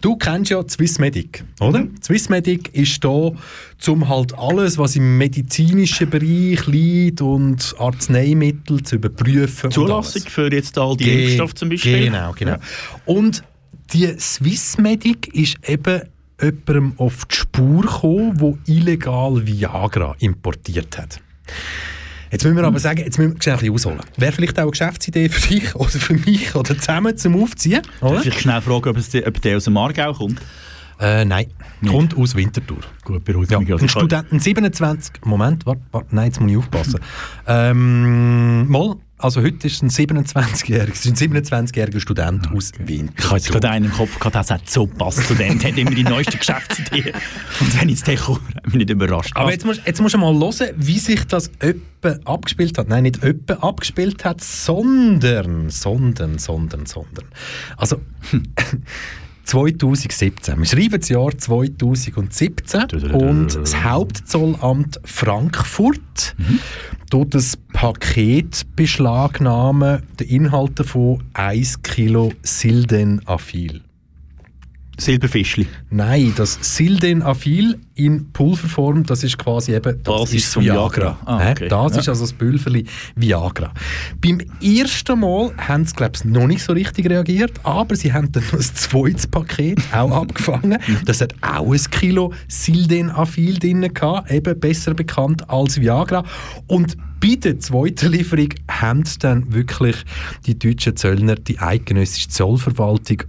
[0.02, 1.82] Du kennst ja Swissmedic, oder?
[1.82, 1.96] Mhm.
[2.02, 3.32] Swissmedic ist da,
[3.90, 9.72] um halt alles, was im medizinischen Bereich liegt und Arzneimittel zu überprüfen.
[9.72, 12.06] Zulassung für jetzt all die Ge- Impfstoffe zum Beispiel?
[12.06, 12.56] Genau, genau.
[13.06, 13.44] Und
[13.94, 16.02] die Swissmedic ist eben
[16.42, 21.20] jemandem auf die Spur gekommen, der illegal Viagra importiert hat.
[22.32, 24.00] Jetzt müssen wir aber sagen, jetzt müssen wir schnell ein bisschen ausholen.
[24.18, 27.82] Wäre vielleicht auch eine Geschäftsidee für dich oder für mich oder zusammen zum Aufziehen?
[28.02, 28.16] Oder?
[28.16, 30.42] Darf ich schnell fragen, ob, es, ob der aus dem Aargau kommt?
[31.04, 31.48] Äh, nein,
[31.86, 32.78] kommt aus Winterthur.
[33.04, 33.70] Gut, beruhigt Ja, mich.
[33.74, 37.00] ein Student, ein 27, Moment, warte, warte, nein, jetzt muss ich aufpassen.
[37.48, 43.18] ähm, mal, also heute ist es ein 27-jähriger, es ist ein 27-jähriger Student aus Winterthur.
[43.18, 45.60] Ich habe jetzt gerade einen im Kopf gehabt, das hat so passt zu dem.
[45.60, 47.12] Der hat immer die neueste Geschäftsidee.
[47.60, 49.32] Und wenn ich jetzt den komme, hat mich nicht überrascht.
[49.36, 52.88] Aber jetzt musst, jetzt musst du mal hören, wie sich das öppe abgespielt hat.
[52.88, 57.26] Nein, nicht öppe abgespielt hat, sondern, sondern, sondern, sondern.
[57.76, 58.00] Also,
[59.44, 60.58] 2017.
[60.58, 66.36] Wir schreiben das Jahr 2017 und das Hauptzollamt Frankfurt
[67.10, 73.82] tut das Paket beschlagnahmen, der Inhalt davon 1 Kilo Sildenafil.
[74.98, 75.68] Silberfischli.
[75.90, 81.18] Nein, das Sildenafil in Pulverform, das ist quasi eben das Basis ist zum Viagra.
[81.26, 81.52] Ah, Hä?
[81.52, 81.68] okay.
[81.68, 82.00] Das Ja.
[82.02, 83.72] ist also das Pülverli Viagra.
[84.22, 88.32] Beim ersten Mal haben sie, glaube ich, noch nicht so richtig reagiert, aber sie haben
[88.32, 90.78] dann noch ein zweites Paket auch abgefangen.
[91.06, 96.24] Das hat auch ein Kilo Sildenafil drin gehabt, eben besser bekannt als Viagra.
[96.68, 99.96] Und bei der zweiten Lieferung haben dann wirklich
[100.46, 103.24] die deutschen Zöllner, die eidgenössische Zollverwaltung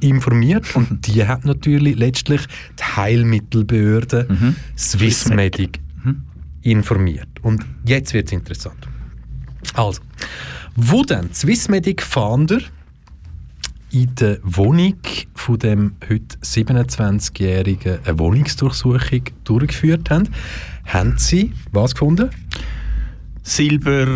[0.00, 0.74] informiert.
[0.74, 2.42] Und die hat natürlich letztlich
[2.78, 5.80] die Heilmittelbehörde Swissmedic
[6.62, 7.28] informiert.
[7.42, 8.88] Und jetzt wird es interessant.
[9.74, 10.00] Also,
[10.74, 12.60] wo die Swissmedic Fahnder
[13.92, 14.96] in der Wohnung
[15.34, 20.28] von dem heute 27-Jährigen eine Wohnungsdurchsuchung durchgeführt haben,
[20.84, 22.30] haben sie was gefunden?
[23.46, 24.08] Silber.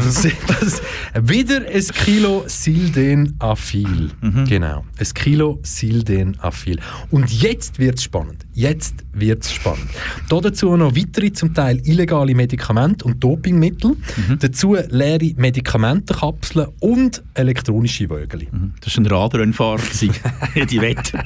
[1.23, 4.11] Wieder ein Kilo Sildenafil.
[4.48, 6.81] Genau, ein Kilo Sildenafil.
[7.11, 8.44] Und jetzt wird es spannend.
[8.52, 9.89] Jetzt wird es spannend.
[10.28, 13.97] Da dazu noch weitere, zum Teil illegale Medikamente und Dopingmittel.
[14.39, 18.48] Dazu leere Medikamentenkapseln und elektronische Wögeli.
[18.81, 19.81] Das war ein Radrennfahrer.
[20.01, 21.22] die Wette.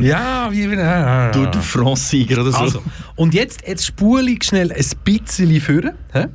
[0.00, 0.64] Ja, wie...
[0.64, 2.58] Äh, Tour de France-Sieger oder so.
[2.58, 2.82] Also,
[3.16, 5.92] und jetzt, jetzt spule ich schnell ein bisschen führen.
[6.12, 6.26] hä?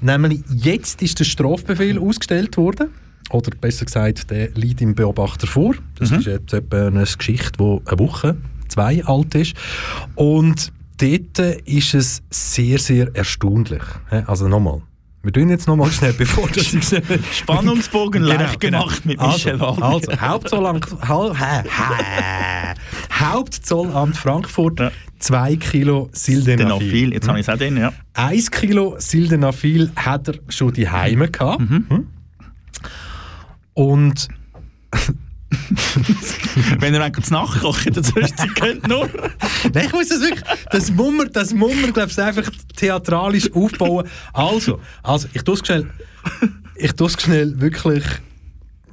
[0.00, 2.88] Nämlich jetzt ist der Strafbefehl ausgestellt worden.
[3.30, 5.74] Oder besser gesagt, der liegt im Beobachter vor.
[5.98, 8.36] Das ist jetzt etwa eine Geschichte, die eine Woche,
[8.72, 9.54] zwei alt ist.
[10.14, 13.82] Und dort ist es sehr, sehr erstaunlich.
[14.26, 14.82] Also nochmal.
[15.22, 17.02] Wir tun jetzt nochmal schnell, bevor das ich schnell...
[17.32, 22.74] Spannungsbogen leicht gemacht mit Michel also, also, Hauptzollamt, hä- hä-
[23.20, 24.80] Hauptzollamt Frankfurt,
[25.20, 27.12] 2 Kilo Sildenafil.
[27.12, 27.92] Jetzt habe ich es auch drin, ja.
[28.14, 31.60] 1 Kilo Sildenafil hat er schon die Heime gehabt.
[31.60, 32.08] Hm?
[33.74, 34.28] Und
[36.78, 39.08] Wenn ihr wollt, nachkochen dann sonst könnt nur.
[39.72, 44.08] Nein, ich muss das wirklich, das Mummer, das Mummer, glaubst einfach theatralisch aufbauen.
[44.32, 45.90] Also, also ich tue es schnell,
[46.76, 48.04] ich tue es schnell wirklich,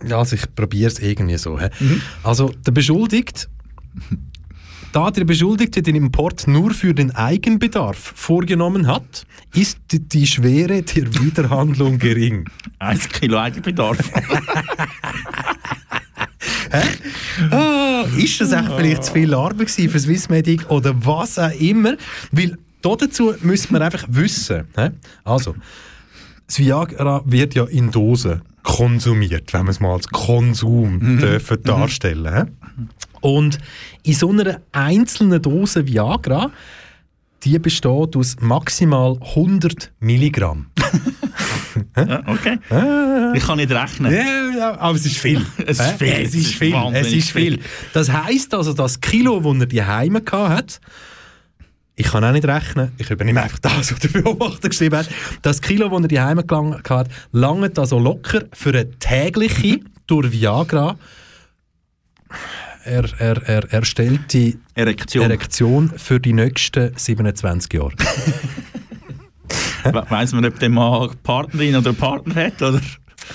[0.09, 1.59] also ich probiere es irgendwie so.
[1.59, 1.69] hä?
[2.23, 3.47] Also, der Beschuldigte,
[4.91, 11.13] da der Beschuldigte den Import nur für den Eigenbedarf vorgenommen hat, ist die, Schwere der
[11.15, 12.49] Widerhandlung gering.
[12.79, 13.97] 1 Kilo Eigenbedarf.
[17.51, 21.95] Ah, ist das echt vielleicht zu viel Arbeit für Swissmedic oder was auch immer?
[22.31, 24.65] Weil da dazu müssen wir einfach wissen.
[24.75, 24.91] hä?
[25.23, 25.55] Also,
[26.47, 32.33] das Viagra wird ja in Dosen konsumiert, wenn wir es mal als Konsum dürfen darstellen.
[32.33, 32.43] hä?
[33.21, 33.57] Und
[34.03, 36.51] in so einer einzelnen Dose Viagra,
[37.43, 40.67] die besteht aus maximal 100 Milligramm.
[41.95, 42.59] Ja, okay.
[43.35, 44.13] Ich kann nicht rechnen.
[44.13, 45.45] Ja, aber es ist viel.
[45.65, 46.07] Es ist viel.
[46.07, 46.75] Es ist viel.
[46.93, 47.59] Es ist viel.
[47.93, 50.81] Das heisst also, das Kilo, das er die Heime hat,
[51.95, 55.09] ich kann auch nicht rechnen, ich übernehme einfach das, was der Beobachter geschrieben hat.
[55.41, 56.43] Das Kilo, das er die Heime
[56.89, 60.97] hat, langt also locker für eine tägliche durch Viagra
[62.83, 65.23] er, er, er, erstellte Erektion.
[65.23, 67.93] Erektion für die nächsten 27 Jahre.
[69.83, 72.61] We weiss man, ob der Mann Partnerin oder Partner hat?
[72.61, 72.81] Oder?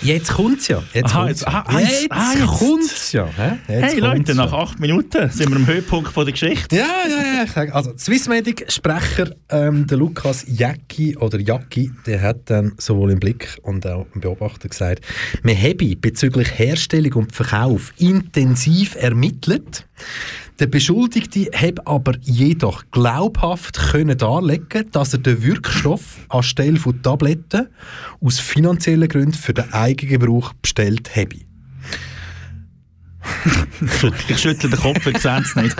[0.02, 0.82] Jetzt kommt es ja.
[0.92, 1.64] Jetzt Aha, kommt's jetzt- ja.
[1.66, 2.46] ah, jetzt- jetzt, ah, jetzt.
[2.58, 3.28] kommt's ja.
[3.36, 3.52] hä?
[3.68, 4.58] Jetzt hey Leute, nach ja.
[4.58, 6.76] acht Minuten sind wir am Höhepunkt von der Geschichte.
[6.76, 7.72] Ja, ja, ja.
[7.72, 13.86] Also, Swissmedic-Sprecher, ähm, der Lukas Jacki oder Jacki, der hat dann sowohl im Blick und
[13.86, 15.04] auch im Beobachter gesagt,
[15.42, 19.86] man habe bezüglich Herstellung und Verkauf intensiv ermittelt.
[20.60, 27.68] Der Beschuldigte hat aber jedoch glaubhaft können darlegen, dass er den Wirkstoff anstelle von Tabletten
[28.20, 31.36] aus finanziellen Gründen für den Eigengebrauch bestellt habe.
[34.28, 35.76] Ich schüttle den Kopf, ihr seht es nicht.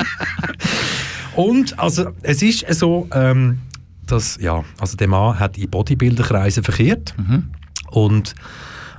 [1.37, 3.59] Und also es ist so, ähm,
[4.07, 7.15] dass ja, also der Mann hat in Bodybuilder-Kreisen verkehrt
[7.91, 8.35] und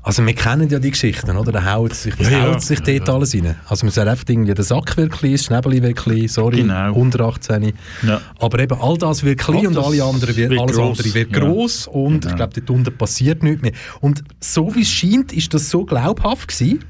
[0.06, 1.52] Also wir kennen ja die Geschichten, oder?
[1.52, 2.44] Da haut sich, Ja, ja.
[2.54, 3.56] haut sich dort alles rein.
[3.68, 6.94] Also man sagt einfach irgendwie, der Sack wird klein, das Schnäbeli wird klein, sorry, Genau.
[6.94, 7.74] unter 18.
[8.06, 8.22] Ja.
[8.40, 11.00] Aber eben all das wird klein und das alle anderen wird, wird alles gross.
[11.00, 11.40] andere wird Ja.
[11.40, 13.72] gross und ich glaube, dort unten passiert nichts mehr.
[14.00, 16.86] Und so wie es scheint, ist das so glaubhaft gewesen,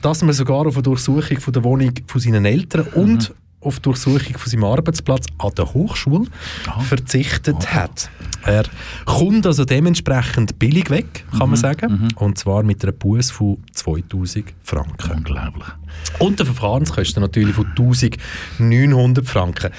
[0.00, 3.02] dass man sogar auf eine Durchsuchung von der Wohnung von seinen Eltern Mhm.
[3.02, 6.26] und auf die Durchsuchung von seinem Arbeitsplatz an der Hochschule
[6.88, 8.08] verzichtet hat.
[8.44, 8.64] Er
[9.04, 11.50] kommt also dementsprechend billig weg, kann Mhm.
[11.50, 12.08] man sagen.
[12.16, 15.10] Und zwar mit einer Buß von 2000 Franken.
[15.18, 15.68] Unglaublich.
[16.18, 19.70] Und der Verfahrenskosten natürlich von 1900 Franken.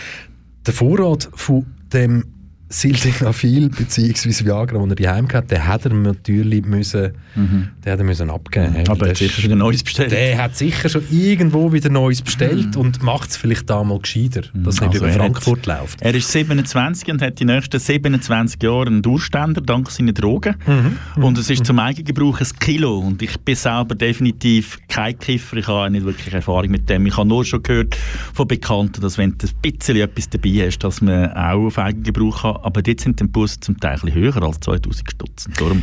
[0.65, 2.25] Der Vorrat von dem
[2.71, 4.45] Sildenafil bzw.
[4.45, 8.73] Viagra, den er daheim hatte, den hat er natürlich müssen, den hat er müssen abgeben.
[8.73, 8.83] Mhm.
[8.89, 10.11] Aber er hat sicher wieder Neues bestellt.
[10.11, 14.41] Der hat sicher schon irgendwo wieder Neues bestellt und macht es vielleicht da mal gescheiter,
[14.53, 16.01] dass es nicht Also über er hat- Frankfurt läuft.
[16.01, 20.55] Er ist 27 und hat die nächsten 27 Jahre einen Durchständer dank seiner Drogen.
[20.65, 21.23] Mhm.
[21.23, 22.99] Und es ist zum Eigengebrauch ein Kilo.
[22.99, 25.57] Und ich bin selber definitiv kein Kiffer.
[25.57, 27.05] Ich habe nicht wirklich Erfahrung mit dem.
[27.05, 27.95] Ich habe nur schon gehört
[28.33, 32.41] von Bekannten, dass wenn du ein bisschen etwas dabei hast, dass man auch auf Eigengebrauch
[32.41, 32.55] kann.
[32.63, 35.47] Aber dort sind die Bussen zum Teil ein bisschen höher als 2000 Stutz.
[35.57, 35.81] Darum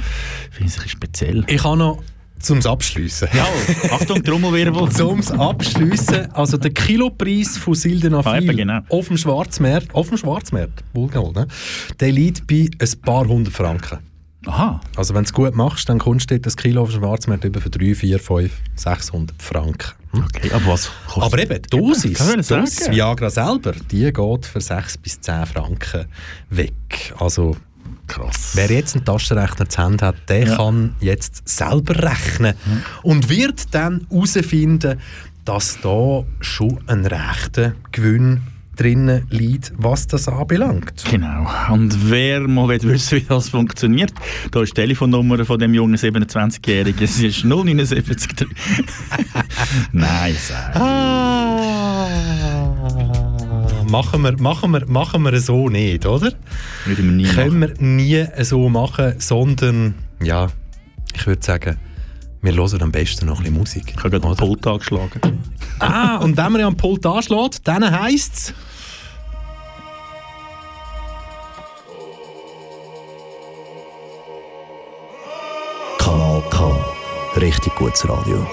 [0.51, 1.45] finde ich es ein speziell.
[1.49, 2.03] Ich habe noch
[2.41, 3.29] zum Abschliessen.
[3.35, 3.47] Ja,
[3.91, 4.89] Achtung, Trommelwirbel.
[4.93, 8.81] Zum Abschliessen, also der Kilopreis von Sildenafil Ah, eben, genau.
[8.91, 11.49] auf dem Schwarzmarkt, auf dem Schwarzmarkt, wohlgewohl, ne?
[11.99, 13.99] der liegt bei ein paar hundert Franken.
[14.47, 14.81] Aha.
[14.97, 17.45] Also wenn du es gut machst, dann kommst du dort das Kilo auf dem Schwarzmarkt
[17.45, 19.93] über für 3, 4, 5, 600 Franken.
[20.13, 20.25] Hm?
[20.25, 22.43] Okay, aber was kostet Aber eben, die Dosis, sagen.
[22.63, 26.07] Dosis Viagra selber, die geht für 6 bis 10 Franken
[26.51, 27.15] weg.
[27.19, 27.57] Also
[28.07, 28.53] Krass.
[28.55, 30.57] Wer jetzt einen Taschenrechner zu Hause hat, der Ja.
[30.57, 32.55] kann jetzt selber rechnen
[33.03, 34.99] und wird dann herausfinden,
[35.45, 38.41] dass da schon ein rechter Gewinn
[38.79, 41.05] drinnen liegt, was das anbelangt.
[41.11, 41.47] Genau.
[41.71, 44.13] Und wer mal wissen, wie das funktioniert,
[44.51, 47.03] da ist die Telefonnummer von dem jungen 27-Jährigen.
[47.03, 48.31] Es ist 079.
[49.93, 50.77] Nein, sag.
[50.77, 52.09] Ah,
[53.89, 56.33] machen wir, machen wir, machen wir so nicht, oder?
[56.87, 57.75] Man nie Können machen.
[57.79, 60.49] wir nie so machen, sondern, ja,
[61.15, 61.79] ich würde sagen,
[62.41, 63.85] wir hören am besten noch ein bisschen Musik.
[63.89, 64.37] Ich habe gerade den?
[64.37, 65.21] Pult angeschlagen.
[65.81, 68.55] Ah, und wenn man ja am Pult anschlägt, dann heisst es...
[76.39, 77.41] Kanal K.
[77.41, 78.47] Richtig gutes Radio.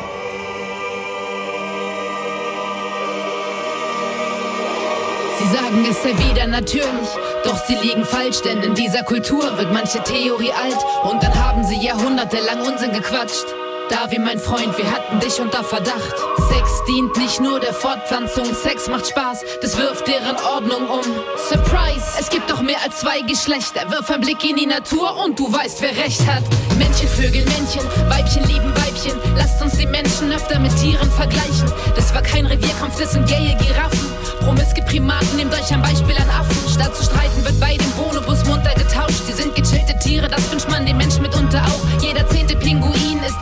[5.38, 7.10] Sie sagen, es sei wieder natürlich,
[7.44, 11.64] doch sie liegen falsch, denn in dieser Kultur wird manche Theorie alt und dann haben
[11.64, 13.65] sie jahrhundertelang Unsinn gequatscht.
[13.90, 16.16] Da wie mein Freund, wir hatten dich unter Verdacht.
[16.50, 21.04] Sex dient nicht nur der Fortpflanzung, Sex macht Spaß, das wirft deren Ordnung um.
[21.38, 23.90] Surprise, es gibt doch mehr als zwei Geschlechter.
[23.92, 26.44] Wirf ein Blick in die Natur und du weißt, wer recht hat.
[26.78, 29.20] Männchen vögeln Männchen, Weibchen lieben Weibchen.
[29.38, 31.72] Lasst uns die Menschen öfter mit Tieren vergleichen.
[31.96, 34.10] Das war kein Revierkampf, das sind gaye Giraffen.
[34.40, 36.58] Promiske Primaten, nehmt euch ein Beispiel an Affen.
[36.74, 39.26] Statt zu streiten wird bei dem Bonobus munter getauscht.
[39.28, 42.02] Sie sind gechillte Tiere, das wünscht man dem Mensch mitunter auch.
[42.02, 43.36] Jeder zehnte Pinguin ist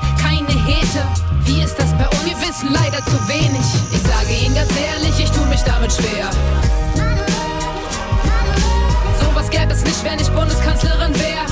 [0.93, 1.05] Hete.
[1.45, 2.25] Wie ist das bei uns?
[2.25, 3.65] Wir wissen leider zu wenig.
[3.91, 6.29] Ich sage Ihnen ganz ehrlich, ich tue mich damit schwer.
[9.19, 11.45] Sowas gäbe es nicht, wenn ich Bundeskanzlerin wäre.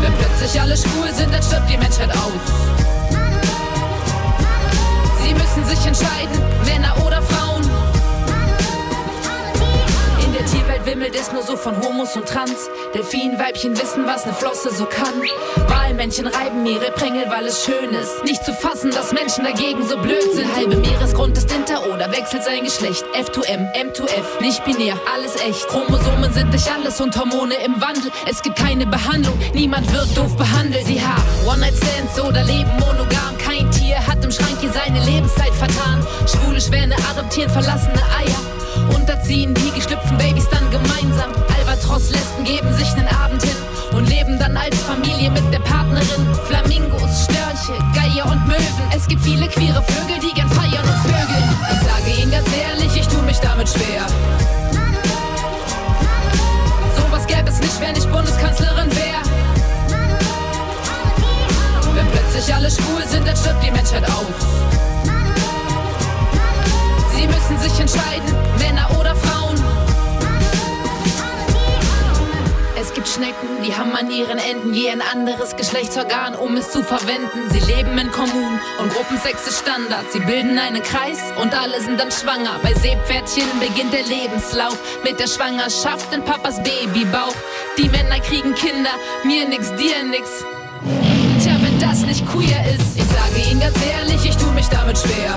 [0.00, 2.46] Wenn plötzlich alle schwul sind, dann stirbt die Menschheit aus.
[5.22, 7.45] Sie müssen sich entscheiden, Männer oder Frauen.
[10.66, 12.68] Tierwelt wimmelt es nur so von Homos und Trans.
[12.92, 15.14] Delfinweibchen wissen, was ne Flosse so kann.
[15.68, 18.24] Walmännchen reiben ihre Prängel, weil es schön ist.
[18.24, 20.52] Nicht zu fassen, dass Menschen dagegen so blöd sind.
[20.56, 23.04] Halbe Meeresgrund ist hinter oder wechselt sein Geschlecht.
[23.14, 25.68] F2M, M2F, nicht binär, alles echt.
[25.68, 28.10] Chromosomen sind nicht alles und Hormone im Wandel.
[28.28, 30.84] Es gibt keine Behandlung, niemand wird doof behandelt.
[30.86, 33.38] Sie haben One-Night-Stands oder leben monogam.
[33.38, 36.04] Kein Tier hat im Schrank hier seine Lebenszeit vertan.
[36.26, 38.55] Schwule Schwäne adoptieren verlassene Eier.
[38.94, 41.30] Unterziehen die geschlüpften Babys dann gemeinsam.
[41.58, 43.56] Albatros-Lesben geben sich nen Abend hin
[43.92, 46.26] und leben dann als Familie mit der Partnerin.
[46.46, 48.86] Flamingos, Störche, Geier und Möwen.
[48.94, 51.48] Es gibt viele queere Vögel, die gern feiern und vögeln.
[51.72, 54.06] Ich sage Ihnen ganz ehrlich, ich tu mich damit schwer.
[56.96, 59.22] Sowas gäbe es nicht, wenn ich Bundeskanzlerin wäre.
[61.94, 64.95] Wenn plötzlich alle schwul sind, dann stirbt die Menschheit aus.
[67.16, 69.56] Sie müssen sich entscheiden, Männer oder Frauen.
[72.78, 76.82] Es gibt Schnecken, die haben an ihren Enden je ein anderes Geschlechtsorgan, um es zu
[76.82, 77.50] verwenden.
[77.50, 80.12] Sie leben in Kommunen und Gruppensex ist Standard.
[80.12, 82.60] Sie bilden einen Kreis und alle sind dann schwanger.
[82.62, 87.34] Bei Seepferdchen beginnt der Lebenslauf mit der Schwangerschaft in Papas Babybauch.
[87.78, 88.90] Die Männer kriegen Kinder,
[89.24, 90.44] mir nix, dir nix.
[91.42, 94.98] Tja, wenn das nicht queer ist, ich sage Ihnen ganz ehrlich, ich tu mich damit
[94.98, 95.34] schwer.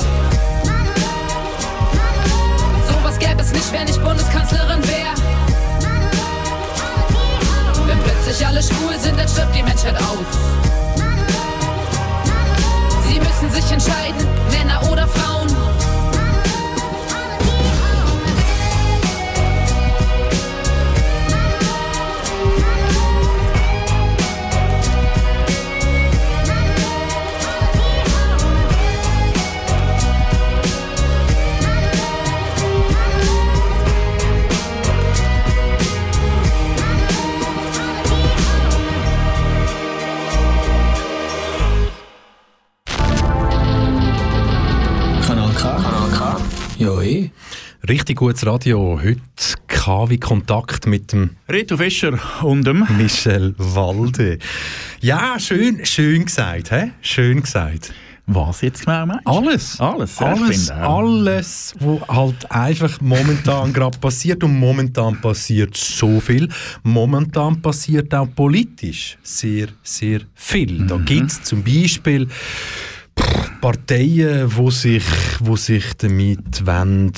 [3.50, 5.14] Es nicht, wenn ich Bundeskanzlerin wäre.
[7.88, 10.28] Wenn plötzlich alle schwul sind, dann stirbt die Menschheit aus.
[13.08, 15.48] Sie müssen sich entscheiden, Männer oder Frauen.
[47.90, 48.99] Richtig gutes Radio.
[49.03, 49.20] Heute
[49.66, 54.38] KW Kontakt mit dem Reto Fischer und dem Michel Walde.
[55.02, 56.91] Ja, schön, schön gesagt, hä?
[57.02, 57.91] Schön gesagt.
[58.28, 59.26] Was jetzt genau meinst?
[59.26, 59.80] Alles.
[59.80, 60.99] Alles, ja, Alles, finde auch.
[60.99, 64.44] alles, was halt einfach momentan gerade passiert.
[64.44, 66.48] Und momentan passiert so viel.
[66.84, 70.86] Momentan passiert auch politisch sehr, sehr viel.
[70.86, 72.28] Da gibt es zum Beispiel
[73.61, 75.03] Parteien, wo sich,
[75.40, 77.11] wo sich damit wollen,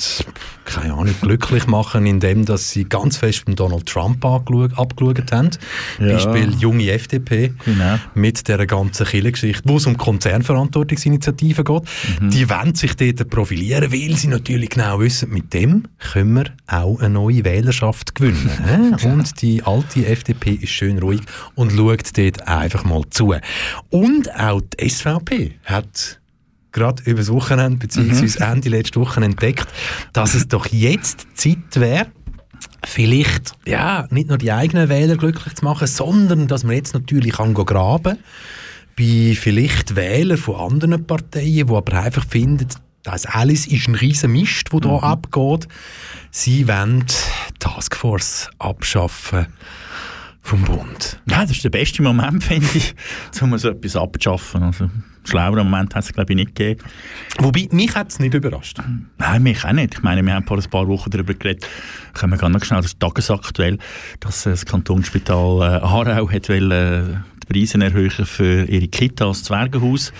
[0.64, 5.50] keine Ahnung, glücklich machen, indem dass sie ganz fest mit Donald Trump abgeschaut haben.
[5.98, 6.14] Ja.
[6.14, 7.98] Beispiel junge FDP Genau.
[8.14, 11.82] mit der ganzen Kirchengeschichte, wo es um Konzernverantwortungsinitiativen geht.
[12.20, 12.30] Mhm.
[12.30, 17.00] Die wollen sich dort profilieren, weil sie natürlich genau wissen, mit dem können wir auch
[17.00, 18.96] eine neue Wählerschaft gewinnen.
[19.04, 21.20] und die alte FDP ist schön ruhig
[21.54, 23.34] und schaut dort einfach mal zu.
[23.90, 26.20] Und auch die SVP hat
[26.72, 28.52] gerade über das Wochenende, beziehungsweise Mhm.
[28.52, 29.66] Ende letzte Woche entdeckt,
[30.12, 32.06] dass es doch jetzt Zeit wäre,
[32.84, 37.34] vielleicht ja, nicht nur die eigenen Wähler glücklich zu machen, sondern dass man jetzt natürlich
[37.34, 38.18] kann graben
[38.96, 42.66] bei vielleicht Wählern von anderen Parteien, die aber einfach finden,
[43.04, 44.90] das alles ist ein riesen Mist, der Mhm.
[44.90, 45.66] hier abgeht.
[46.30, 49.46] Sie wollen die Taskforce abschaffen
[50.42, 51.20] vom Bund.
[51.30, 52.94] Ja, das ist der beste Moment, finde ich,
[53.40, 54.62] um so etwas abzuschaffen.
[54.62, 54.90] Also,
[55.24, 56.82] schlaueren Moment hat es, glaube ich, nicht gegeben.
[57.38, 58.78] Wobei, mich hat es nicht überrascht.
[59.18, 59.94] Nein, mich auch nicht.
[59.94, 61.66] Ich meine, wir haben vor ein paar Wochen darüber geredet,
[62.12, 63.78] können wir gar noch schnell, das ist tagesaktuell,
[64.20, 69.26] dass äh, das Kantonsspital äh, Aarau hat wollen, äh, die Preise erhöhen für ihre Kita
[69.26, 70.12] als Zwergenhaus.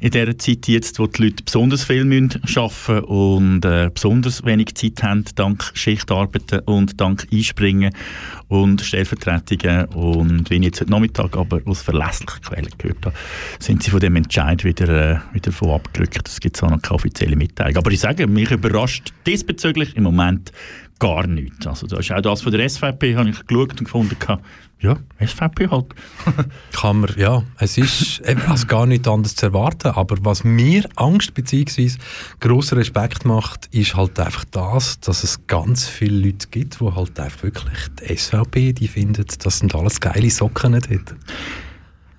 [0.00, 4.74] In dieser Zeit jetzt, wo die Leute besonders viel müssen arbeiten und äh, besonders wenig
[4.74, 7.94] Zeit haben, dank Schichtarbeiten und dank Einspringen
[8.48, 9.86] und Stellvertretungen.
[9.86, 13.16] Und wenn ich jetzt heute Nachmittag aber aus verlässlichen Quellen gehört habe,
[13.58, 16.28] sind sie von dem Entscheid wieder, äh, wieder von abgerückt.
[16.28, 17.76] Es gibt auch noch keine offizielle Mitteilung.
[17.76, 20.52] Aber ich sage, mich überrascht diesbezüglich im Moment
[20.98, 21.66] gar nichts.
[21.66, 24.16] Also da ist auch das von der SVP, habe ich geschaut und gefunden,
[24.80, 25.86] ja, SVP halt.
[26.72, 30.86] Kann man, ja, es ist eben, also gar nicht anders zu erwarten, aber was mir
[30.96, 31.92] Angst bzw.
[32.40, 37.18] grossen Respekt macht, ist halt einfach das, dass es ganz viele Leute gibt, die halt
[37.18, 41.14] einfach wirklich die SVP, die finden, das sind alles geile Socken dort.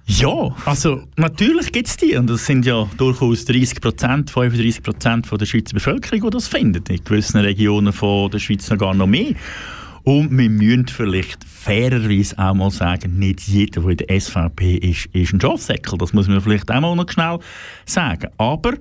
[0.09, 5.27] Ja, also natürlich gibt es die und das sind ja durchaus 30 Prozent, 35 Prozent
[5.27, 6.89] von der Schweizer Bevölkerung, die das findet.
[6.89, 9.33] In gewissen Regionen von der Schweiz sogar noch mehr.
[10.07, 15.07] Und wir müssen vielleicht fairerweise auch mal sagen, nicht jeder, der in der SVP ist,
[15.07, 15.97] ist ein Schafsäckel.
[15.97, 17.39] Das muss man vielleicht auch mal noch schnell
[17.85, 18.29] sagen.
[18.37, 18.75] Aber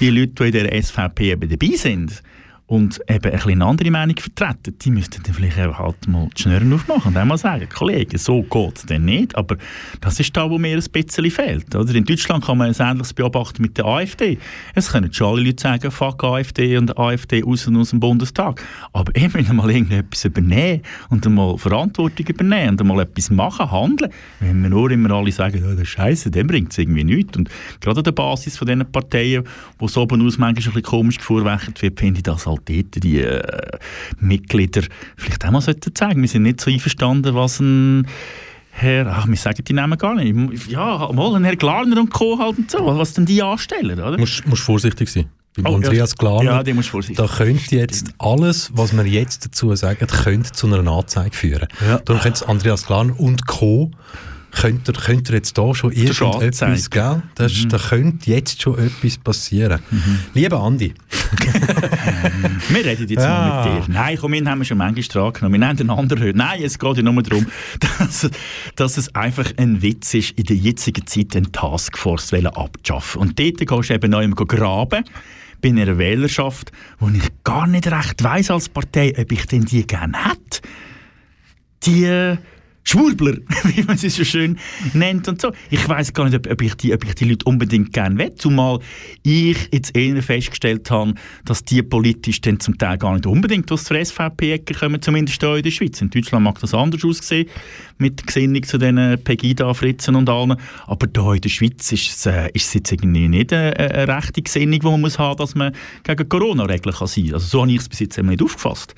[0.00, 2.20] die Leute, die in der SVP eben dabei sind
[2.66, 6.72] und eben ein eine andere Meinung vertreten, die müssten dann vielleicht halt mal die Schnürren
[6.72, 9.56] aufmachen und einmal sagen, Kollegen, so geht es dann nicht, aber
[10.00, 11.74] das ist da, wo mir ein bisschen fehlt.
[11.74, 11.94] Oder?
[11.94, 14.38] In Deutschland kann man ein Ähnliches beobachten mit der AfD.
[14.74, 18.64] Es können schon alle Leute sagen, fuck AfD und AfD raus aus dem Bundestag.
[18.92, 24.10] Aber ihr müsst mal irgendetwas übernehmen und einmal Verantwortung übernehmen und einmal etwas machen, handeln.
[24.40, 27.36] Wenn wir nur immer alle sagen, oh, das ist scheiße, dann bringt es irgendwie nichts.
[27.36, 29.44] Und gerade an der Basis von diesen Parteien,
[29.78, 33.02] wo so oben aus manchmal ein bisschen komisch gefuhrwerkt wird, finde ich, dass halt dort
[33.04, 33.42] die äh,
[34.20, 34.82] Mitglieder
[35.16, 38.06] vielleicht auch mal sollten sagen, wir sind nicht so einverstanden, was ein
[38.74, 40.68] Herr, ach, wir sagen die Namen gar nicht.
[40.68, 42.38] Ja, mal ein Herr Glarner und Co.
[42.38, 44.12] halt und so, was denn die anstellen, oder?
[44.12, 45.26] Du musst, musst vorsichtig sein.
[45.54, 46.16] Beim Oh, Andreas.
[46.16, 50.52] Glarner, Ja, die musst vorsichtig da könnte jetzt alles, was wir jetzt dazu sagen, könnte
[50.52, 51.68] zu einer Anzeige führen.
[51.86, 51.98] Ja.
[51.98, 53.90] Darum könnte es Andreas Glarner und Co.
[54.54, 57.22] Könnt ihr, könnt ihr jetzt da schon irgendetwas, gell?
[57.34, 59.80] Das, Da könnte jetzt schon etwas passieren.
[60.34, 60.92] Lieber Andi,
[62.68, 63.28] Wir reden jetzt Ja.
[63.64, 63.92] mal mit dir.
[63.94, 65.60] Nein, komm, ihn haben wir schon manchmal dran genommen.
[65.60, 66.36] Wir haben den anderen heute.
[66.36, 67.46] Nein, es geht ja nur darum,
[67.98, 68.30] dass,
[68.76, 73.20] dass es einfach ein Witz ist, in der jetzigen Zeit eine Taskforce abzuschaffen.
[73.22, 75.04] Und dort gehst du eben noch einmal graben
[75.62, 79.86] bei einer Wählerschaft, wo ich gar nicht recht weiss als Partei, ob ich denn die
[79.86, 80.60] gerne hätte.
[81.84, 82.36] Die
[82.84, 84.58] Schwurbler, wie man sie so schön
[84.92, 85.52] nennt und so.
[85.70, 88.34] Ich weiß gar nicht, ob, ob, ich die, ob ich die Leute unbedingt gerne will,
[88.34, 88.80] zumal
[89.22, 91.14] ich jetzt eher festgestellt habe,
[91.44, 95.56] dass die politisch dann zum Teil gar nicht unbedingt aus der SVP-Ecke kommen, zumindest hier
[95.56, 96.00] in der Schweiz.
[96.00, 97.48] In Deutschland mag das anders aussehen,
[97.98, 100.56] mit der Gesinnung zu diesen Pegida-Fritzen und allen,
[100.86, 104.08] aber hier in der Schweiz ist es, äh, ist es jetzt irgendwie nicht eine, eine
[104.08, 105.72] rechte Gesinnung, die man muss haben, dass man
[106.02, 107.34] gegen Corona-Regeln sein kann.
[107.34, 108.94] Also so habe ich es bis jetzt immer nicht aufgefasst.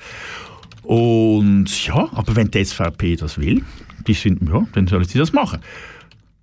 [0.85, 3.63] Und ja, aber wenn die SVP das will,
[4.07, 5.59] die sind, ja, dann sollen sie das machen.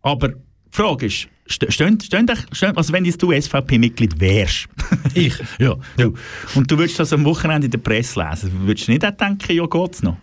[0.02, 0.36] Aber die
[0.70, 4.68] Frage ist, stehen, stehen, stehen, also wenn du SVP-Mitglied wärst,
[5.14, 6.14] ich, ja, du,
[6.54, 9.52] und du würdest das am Wochenende in der Presse lesen, würdest du nicht auch denken,
[9.52, 10.16] ja, geht's noch?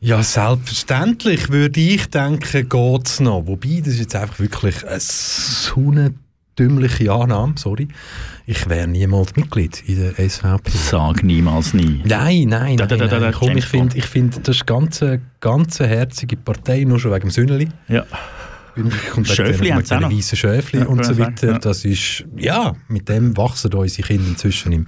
[0.00, 3.46] Ja, selbstverständlich würde ich denken, geht's noch.
[3.46, 6.14] Wobei, das ist jetzt einfach wirklich eine so eine
[6.58, 7.88] dümmliche Annahme, sorry.
[8.46, 10.70] Ich wäre niemals Mitglied in der SVP.
[10.70, 12.02] Sag niemals nie.
[12.04, 13.32] Nein, nein, Da, da, da, nein.
[13.32, 14.70] Komm, ich finde, ich find, das ist
[15.02, 17.68] eine ganz, herzige Partei, nur schon wegen dem Sünneli.
[17.88, 18.04] Ja.
[19.24, 21.52] Schöfli haben sie weißen Schöfli Ja, und so weiter.
[21.52, 21.58] ja.
[21.58, 24.84] Das ist, ja, mit dem wachsen unsere Kinder inzwischen im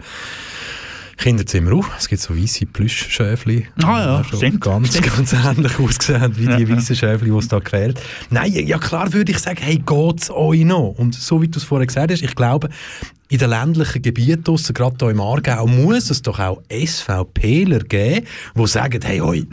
[1.19, 1.91] Kinderzimmer auf.
[1.99, 3.67] Es gibt so weiße Plüschschöfli.
[3.83, 5.15] Ah ja, schon stimmt, Ganz, stimmt.
[5.17, 6.77] ganz ähnlich aussehen wie die Ja.
[6.77, 8.01] weißen Schöfli, die es da quält.
[8.31, 10.95] Nein, ja klar würde ich sagen, hey, geht's euch noch?
[10.97, 12.69] Und so wie du es vorher gesagt hast, ich glaube,
[13.29, 18.27] in den ländlichen Gebieten, gerade hier im Aargau, muss es doch auch SVPler geben,
[18.57, 19.45] die sagen, hey, hoi,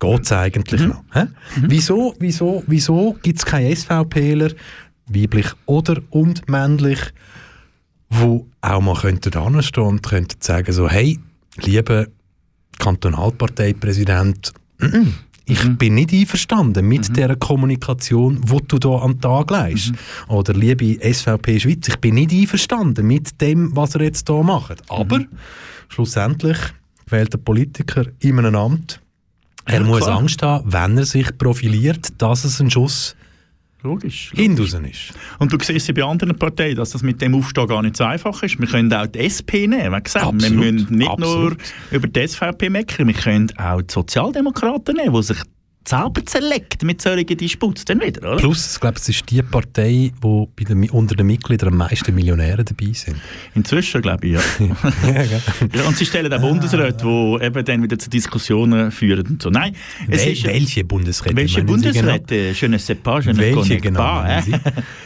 [0.00, 0.88] geht's eigentlich Mhm.
[0.88, 1.02] noch?
[1.14, 1.26] Hä?
[1.56, 4.50] Wieso, wieso, wieso gibt es keine SVPler,
[5.06, 6.98] weiblich oder und männlich,
[8.10, 11.18] wo auch mal könnten anstehen und könnten sagen so, hey,
[11.62, 12.06] lieber
[12.78, 15.08] Kantonalparteipräsident, mm,
[15.46, 15.76] ich Mhm.
[15.78, 19.92] bin nicht einverstanden mit der Kommunikation, die du da an den Tag legst.
[19.92, 20.34] Mhm.
[20.34, 24.82] Oder liebe SVP Schweiz, ich bin nicht einverstanden mit dem, was er jetzt hier macht.
[24.90, 25.28] Aber Mhm.
[25.88, 26.58] schlussendlich
[27.08, 29.00] wählt der Politiker in einem Amt,
[29.64, 30.18] er Ja, muss klar.
[30.18, 33.16] Angst haben, wenn er sich profiliert, dass es ein Schuss
[33.82, 34.32] Logisch.
[34.34, 35.12] hindaußen ist.
[35.38, 38.04] Und du siehst ja bei anderen Parteien, dass das mit dem Aufstehen gar nicht so
[38.04, 38.58] einfach ist.
[38.58, 39.94] Wir können auch die SP nehmen.
[39.96, 41.58] Wie gesagt, wir Absolut, müssen nicht absolut.
[41.58, 45.38] nur über die SVP meckern, wir können auch die Sozialdemokraten nehmen, die sich
[45.88, 48.36] selber zerlegt mit solchen Disputen dann wieder, oder?
[48.36, 52.92] Plus, ich glaube, es ist die Partei, den, unter den Mitgliedern am meisten Millionäre dabei
[52.92, 53.16] sind.
[53.54, 54.40] Inzwischen, glaube ich, ja.
[55.74, 55.82] ja.
[55.86, 59.50] Und sie stellen auch Bundesräte, die eben dann wieder zu Diskussionen führen und so.
[59.50, 59.74] Nein,
[60.08, 60.44] es Wel ist...
[60.44, 61.36] welche Bundesräte?
[61.36, 61.72] Welche genau?
[61.72, 62.52] Bundesräte?
[62.52, 64.44] Je ne sais pas, je ne Welche genau pas.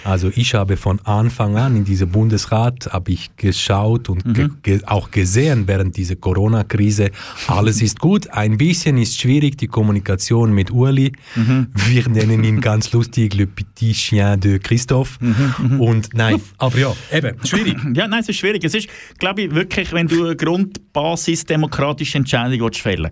[0.05, 4.57] Also ich habe von Anfang an in diesem Bundesrat habe ich geschaut und ge Mhm.
[4.63, 7.11] ge auch gesehen während dieser Corona-Krise,
[7.47, 8.29] alles ist gut.
[8.31, 11.13] Ein bisschen ist schwierig die Kommunikation mit Uli.
[11.37, 11.69] Mhm.
[11.75, 15.19] Wir nennen ihn ganz lustig Le Petit Chien de Christophe.
[15.21, 17.77] Mhm, Und nein, aber ja, eben schwierig.
[17.95, 18.65] Ja, nein, es ist schwierig.
[18.65, 18.89] Es ist,
[19.19, 23.11] glaube ich, wirklich, wenn du eine grundbasisdemokratische Entscheidung willst fällen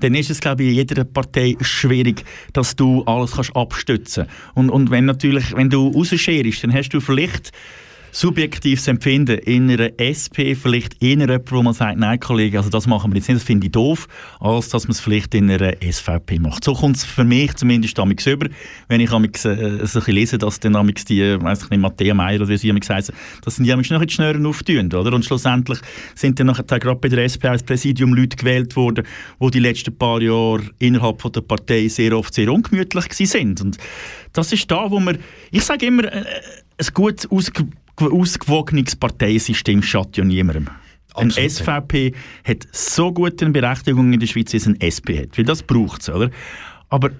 [0.00, 4.70] dann ist es, glaube ich, in jeder Partei schwierig, dass du alles kannst abstützen Und,
[4.70, 7.52] und wenn natürlich, wenn du rausscherst, dann hast du vielleicht
[8.12, 12.86] subjektives Empfinden in einer SP vielleicht eher jemand, wo man sagt, nein Kollege, also das
[12.86, 14.06] machen wir jetzt nicht, das finde ich doof,
[14.38, 16.62] als dass man es vielleicht in einer SVP macht.
[16.62, 18.48] So kommt es für mich zumindest damals über,
[18.88, 21.70] wenn ich amix, äh, so ein bisschen lese, dass dann amix die, äh, weiss ich
[21.70, 24.92] nicht, Matthäa Meier oder wie sie amix heißen, dass die amix noch die Schnüren auftun,
[24.92, 25.14] oder?
[25.14, 25.78] Und schlussendlich
[26.14, 29.06] sind dann nachher gerade bei der SP als Präsidium Leute gewählt worden,
[29.40, 33.60] die die letzten paar Jahre innerhalb von der Partei sehr oft sehr ungemütlich gewesen sind.
[33.62, 33.78] Und
[34.34, 35.18] das ist da, wo man,
[35.50, 36.24] ich sage immer, äh,
[36.78, 40.68] ein gut ausge ausgewogenes Parteisystem schadet ja niemandem.
[41.14, 42.12] Ein Absolut, SVP
[42.44, 45.36] hat so gute Berechtigung in der Schweiz, wie es ein SP hat.
[45.36, 46.30] Weil das braucht es, oder?
[46.88, 47.10] Aber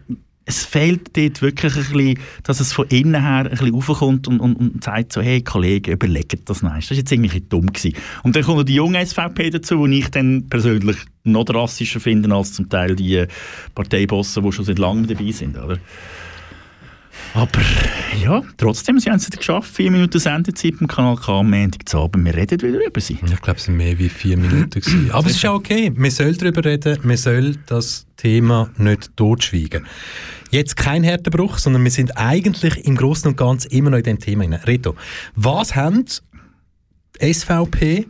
[0.45, 4.41] es fehlt dort wirklich ein bisschen, dass es von innen her ein bisschen raufkommt und,
[4.41, 6.75] und, und sagt so, hey Kollegen, überlegt das noch.
[6.75, 7.73] Das war jetzt irgendwie ein dumm.
[7.73, 7.97] Gewesen.
[8.23, 12.35] Und dann kommt noch die junge SVP dazu, die ich dann persönlich noch drastischer finde
[12.35, 13.29] als zum Teil die äh,
[13.75, 15.79] Parteibosse, die schon seit langem dabei sind, oder?
[17.35, 17.61] Aber
[18.23, 19.75] ja, trotzdem, sie haben es geschafft.
[19.75, 22.25] Vier Minuten Sendezeit im Kanal K am Abend.
[22.25, 23.15] Wir reden wieder über sie.
[23.15, 24.81] Ich glaube, es sind mehr wie vier Minuten.
[24.81, 25.11] gewesen.
[25.13, 25.91] Aber es ist auch okay.
[25.95, 26.99] Man soll darüber reden.
[27.03, 29.87] Man soll das Thema nicht totschweigen.
[30.51, 34.19] Jetzt kein Härtebruch, sondern wir sind eigentlich im Großen und Ganzen immer noch in dem
[34.19, 34.45] Thema.
[34.45, 34.55] Rein.
[34.55, 34.95] Reto,
[35.35, 36.05] was haben
[37.21, 38.07] die SVP,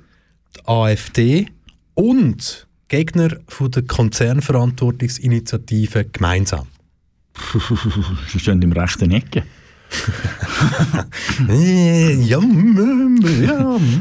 [0.56, 1.46] die AfD
[1.94, 6.66] und Gegner von der Konzernverantwortungsinitiative gemeinsam?
[8.28, 9.42] Sie stehen im rechten Ecke.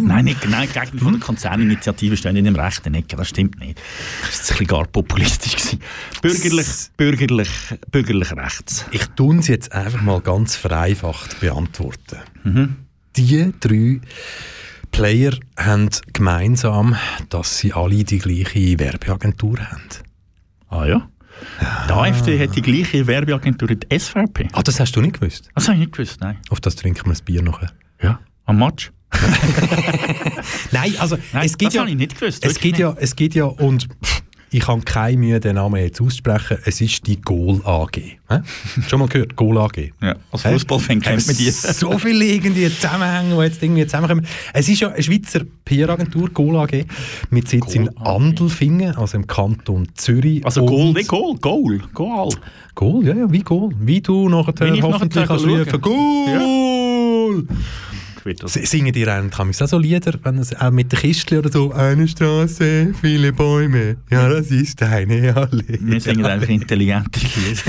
[0.02, 3.16] Nein, nicht, nein, Gegner von der Konzerninitiative stehen in dem rechten Ecke.
[3.16, 3.80] Das stimmt nicht.
[4.22, 5.56] Das ist ein bisschen gar populistisch.
[5.56, 5.80] Gewesen.
[6.22, 6.68] Bürgerlich,
[6.98, 7.49] bürgerlich,
[7.91, 8.86] bürgerlich rechts.
[8.91, 12.20] Ich tue es jetzt einfach mal ganz vereinfacht beantworten.
[12.44, 12.76] Mhm.
[13.18, 13.99] Die drei
[14.91, 16.95] Player haben gemeinsam,
[17.30, 19.82] dass sie alle die gleiche Werbeagentur haben.
[20.70, 21.10] Ah ja?
[21.88, 24.47] Die AfD hat die gleiche Werbeagentur wie die SVP.
[24.53, 25.49] Ah, das hast du nicht gewusst?
[25.55, 26.38] Das habe ich nicht gewusst, nein.
[26.49, 27.72] Auf das trinken wir ein Bier nachher.
[28.01, 28.91] Ja, am Match.
[30.72, 32.45] Nein, also Nein, es gibt das ja, habe ich nicht gewusst.
[32.45, 34.23] es wirklich gibt ja, es gibt ja und pff,
[34.53, 36.57] ich habe keine Mühe, den Namen jetzt auszusprechen.
[36.65, 38.02] Es ist die Goal AG.
[38.88, 39.38] Schon mal gehört?
[39.38, 39.91] Goal AG.
[40.02, 40.41] Ja, als?
[40.41, 41.49] Fußballfan kennt man die.
[41.49, 44.28] So viele irgendwie Zusammenhänge, die jetzt irgendwie zusammenkommen.
[44.53, 46.86] Es ist ja eine Schweizer PR-Agentur, Goal AG,
[47.30, 50.45] mit Sitz in Andelfingen, also im Kanton Zürich.
[50.45, 52.30] Also Goal, nicht Goal, Goal, Goal.
[52.76, 53.72] Goal, ja, ja, wie Goal.
[53.80, 57.48] Wie du nachher Wie ich hoffentlich nachher kannst rufen, Goal!
[58.23, 61.39] Wird S- Singen die rein, kann auch so Lieder, wenn es auch mit der Kiste
[61.39, 65.80] oder so, eine Straße, viele Bäume, ja, das ist eine Allee.
[65.81, 67.61] Wir singen einfach intelligente Lieder.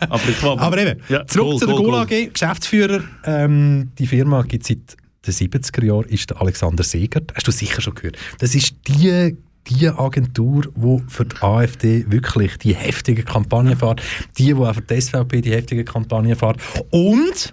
[0.08, 0.58] Aber ich war...
[0.58, 1.94] Aber eben, Ja, zurück Goal, zu der Goal.
[1.94, 7.32] AG, Geschäftsführer, ähm, die Firma gibt es seit den 70er Jahren, ist der Alexander Segert.
[7.34, 8.16] Hast du sicher schon gehört.
[8.38, 9.36] Das ist die,
[9.68, 14.02] die Agentur, die für die AfD wirklich die heftige Kampagne fährt,
[14.38, 16.56] die, die auch für die SVP die heftige Kampagne fährt.
[16.90, 17.52] Und,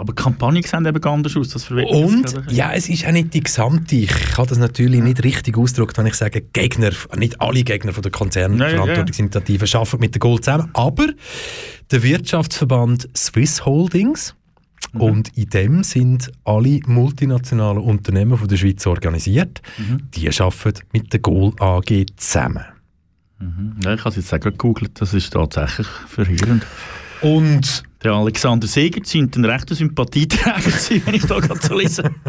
[0.00, 3.42] Aber die Kampagnen sehen eben anders aus, das und ja, es ist auch nicht die
[3.42, 7.92] gesamte, ich habe das natürlich nicht richtig ausgedrückt, wenn ich sage, Gegner, nicht alle Gegner
[7.92, 11.08] von der Konzernverantwortungsinitiative arbeiten mit der Gold zusammen, aber
[11.90, 14.34] der Wirtschaftsverband Swiss Holdings
[14.94, 19.60] und in dem sind alle multinationalen Unternehmen von der Schweiz organisiert.
[20.14, 22.64] Die arbeiten mit der Goal AG zusammen.
[23.38, 23.76] Mhm.
[23.84, 26.64] Ja, ich habe es jetzt auch gegoogelt, das ist tatsächlich verheerend.
[27.20, 31.76] Und der Alexander Seger scheint ein rechter Sympathieträger zu sein, wenn ich da gerade so
[31.76, 32.10] lese.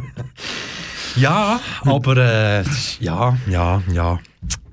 [1.18, 2.64] Ja, aber äh,
[3.02, 4.18] ja, ja, ja.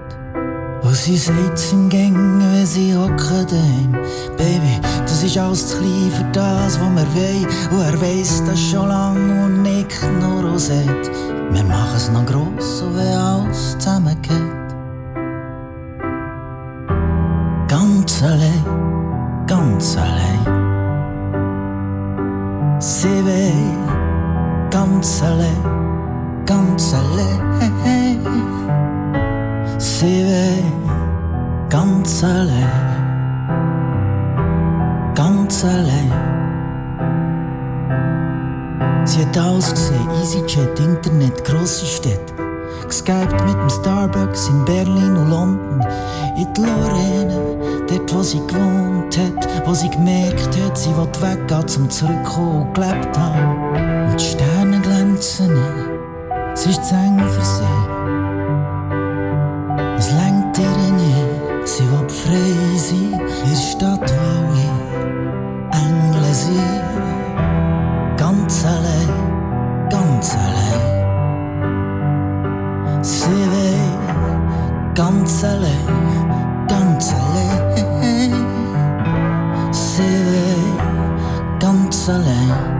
[0.81, 3.91] Und sie sagt im Gang, wenn sie hocken daheim.
[4.38, 7.45] Baby, das ist alles zu klein für das, was wir wollen.
[7.72, 11.11] Und er weiss das schon lang und nickt nur und sagt,
[11.51, 14.31] wir machen es noch gross, und wenn alles zusammengeht.
[17.68, 18.64] Ganz allein,
[19.47, 20.39] ganz allein.
[22.80, 23.53] Sie will,
[24.72, 27.49] ganz allein, ganz allein.
[29.80, 30.64] Sie will
[31.69, 32.68] ganz allein,
[35.15, 36.11] ganz allein.
[39.06, 42.34] Sie hat alles gesehen, EasyJet, Internet, grosse Städte.
[42.88, 45.88] Geskypt mit dem Starbucks in Berlin und London.
[46.35, 51.68] In die Lorraine, dort wo sie gewohnt hat, wo sie gemerkt hat, sie will weggehen
[51.69, 54.11] zum Zurückkommen und gelebt haben.
[54.11, 55.57] Und die Sterne glänzen
[56.53, 58.19] es ist zu eng für sie.
[62.34, 64.53] In der Stadt, wo
[65.72, 66.84] alle Engel.
[68.18, 69.10] Ganz allein,
[69.89, 70.99] ganz allein.
[73.01, 73.80] Sie will
[74.93, 78.34] ganz allein, ganz allein.
[79.72, 80.73] Sie will
[81.60, 82.78] ganz allein.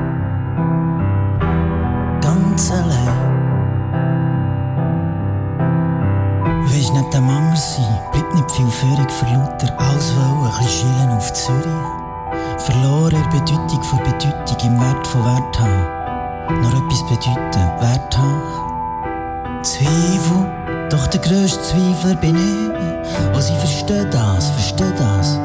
[15.10, 16.61] Von Wert haben.
[16.61, 19.64] Noch etwas bedeuten, Wert haben.
[19.64, 23.36] Zweifel, doch der grösste Zweifler bin ich.
[23.36, 25.40] Und sie verstehen das, verstehen das.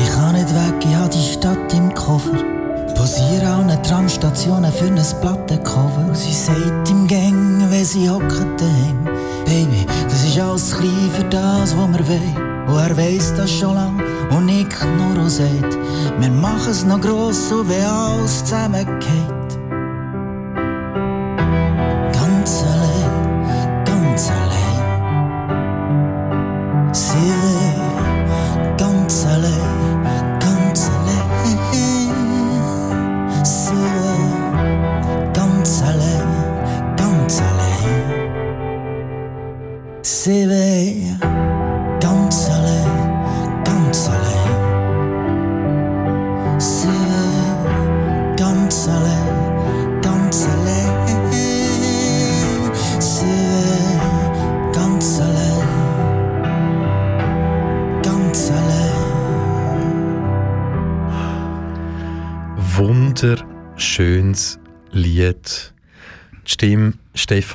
[0.00, 2.38] Ich kann nicht weg, ich hab die Stadt im Koffer.
[2.94, 6.14] Posiere an den Tramstationen für ein Plattencover.
[6.14, 9.04] Sie sagt im Gang, wenn sie hocken daheim.
[9.44, 12.66] Baby, das ist alles klein für das, was wir wollen.
[12.68, 14.00] Und er weiss das schon lang
[14.30, 15.75] und nickt nur und sagt,
[16.66, 19.35] es noch gross, so wie alles zusammengeht.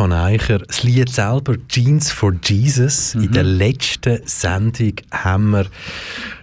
[0.02, 0.58] Stefan Eicher.
[0.58, 3.14] Das Lied selber, Jeans for Jesus.
[3.14, 5.68] In der letzten Sendung haben wir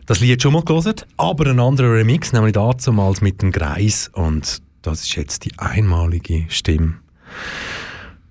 [0.06, 4.12] das Lied schon mal gelesen, aber ein anderer Remix, nämlich damals mit dem Greis.
[4.12, 6.98] Und das ist jetzt die einmalige Stimme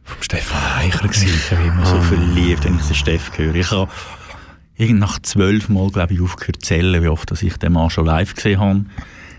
[0.05, 1.03] vom Stefan Eicher.
[1.11, 3.55] Ich bin immer so verliebt, wenn ich den Steff höre.
[3.55, 3.89] Ich habe
[4.93, 8.05] nach zwölf Mal, glaube ich, aufgehört zu zählen, wie oft dass ich den Mann schon
[8.05, 8.85] live gesehen habe.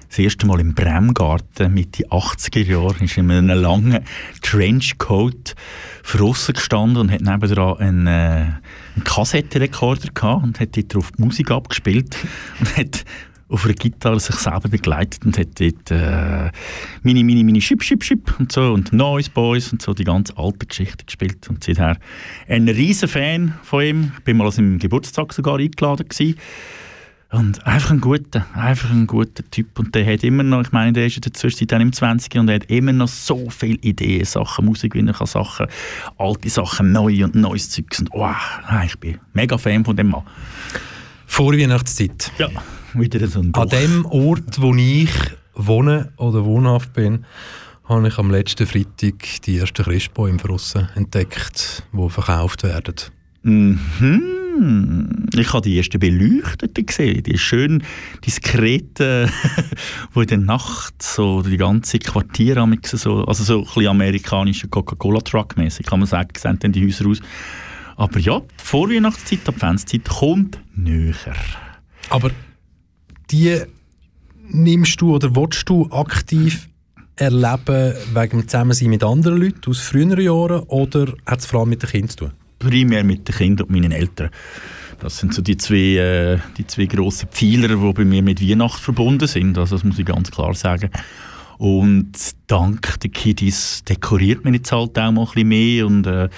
[0.09, 4.01] Das erste Mal im Bremgarten Mitte 80er Jahren ist in einem langen
[4.43, 5.55] Trenchcoat
[6.11, 11.23] draussen gestanden und hat nebenan einen, äh, einen Kassettenrekorder gehabt und hat dort drauf die
[11.23, 12.17] Musik abgespielt
[12.59, 13.05] und hat
[13.51, 16.51] auf einer Gitarre sich selber begleitet und hat dort äh,
[17.03, 20.33] Mini, Mini, Mini, Schip, Schip, Schip und so und Noise Boys und so die ganz
[20.37, 21.97] alte Geschichte gespielt und seither
[22.47, 24.13] ein riesen Fan von ihm.
[24.19, 26.39] Ich bin mal an seinem Geburtstag sogar eingeladen gewesen.
[27.31, 29.79] Und einfach ein guter, einfach ein guter Typ.
[29.79, 32.35] Und der hat immer noch, ich meine, der ist in der Zwischenzeit dann im 20
[32.37, 35.67] und er hat immer noch so viele Ideen, Sachen, Musik, wie er kann Sachen,
[36.17, 38.01] alte Sachen, neu und neues Zeugs.
[38.01, 38.35] Und wow,
[38.85, 40.23] ich bin mega Fan von dem Mann.
[41.27, 42.33] Vor Weihnachtszeit.
[42.39, 42.49] Ja,
[42.95, 45.11] wieder so ein An dem Ort, wo ich
[45.55, 47.27] wohne oder wohnhaft bin,
[47.85, 52.95] habe ich am letzten Freitag die ersten Christbäume im Frossen entdeckt, die verkauft werden.
[53.43, 54.38] Mhm.
[55.35, 57.83] Ich habe die ersten Beleuchteten gesehen, die schön
[58.25, 59.31] diskreten,
[60.13, 65.57] wo in der Nacht so die ganze Quartiere so, also so ein bisschen amerikanischer Coca-Cola-Truck
[65.57, 67.21] mäßig kann man sagen, sehen dann die Häuser aus.
[67.97, 71.35] Aber ja, die Vorweihnachtszeit, die Adventszeit kommt näher.
[72.11, 72.31] Aber
[73.31, 73.61] die
[74.49, 76.69] nimmst du oder willst du aktiv
[77.17, 81.71] erleben wegen dem Zusammensein mit anderen Leuten aus früheren Jahren oder hat es vor allem
[81.71, 82.33] mit den Kindern zu tun?
[82.59, 84.31] Primär mit den Kindern und meinen Eltern.
[85.01, 88.83] Das sind so die zwei, äh, die zwei grossen Pfeiler, die bei mir mit Weihnachten
[88.83, 89.57] verbunden sind.
[89.57, 90.91] Also das muss ich ganz klar sagen.
[91.59, 92.13] Und
[92.47, 96.29] dank der Kiddies dekoriert man jetzt halt auch mal ein bisschen mehr und äh,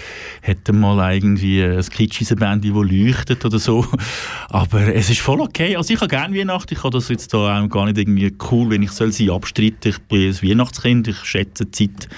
[0.40, 3.84] hätte mal irgendwie ein kitschiges Band, das leuchtet oder so.
[4.48, 5.76] Aber es ist voll okay.
[5.76, 6.72] Also ich habe gerne Weihnachten.
[6.72, 9.90] Ich habe das jetzt da auch gar nicht irgendwie cool, wenn ich soll sie abstreiten.
[9.90, 11.08] Ich bin ein Weihnachtskind.
[11.08, 12.08] Ich schätze die Zeit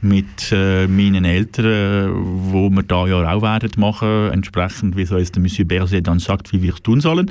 [0.00, 2.12] mit äh, meinen Eltern,
[2.52, 6.18] wo wir da ja auch werden machen, entsprechend, wie so es der Monsieur Berset dann
[6.18, 7.30] sagt, wie wir es tun sollen.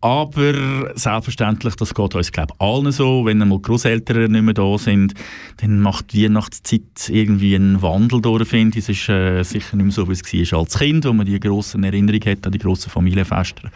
[0.00, 3.24] Aber selbstverständlich, das geht uns, glaube ich, allen so.
[3.24, 5.14] Wenn einmal Großeltern nicht mehr da sind,
[5.56, 8.78] dann macht die Weihnachtszeit irgendwie einen Wandel durch, finde.
[8.78, 11.40] Es ist äh, sicher nicht mehr so, wie es war als Kind, wo man die
[11.40, 13.72] grossen Erinnerungen hat an die grossen Familienfeste.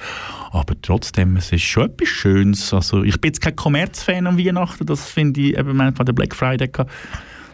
[0.52, 2.72] Aber trotzdem, es ist schon etwas Schönes.
[2.72, 6.36] Also, ich bin jetzt kein Kommerzfan an Weihnachten, das finde ich, eben, hatten den Black
[6.36, 6.92] Friday gehabt.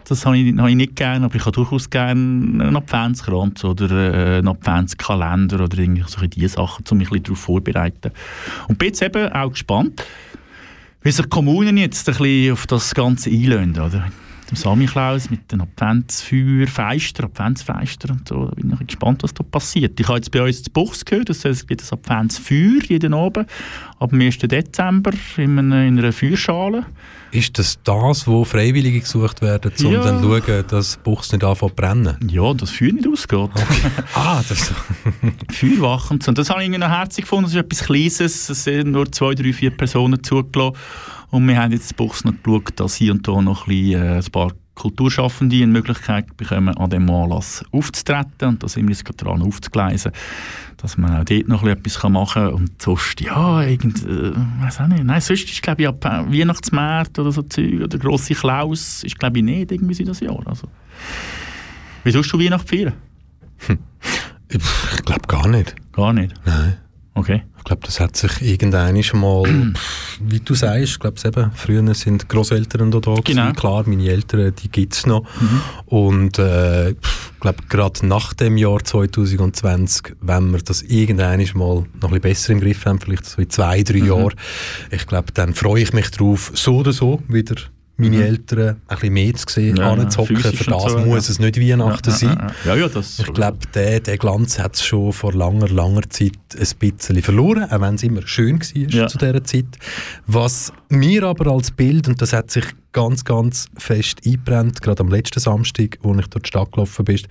[0.09, 3.91] Das habe ich, habe ich nicht gerne, aber ich habe durchaus gerne einen Adventskranz oder
[3.91, 8.11] äh, einen Adventskalender oder irgendwie so diese Sachen, um mich ein darauf vorzubereiten.
[8.67, 10.03] Und bin jetzt eben auch gespannt,
[11.03, 14.11] wie sich die Kommunen jetzt ein bisschen auf das Ganze einlösen, oder?
[14.49, 18.45] Mit dem Samichlaus, mit den Adventsfeuer, Feister, Adventsfeister und so.
[18.47, 19.99] Da bin ich gespannt, was da passiert.
[19.99, 23.47] Ich habe jetzt bei uns zu Buchs gehört, es gibt ein Adventsfeuer jeden Abend
[23.99, 24.39] ab dem 1.
[24.39, 26.85] Dezember in einer, in einer Feuerschale.
[27.31, 30.01] Ist das das, wo Freiwillige gesucht werden, um Ja.
[30.03, 32.17] dann zu schauen, dass die Buchs nicht anfängt zu brennen?
[32.27, 33.49] Ja, das Feuer nicht ausgeht.
[34.15, 34.73] ah, das
[35.51, 36.19] Feuerwachen.
[36.25, 37.43] Und das habe ich irgendwie noch herzig gefunden.
[37.45, 38.49] Das ist etwas Kleines.
[38.49, 40.75] Es sind nur zwei, drei, vier Personen zugelassen.
[41.31, 44.01] Und wir haben jetzt in Buchs noch geschaut, dass hier und da noch ein, bisschen,
[44.01, 48.47] äh, ein paar Kulturschaffende eine Möglichkeit bekommen, an dem Anlass aufzutreten.
[48.47, 50.13] Und da sind wir jetzt gerade dran aufzugleisen,
[50.77, 52.53] dass man auch dort noch etwas machen kann.
[52.53, 54.31] Und sonst, ja, irgend, äh,
[54.61, 55.03] weiß auch nicht.
[55.03, 59.19] Nein, sonst ist, glaube ich, ab äh, Weihnachtsmärkte oder so Zeug, oder grosse Klaus, ist,
[59.19, 60.41] glaube ich, nicht irgendwie das Jahr.
[60.47, 60.67] Also.
[62.03, 62.93] Wie sollst du Weihnachten feiern?
[64.51, 65.75] Ich glaube gar nicht.
[65.93, 66.33] Gar nicht?
[66.43, 66.77] Nein.
[67.19, 67.43] Okay.
[67.57, 69.43] Ich glaube, das hat sich irgendwann mal,
[70.21, 73.51] wie du sagst, ich glaube eben, früher sind Großeltern da da Genau.
[73.51, 75.25] Klar, meine Eltern, die gibt es noch.
[75.85, 76.97] Und äh, ich
[77.41, 82.53] glaube, gerade nach dem Jahr 2020, wenn wir das irgendwann mal noch ein bisschen besser
[82.53, 84.33] im Griff haben, vielleicht so in zwei, drei Jahren,
[84.89, 87.55] ich glaube, dann freue ich mich drauf, so oder so wieder
[87.99, 90.37] meine Eltern ein bisschen mehr zu sehen, Ja, anzuhocken.
[90.37, 91.31] Für das so, muss ja.
[91.33, 92.51] es nicht Weihnachten Ja, ja, sein.
[92.65, 92.75] ja.
[92.75, 96.67] Ja, das ich glaube, der, der Glanz hat es schon vor langer, langer Zeit ein
[96.79, 99.65] bisschen verloren, auch wenn es immer schön war zu dieser Zeit.
[100.27, 105.09] Was mir aber als Bild, und das hat sich ganz, ganz fest eingebrennt, gerade am
[105.09, 107.21] letzten Samstag, wo ich durch die Stadt gelaufen bin,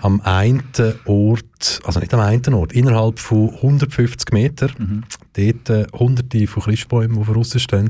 [0.00, 0.62] am einen
[1.04, 5.04] Ort, also nicht am einen Ort, innerhalb von 150 Metern, Mhm.
[5.34, 7.88] dort äh, hunderte von Christbäumen, die draussen stehen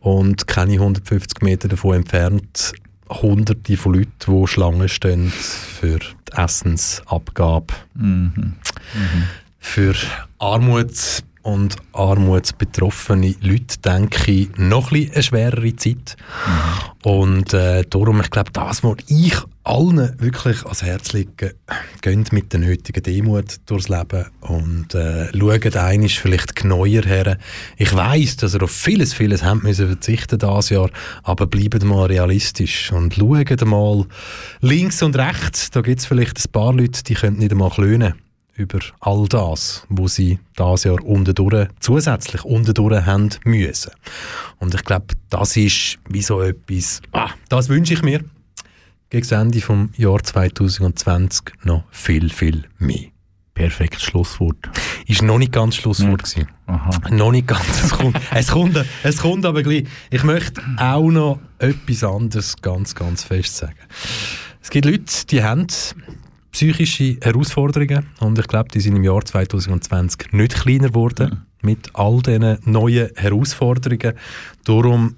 [0.00, 2.72] und keine 150 Meter davon entfernt
[3.10, 4.10] hunderte von Leuten,
[4.42, 8.54] die Schlangen stehen für die Essensabgabe, Mhm.
[9.58, 9.94] für
[10.38, 16.16] Armut und armutsbetroffene Leute, denke ich, noch ein eine schwerere Zeit.
[17.02, 19.34] Und äh, darum, ich glaube, das, was ich
[19.64, 21.54] allen wirklich ans Herz lege,
[22.02, 27.38] geht mit der nötigen Demut durchs Leben und äh, schaut einmal vielleicht genauer her.
[27.78, 30.90] Ich weiß, dass ihr auf vieles, vieles habt müssen verzichten dieses Jahr,
[31.22, 34.04] aber bleibt mal realistisch und schaut mal
[34.60, 38.14] links und rechts, da gibt es vielleicht ein paar Leute, die können nicht einmal klönen
[38.58, 43.92] über all das, wo sie das Jahr unterdurch, zusätzlich unterdurch haben müssen.
[44.58, 48.24] Und ich glaube, das ist wie so etwas, ah, das wünsche ich mir
[49.10, 53.06] gegen das Ende vom Jahr 2020 noch viel, viel mehr.
[53.54, 54.70] Perfektes Schlusswort.
[55.06, 56.48] Ist noch nicht ganz Schlusswort gewesen.
[56.66, 56.90] Aha.
[57.10, 57.66] Noch nicht ganz.
[57.82, 59.84] Es kommt, es kommt, es kommt aber gleich.
[60.10, 63.74] Ich möchte auch noch etwas anderes ganz, ganz fest sagen.
[64.62, 65.66] Es gibt Leute, die haben
[66.52, 72.20] psychische Herausforderungen und ich glaube, die sind im Jahr 2020 nicht kleiner geworden mit all
[72.22, 74.14] diesen neuen Herausforderungen.
[74.64, 75.16] Darum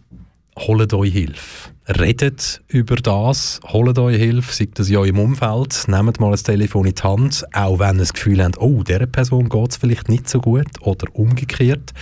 [0.57, 1.70] holt euch Hilfe.
[1.89, 6.86] Redet über das, holt euch Hilfe, sei das in eurem Umfeld, nehmt mal ein Telefon
[6.86, 10.09] in die Hand, auch wenn ihr das Gefühl habt, oh, dieser Person geht es vielleicht
[10.09, 11.93] nicht so gut oder umgekehrt.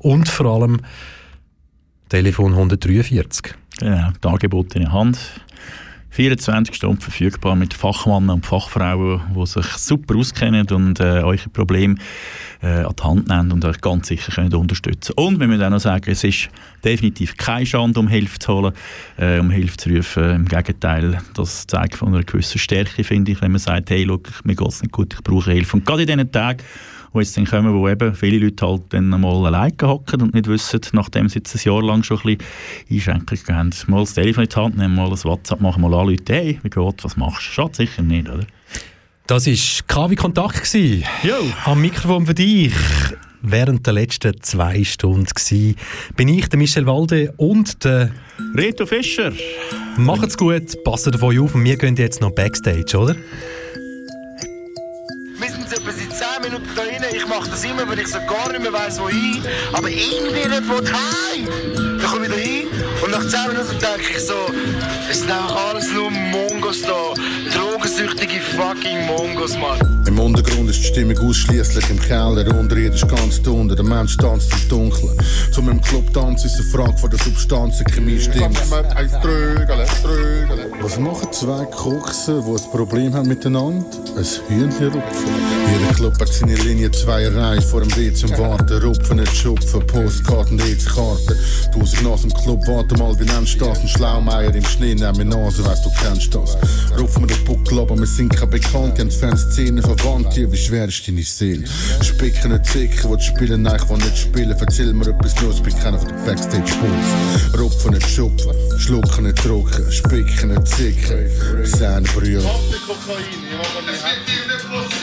[0.00, 0.80] Und vor allem
[2.08, 3.54] Telefon 143.
[3.78, 5.18] Genau, die Angebote in der Hand.
[6.16, 11.96] 24 Stunden verfügbar mit Fachmännern und Fachfrauen, die sich super auskennen und äh, eure Probleme
[12.62, 15.68] äh, an die Hand nehmen und euch ganz sicher können unterstützen Und wir müssen auch
[15.68, 16.48] noch sagen, es ist
[16.82, 18.72] definitiv keine Schande, um Hilfe zu holen,
[19.18, 20.30] äh, um Hilfe zu rufen.
[20.30, 24.30] Im Gegenteil, das zeigt von einer gewissen Stärke, finde ich, wenn man sagt, hey, look,
[24.42, 25.76] mir geht es nicht gut, ich brauche Hilfe.
[25.76, 26.62] Und gerade in diesen Tagen,
[27.16, 30.46] wo jetzt dann kommen, wo eben viele Leute halt dann mal alleine hocken und nicht
[30.46, 34.44] wissen, nachdem sie jetzt ein Jahr lang schon ein bisschen Einschränkungen haben, mal das Telefon
[34.44, 37.48] in die Hand nehmen, mal ein WhatsApp machen, mal anrufen, hey, wie geht, was machst
[37.48, 37.52] du?
[37.52, 38.46] Schadet sicher nicht, oder?
[39.26, 40.62] Das war KW Kontakt.
[40.62, 41.02] gewesen.
[41.64, 42.72] Am Mikrofon für dich.
[43.42, 45.76] Während der letzten zwei Stunden gsi
[46.16, 48.10] bin ich, der Michel Walde und der
[48.54, 49.32] Reto Fischer.
[49.96, 53.16] Macht's gut, passt auf euch auf und wir gehen jetzt noch Backstage, oder?
[57.16, 59.42] Ich mache das immer, weil ich so gar nicht mehr weiss, wohin.
[59.72, 61.95] Aber irgendwie nicht von heim.
[62.06, 62.68] Dann komme ich da hin
[63.04, 64.34] und nach 10 Minuten denke ich so,
[65.10, 67.14] es sind einfach alles nur Mongos da.
[67.52, 70.04] Drogensüchtige fucking Mongos, Mann.
[70.06, 73.74] Im Untergrund ist die Stimmung ausschließlich im Keller, unterirdisch ganz unten.
[73.74, 75.16] Der Mensch tanzt im Dunkeln.
[75.50, 78.56] Zu meinem Club tanzen ist eine Frage von der Substanz, die Chemie stimmt.
[80.80, 83.84] Was machen zwei Kochsen, die ein Problem haben miteinander?
[84.16, 85.26] Ein Hühnchen rupfen.
[85.72, 88.78] Jeder Club hat seine Linie, zwei Reihen vor dem W zum Warten.
[88.82, 91.36] Rupfen, nicht schupfen, Postkarten, EC-Karten.
[92.02, 93.80] Tausend nach dem Club, warte mal, wie nennst du das?
[93.80, 96.56] Ein Schlaumeier im Schnee, nimm mir Nase, weißt du, kennst das.
[96.98, 100.86] Rupfen wir den Buckel, aber wir sind kein Bekannte, haben Fanszenen verwandt, hier, wie schwer
[100.86, 101.64] ist deine Seele?
[102.02, 104.56] Spicken nicht zicken, will spielen, nein, ich will nicht spielen.
[104.58, 107.58] Erzähl mir etwas los, bin keiner von den Backstage-Puls.
[107.58, 111.30] Rupfen, nicht schupfen, schlucken, nicht drucken, spicken, nicht zicken.
[111.64, 112.44] Zähne brüllen.
[114.88, 114.95] Ich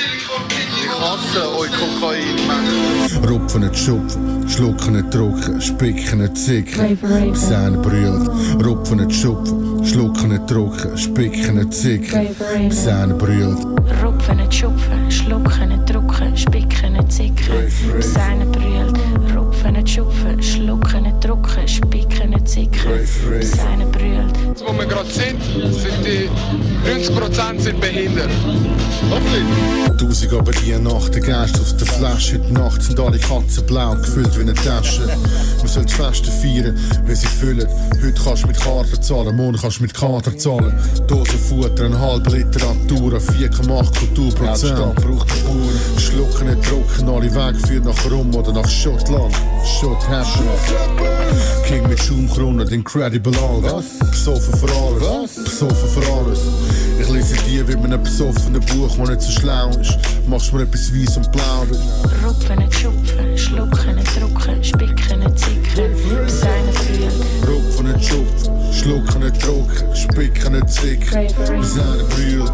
[1.03, 3.30] hasse euch Kokain, Mann.
[3.30, 6.97] Rupfen nicht schupfen, schlucken nicht drucken, spicken nicht zicken.
[7.35, 8.30] Zähne brüllt.
[8.65, 12.71] Rupfen nicht schupfen, schlucken nicht drucken, spicken nicht zicken.
[12.71, 13.73] Zähne brüllt.
[14.01, 17.53] Rupfen, nicht schupfen, schlucken, nicht drucken, spicken, nicht zicken.
[18.15, 18.97] Einer brüllt.
[19.35, 24.61] Rupfen, nicht schupfen, schlucken, nicht drucken, spicken, bis einer brüllt.
[24.65, 26.29] Wo wir gerade sind, sind die
[26.85, 28.29] 90% sind behindert.
[29.97, 32.39] Tausend aber die Nacht, der Geist aus der Flasche.
[32.39, 35.07] Heute Nacht sind alle Katzen blau, gefüllt wie eine Tasche.
[35.59, 37.67] Man soll das Feste feiern, wenn sie füllen.
[38.03, 40.73] Heute kannst du mit Karte zahlen, morgen kannst du mit Kater zahlen.
[41.07, 44.95] Dose Futter, ein halb Literatur, 4,8 Kulturprozent.
[44.95, 45.99] braucht der Bauer.
[45.99, 49.33] Schlucken nicht trocken, alle Wege führen nach Rum oder nach Schottland.
[49.79, 51.12] Shot happen.
[51.65, 53.81] King mit Schaumkronen, Incredible Alga.
[54.11, 55.35] Besoffen für alles.
[55.44, 56.40] Besoffen für alles.
[56.99, 59.98] Ich lese dir wie mit einem besoffenen Buch, das nicht so schlau ist.
[60.27, 61.80] Machst mir etwas weiss und plaudert.
[62.26, 67.48] Rupfen, nicht schupfen, schlucken, drucken, spicken, zicken, bis einer.
[67.48, 71.27] Rupfen nicht schupfen, schlucken trocken, spicken zicken,
[71.60, 72.52] bis einer brüllt.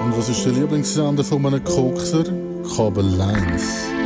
[0.00, 2.24] Und was ist der Lieblingssender von einem Kokser?
[2.76, 3.97] Kabel 1.